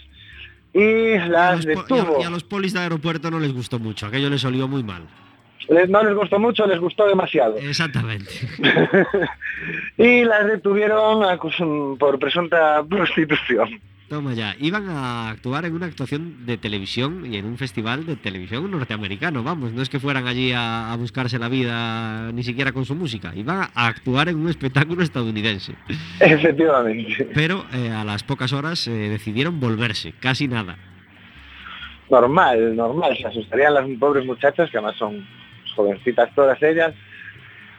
y 0.75 0.79
Y 0.83 1.13
a 1.15 1.25
las 1.25 1.65
y 1.65 1.69
a- 1.71 1.71
detuvo. 1.71 2.19
y 2.21 2.23
a 2.23 2.29
los 2.29 2.43
polis 2.43 2.73
de 2.73 2.81
aeropuerto 2.81 3.31
no 3.31 3.39
les 3.39 3.51
gustó 3.51 3.79
mucho, 3.79 4.05
aquello 4.05 4.29
les 4.29 4.45
olió 4.45 4.67
muy 4.67 4.83
mal. 4.83 5.01
No 5.69 6.03
les 6.03 6.15
gustó 6.15 6.39
mucho, 6.39 6.65
les 6.65 6.79
gustó 6.79 7.05
demasiado. 7.07 7.57
Exactamente. 7.57 8.31
y 9.97 10.23
las 10.23 10.47
detuvieron 10.47 11.23
por 11.99 12.17
presunta 12.17 12.83
prostitución. 12.89 13.79
Toma 14.09 14.33
ya. 14.33 14.55
Iban 14.59 14.89
a 14.89 15.29
actuar 15.29 15.65
en 15.65 15.75
una 15.75 15.85
actuación 15.85 16.47
de 16.47 16.57
televisión 16.57 17.31
y 17.31 17.37
en 17.37 17.45
un 17.45 17.59
festival 17.59 18.07
de 18.07 18.15
televisión 18.15 18.69
norteamericano, 18.71 19.43
vamos. 19.43 19.71
No 19.71 19.83
es 19.83 19.89
que 19.89 19.99
fueran 19.99 20.25
allí 20.25 20.51
a, 20.51 20.91
a 20.91 20.95
buscarse 20.97 21.37
la 21.37 21.47
vida 21.47 22.31
ni 22.31 22.41
siquiera 22.41 22.71
con 22.71 22.85
su 22.85 22.95
música. 22.95 23.31
Iban 23.35 23.69
a 23.75 23.87
actuar 23.87 24.29
en 24.29 24.37
un 24.37 24.49
espectáculo 24.49 25.03
estadounidense. 25.03 25.75
Efectivamente. 26.19 27.29
Pero 27.35 27.63
eh, 27.71 27.91
a 27.91 28.03
las 28.03 28.23
pocas 28.23 28.51
horas 28.51 28.87
eh, 28.87 28.91
decidieron 28.91 29.59
volverse, 29.59 30.13
casi 30.19 30.47
nada. 30.47 30.77
Normal, 32.09 32.75
normal. 32.75 33.15
Se 33.15 33.27
asustarían 33.27 33.75
las 33.75 33.85
pobres 33.99 34.25
muchachas, 34.25 34.71
que 34.71 34.77
además 34.77 34.95
son 34.97 35.23
jovencitas 35.73 36.33
todas 36.35 36.61
ellas, 36.63 36.93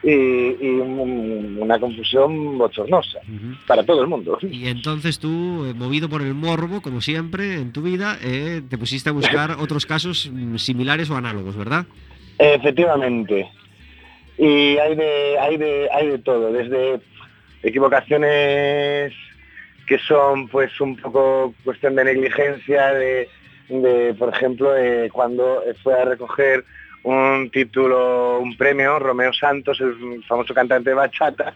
y, 0.03 0.09
y 0.11 0.69
un- 0.79 1.59
una 1.61 1.79
confusión 1.79 2.57
bochornosa 2.57 3.19
para 3.67 3.83
todo 3.83 4.01
el 4.01 4.07
mundo. 4.07 4.39
Y 4.41 4.67
entonces 4.67 5.19
tú, 5.19 5.65
eh, 5.65 5.73
movido 5.75 6.09
por 6.09 6.23
el 6.23 6.33
morbo, 6.33 6.81
como 6.81 7.01
siempre 7.01 7.53
en 7.55 7.71
tu 7.71 7.83
vida, 7.83 8.17
eh, 8.23 8.63
te 8.67 8.77
pusiste 8.79 9.09
a 9.09 9.13
buscar 9.13 9.51
otros 9.59 9.85
casos 9.85 10.29
mm, 10.33 10.55
similares 10.57 11.09
o 11.11 11.15
análogos, 11.17 11.55
¿verdad? 11.55 11.85
Efectivamente. 12.39 13.47
Y 14.39 14.77
hay 14.79 14.95
de, 14.95 15.37
hay 15.39 15.57
de, 15.57 15.87
hay 15.93 16.07
de 16.07 16.17
todo, 16.17 16.51
desde 16.51 16.99
equivocaciones 17.61 19.13
que 19.85 19.99
son 19.99 20.47
pues 20.47 20.79
un 20.81 20.95
poco 20.97 21.53
cuestión 21.63 21.95
de 21.95 22.05
negligencia, 22.05 22.93
de, 22.93 23.27
de, 23.69 24.13
por 24.17 24.33
ejemplo, 24.33 24.75
eh, 24.77 25.09
cuando 25.11 25.61
fue 25.83 25.93
a 25.93 26.05
recoger 26.05 26.63
un 27.03 27.49
título, 27.51 28.39
un 28.39 28.55
premio, 28.57 28.99
Romeo 28.99 29.33
Santos, 29.33 29.79
el 29.81 30.23
famoso 30.25 30.53
cantante 30.53 30.89
de 30.91 30.95
bachata, 30.95 31.53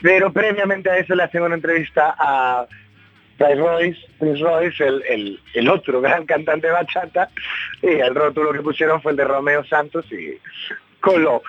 pero 0.00 0.32
previamente 0.32 0.90
a 0.90 0.98
eso 0.98 1.14
le 1.14 1.22
hacen 1.22 1.42
una 1.42 1.54
entrevista 1.54 2.14
a 2.18 2.66
Prince 3.38 3.54
Royce, 3.56 4.00
Prince 4.18 4.42
Royce 4.42 4.84
el, 4.86 5.02
el- 5.08 5.40
el 5.54 5.68
otro 5.68 6.00
gran 6.00 6.26
cantante 6.26 6.66
de 6.66 6.72
bachata, 6.72 7.30
y 7.80 7.86
el 7.88 8.14
rótulo 8.14 8.52
que 8.52 8.60
pusieron 8.60 9.00
fue 9.02 9.12
el 9.12 9.16
de 9.16 9.24
Romeo 9.24 9.64
Santos 9.64 10.04
y 10.12 10.38
coló. 11.00 11.42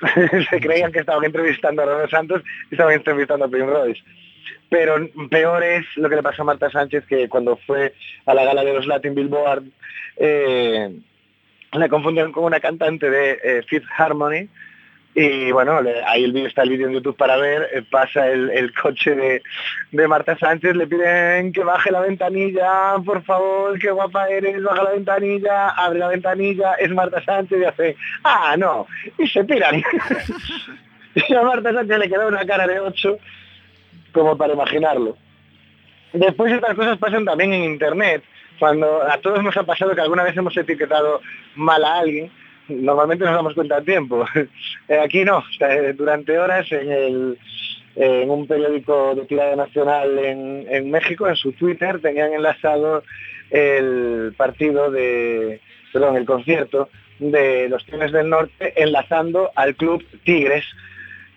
Se 0.50 0.60
creían 0.60 0.92
que 0.92 1.00
estaban 1.00 1.24
entrevistando 1.24 1.82
a 1.82 1.86
Romeo 1.86 2.08
Santos 2.08 2.42
y 2.70 2.74
estaban 2.74 2.94
entrevistando 2.94 3.44
a 3.44 3.48
Prince 3.48 3.66
Royce. 3.70 4.02
Pero 4.70 4.96
peor 5.30 5.62
es 5.64 5.84
lo 5.96 6.08
que 6.08 6.16
le 6.16 6.22
pasó 6.22 6.42
a 6.42 6.44
Marta 6.46 6.70
Sánchez, 6.70 7.04
que 7.06 7.28
cuando 7.28 7.56
fue 7.66 7.94
a 8.26 8.34
la 8.34 8.44
gala 8.44 8.62
de 8.64 8.74
los 8.74 8.86
Latin 8.86 9.14
Billboard, 9.14 9.64
eh, 10.18 10.98
la 11.72 11.88
confundieron 11.88 12.32
con 12.32 12.44
una 12.44 12.60
cantante 12.60 13.10
de 13.10 13.38
eh, 13.42 13.62
Fifth 13.68 13.88
Harmony, 13.96 14.48
y 15.14 15.50
bueno, 15.50 15.80
ahí 16.06 16.22
el 16.22 16.32
vídeo 16.32 16.46
está 16.46 16.62
el 16.62 16.70
vídeo 16.70 16.86
en 16.86 16.94
YouTube 16.94 17.16
para 17.16 17.36
ver, 17.36 17.68
eh, 17.72 17.82
pasa 17.90 18.28
el, 18.28 18.50
el 18.50 18.72
coche 18.72 19.16
de, 19.16 19.42
de 19.90 20.06
Marta 20.06 20.38
Sánchez, 20.38 20.76
le 20.76 20.86
piden 20.86 21.52
que 21.52 21.64
baje 21.64 21.90
la 21.90 22.00
ventanilla, 22.00 22.94
por 23.04 23.24
favor, 23.24 23.76
qué 23.80 23.90
guapa 23.90 24.28
eres, 24.28 24.62
baja 24.62 24.84
la 24.84 24.92
ventanilla, 24.92 25.70
abre 25.70 25.98
la 25.98 26.08
ventanilla, 26.08 26.74
es 26.74 26.90
Marta 26.90 27.20
Sánchez 27.24 27.58
y 27.60 27.64
hace, 27.64 27.96
ah, 28.22 28.54
no, 28.56 28.86
y 29.18 29.26
se 29.26 29.42
tiran. 29.42 29.82
y 31.14 31.34
a 31.34 31.42
Marta 31.42 31.72
Sánchez 31.72 31.98
le 31.98 32.08
queda 32.08 32.28
una 32.28 32.46
cara 32.46 32.68
de 32.68 32.78
8, 32.78 33.18
como 34.12 34.38
para 34.38 34.52
imaginarlo. 34.52 35.16
Después 36.12 36.52
estas 36.52 36.76
cosas 36.76 36.96
pasan 36.98 37.24
también 37.24 37.52
en 37.52 37.64
internet. 37.64 38.22
Cuando 38.58 39.02
a 39.02 39.18
todos 39.18 39.42
nos 39.42 39.56
ha 39.56 39.64
pasado 39.64 39.94
que 39.94 40.00
alguna 40.00 40.24
vez 40.24 40.36
hemos 40.36 40.56
etiquetado 40.56 41.20
mal 41.54 41.84
a 41.84 41.98
alguien, 41.98 42.30
normalmente 42.68 43.24
nos 43.24 43.34
damos 43.34 43.54
cuenta 43.54 43.76
a 43.76 43.82
tiempo. 43.82 44.24
Eh, 44.88 44.98
Aquí 44.98 45.22
no, 45.22 45.44
eh, 45.60 45.92
durante 45.94 46.38
horas 46.38 46.66
en, 46.72 47.36
un 48.30 48.46
periódico 48.46 49.14
de 49.14 49.26
tirada 49.26 49.54
nacional 49.54 50.18
en, 50.18 50.66
en 50.70 50.90
México, 50.90 51.28
en 51.28 51.36
su 51.36 51.52
Twitter, 51.52 52.00
tenían 52.00 52.32
enlazado 52.32 53.02
el 53.50 54.32
partido 54.34 54.90
de, 54.90 55.60
perdón, 55.92 56.16
el 56.16 56.24
concierto 56.24 56.88
de 57.18 57.68
los 57.68 57.84
Tigres 57.84 58.12
del 58.12 58.30
Norte 58.30 58.72
enlazando 58.76 59.50
al 59.54 59.74
club 59.74 60.02
Tigres 60.24 60.64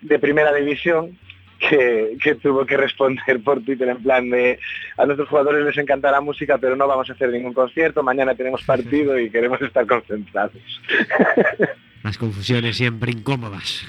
de 0.00 0.18
primera 0.18 0.52
división 0.54 1.18
que, 1.68 2.16
que 2.22 2.34
tuvo 2.34 2.66
que 2.66 2.76
responder 2.76 3.40
por 3.42 3.62
Twitter 3.62 3.88
en 3.88 4.02
plan 4.02 4.28
de 4.30 4.58
a 4.96 5.06
nuestros 5.06 5.28
jugadores 5.28 5.64
les 5.64 5.78
encanta 5.78 6.10
la 6.10 6.20
música 6.20 6.58
pero 6.58 6.74
no 6.74 6.88
vamos 6.88 7.08
a 7.08 7.12
hacer 7.12 7.30
ningún 7.30 7.52
concierto, 7.52 8.02
mañana 8.02 8.34
tenemos 8.34 8.62
partido 8.64 9.18
y 9.18 9.30
queremos 9.30 9.60
estar 9.62 9.86
concentrados. 9.86 10.56
Las 12.02 12.18
confusiones 12.18 12.76
siempre 12.76 13.12
incómodas. 13.12 13.86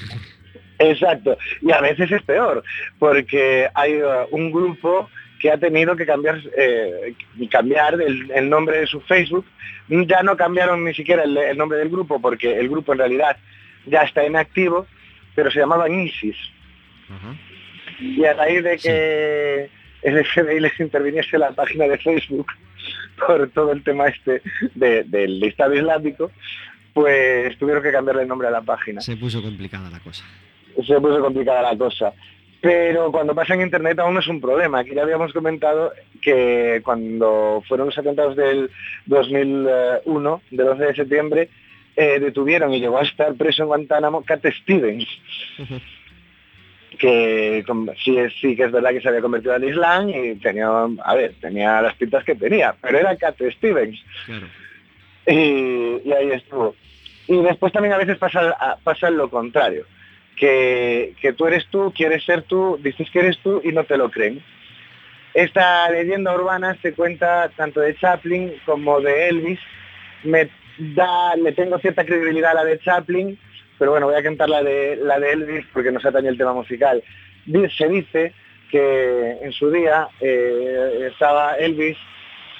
Exacto, 0.77 1.37
y 1.61 1.71
a 1.71 1.81
veces 1.81 2.11
es 2.11 2.21
peor, 2.23 2.63
porque 2.99 3.67
hay 3.73 4.01
uh, 4.01 4.27
un 4.31 4.51
grupo 4.51 5.09
que 5.39 5.51
ha 5.51 5.57
tenido 5.57 5.95
que 5.95 6.05
cambiar, 6.05 6.41
eh, 6.57 7.15
cambiar 7.49 7.99
el, 8.01 8.31
el 8.31 8.49
nombre 8.49 8.79
de 8.79 8.87
su 8.87 9.01
Facebook. 9.01 9.45
Ya 9.89 10.23
no 10.23 10.37
cambiaron 10.37 10.85
ni 10.85 10.93
siquiera 10.93 11.23
el, 11.23 11.35
el 11.35 11.57
nombre 11.57 11.79
del 11.79 11.89
grupo, 11.89 12.21
porque 12.21 12.57
el 12.57 12.69
grupo 12.69 12.93
en 12.93 12.99
realidad 12.99 13.37
ya 13.85 14.03
está 14.03 14.25
inactivo, 14.25 14.87
pero 15.35 15.51
se 15.51 15.59
llamaban 15.59 15.99
ISIS. 15.99 16.37
Y 17.99 18.23
a 18.25 18.33
raíz 18.33 18.63
de 18.63 18.77
que 18.77 19.69
el 20.01 20.25
FBI 20.25 20.59
les 20.59 20.79
interviniese 20.79 21.37
la 21.37 21.51
página 21.51 21.87
de 21.87 21.97
Facebook 21.97 22.47
por 23.27 23.49
todo 23.51 23.71
el 23.71 23.83
tema 23.83 24.07
este 24.07 24.41
de- 24.75 25.03
del 25.03 25.39
listado 25.39 25.73
islámico, 25.73 26.31
pues 26.93 27.57
tuvieron 27.57 27.81
que 27.83 27.91
cambiarle 27.91 28.23
el 28.23 28.27
nombre 28.27 28.47
a 28.47 28.51
la 28.51 28.61
página. 28.61 29.01
Se 29.01 29.17
puso 29.17 29.41
complicada 29.41 29.89
la 29.89 29.99
cosa. 29.99 30.23
se 30.75 30.99
puso 30.99 31.19
complicada 31.21 31.61
la 31.61 31.77
cosa. 31.77 32.13
Pero 32.61 33.11
cuando 33.11 33.35
pasa 33.35 33.55
en 33.55 33.61
internet 33.61 33.99
aún 33.99 34.13
no 34.13 34.21
es 34.21 34.27
un 34.27 34.39
problema. 34.39 34.79
Aquí 34.79 34.91
ya 34.95 35.01
habíamos 35.03 35.33
comentado 35.33 35.91
que 36.21 36.79
cuando 36.83 37.61
fueron 37.67 37.87
los 37.87 37.97
atentados 37.97 38.37
del 38.37 38.69
2001, 39.05 40.41
del 40.51 40.67
11 40.69 40.83
de 40.85 40.95
septiembre, 40.95 41.49
eh, 41.95 42.19
detuvieron 42.19 42.73
y 42.73 42.79
llegó 42.79 42.97
a 42.99 43.03
estar 43.03 43.33
preso 43.35 43.63
en 43.63 43.67
Guantánamo 43.67 44.23
Cat 44.23 44.45
Stevens, 44.61 45.05
que 46.97 47.63
sí, 48.03 48.17
sí 48.41 48.55
que 48.55 48.63
es 48.63 48.71
verdad 48.71 48.91
que 48.91 49.01
se 49.01 49.09
había 49.09 49.21
convertido 49.21 49.53
al 49.53 49.63
Islam 49.63 50.09
y 50.09 50.35
tenía, 50.35 50.67
a 50.67 51.15
ver, 51.15 51.33
tenía 51.41 51.81
las 51.81 51.95
pintas 51.95 52.23
que 52.23 52.35
tenía, 52.35 52.75
pero 52.81 52.99
era 52.99 53.15
Cat 53.15 53.41
Stevens. 53.57 53.99
Claro. 54.25 54.47
Y, 55.25 56.01
y 56.05 56.13
ahí 56.13 56.31
estuvo. 56.31 56.75
Y 57.27 57.41
después 57.41 57.71
también 57.71 57.93
a 57.93 57.97
veces 57.97 58.17
pasa, 58.17 58.77
pasa 58.83 59.09
lo 59.09 59.29
contrario, 59.29 59.85
que, 60.35 61.13
que 61.21 61.33
tú 61.33 61.45
eres 61.47 61.65
tú, 61.67 61.93
quieres 61.95 62.23
ser 62.25 62.43
tú, 62.43 62.77
dices 62.81 63.09
que 63.09 63.19
eres 63.19 63.37
tú 63.39 63.61
y 63.63 63.71
no 63.71 63.83
te 63.85 63.97
lo 63.97 64.11
creen. 64.11 64.43
Esta 65.33 65.89
leyenda 65.89 66.35
urbana 66.35 66.77
se 66.81 66.93
cuenta 66.93 67.49
tanto 67.55 67.79
de 67.79 67.95
Chaplin 67.95 68.53
como 68.65 68.99
de 68.99 69.29
Elvis. 69.29 69.59
Me 70.23 70.49
da, 70.77 71.35
le 71.35 71.53
tengo 71.53 71.79
cierta 71.79 72.05
credibilidad 72.05 72.51
a 72.51 72.55
la 72.55 72.65
de 72.65 72.79
Chaplin, 72.79 73.39
pero 73.77 73.91
bueno, 73.91 74.07
voy 74.07 74.15
a 74.15 74.23
cantar 74.23 74.49
la 74.49 74.63
de, 74.63 74.95
la 74.97 75.19
de 75.19 75.31
Elvis 75.31 75.65
porque 75.73 75.91
nos 75.91 76.05
atañe 76.05 76.29
el 76.29 76.37
tema 76.37 76.53
musical. 76.53 77.03
Se 77.77 77.87
dice 77.89 78.33
que 78.71 79.37
en 79.41 79.51
su 79.51 79.69
día 79.69 80.07
eh, 80.19 81.09
estaba 81.11 81.55
Elvis 81.55 81.97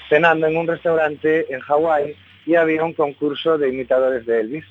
cenando 0.08 0.46
en 0.46 0.56
un 0.56 0.66
restaurante 0.66 1.52
en 1.52 1.60
Hawái 1.60 2.14
y 2.46 2.54
había 2.54 2.84
un 2.84 2.92
concurso 2.92 3.58
de 3.58 3.68
imitadores 3.68 4.26
de 4.26 4.40
Elvis. 4.40 4.64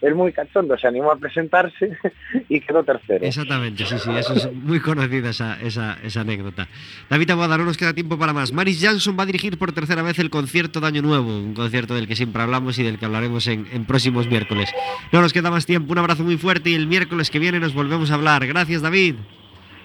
Él 0.00 0.14
muy 0.14 0.32
cachondo 0.32 0.78
se 0.78 0.86
animó 0.86 1.10
a 1.10 1.16
presentarse 1.16 1.96
y 2.48 2.60
quedó 2.60 2.84
tercero. 2.84 3.24
Exactamente, 3.24 3.84
sí, 3.84 3.98
sí, 3.98 4.10
eso 4.16 4.34
es 4.34 4.52
muy 4.52 4.80
conocida 4.80 5.30
esa, 5.30 5.60
esa, 5.60 5.98
esa 6.02 6.20
anécdota. 6.20 6.68
David 7.10 7.30
Aguada, 7.30 7.58
no 7.58 7.64
nos 7.64 7.76
queda 7.76 7.92
tiempo 7.92 8.18
para 8.18 8.32
más. 8.32 8.52
Maris 8.52 8.80
Jansson 8.80 9.16
va 9.18 9.24
a 9.24 9.26
dirigir 9.26 9.58
por 9.58 9.72
tercera 9.72 10.02
vez 10.02 10.18
el 10.18 10.30
concierto 10.30 10.80
de 10.80 10.86
Año 10.86 11.02
Nuevo, 11.02 11.28
un 11.28 11.54
concierto 11.54 11.94
del 11.94 12.06
que 12.06 12.16
siempre 12.16 12.42
hablamos 12.42 12.78
y 12.78 12.84
del 12.84 12.98
que 12.98 13.06
hablaremos 13.06 13.46
en, 13.48 13.66
en 13.72 13.84
próximos 13.84 14.28
miércoles. 14.28 14.72
No 15.12 15.20
nos 15.20 15.32
queda 15.32 15.50
más 15.50 15.66
tiempo, 15.66 15.92
un 15.92 15.98
abrazo 15.98 16.22
muy 16.22 16.36
fuerte 16.36 16.70
y 16.70 16.74
el 16.74 16.86
miércoles 16.86 17.30
que 17.30 17.38
viene 17.38 17.58
nos 17.58 17.74
volvemos 17.74 18.10
a 18.10 18.14
hablar. 18.14 18.46
Gracias, 18.46 18.82
David. 18.82 19.16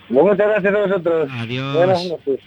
Muchas 0.09 0.37
gracias 0.37 0.75
a 0.75 0.79
vosotros. 0.79 1.29
Adiós. 1.31 1.75
Buenas 1.75 2.05
noches. 2.05 2.39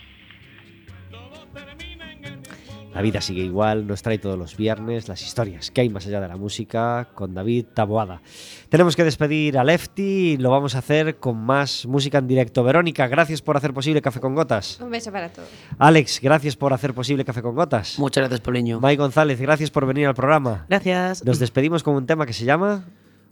La 2.97 3.03
vida 3.03 3.21
sigue 3.21 3.43
igual, 3.43 3.87
nos 3.87 4.01
trae 4.01 4.17
todos 4.17 4.39
los 4.39 4.57
viernes 4.57 5.07
las 5.07 5.21
historias 5.21 5.71
que 5.71 5.83
hay 5.83 5.91
más 5.91 6.07
allá 6.07 6.19
de 6.19 6.29
la 6.29 6.39
música 6.39 7.11
con 7.15 7.35
David 7.35 7.67
Taboada. 7.75 8.23
Tenemos 8.71 8.97
que 8.97 9.05
despedir 9.05 9.59
a 9.59 9.65
Lefty 9.65 10.03
y 10.03 10.37
lo 10.39 10.49
vamos 10.51 10.75
a 10.75 10.79
hacer 10.79 11.17
con 11.19 11.37
más 11.37 11.85
música 11.85 12.17
en 12.17 12.27
directo. 12.27 12.65
Verónica, 12.65 13.07
gracias 13.07 13.43
por 13.43 13.55
hacer 13.55 13.75
posible 13.75 14.01
Café 14.01 14.19
con 14.19 14.35
Gotas. 14.35 14.81
Un 14.81 14.89
beso 14.89 15.13
para 15.13 15.29
todos. 15.29 15.47
Alex, 15.79 16.21
gracias 16.23 16.57
por 16.57 16.73
hacer 16.73 16.95
posible 16.95 17.23
Café 17.23 17.43
con 17.43 17.55
Gotas. 17.55 17.99
Muchas 17.99 18.23
gracias, 18.23 18.41
Paulinho. 18.41 18.81
Mike 18.81 18.97
González, 18.97 19.39
gracias 19.43 19.71
por 19.71 19.85
venir 19.85 20.07
al 20.07 20.15
programa. 20.15 20.65
Gracias. 20.71 21.23
Nos 21.23 21.39
despedimos 21.39 21.83
con 21.83 21.97
un 21.97 22.07
tema 22.07 22.25
que 22.25 22.33
se 22.33 22.47
llama 22.47 22.87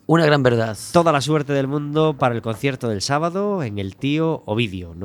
Una 0.05 0.27
gran 0.27 0.43
verdad. 0.43 0.77
Toda 0.93 1.11
la 1.11 1.23
suerte 1.23 1.55
del 1.55 1.69
mundo 1.69 2.19
para 2.19 2.35
el 2.35 2.43
concierto 2.43 2.91
del 2.91 3.01
sábado 3.01 3.63
en 3.63 3.79
el 3.79 3.97
tío 3.97 4.43
Ovidio. 4.45 4.95
Nos 4.95 5.01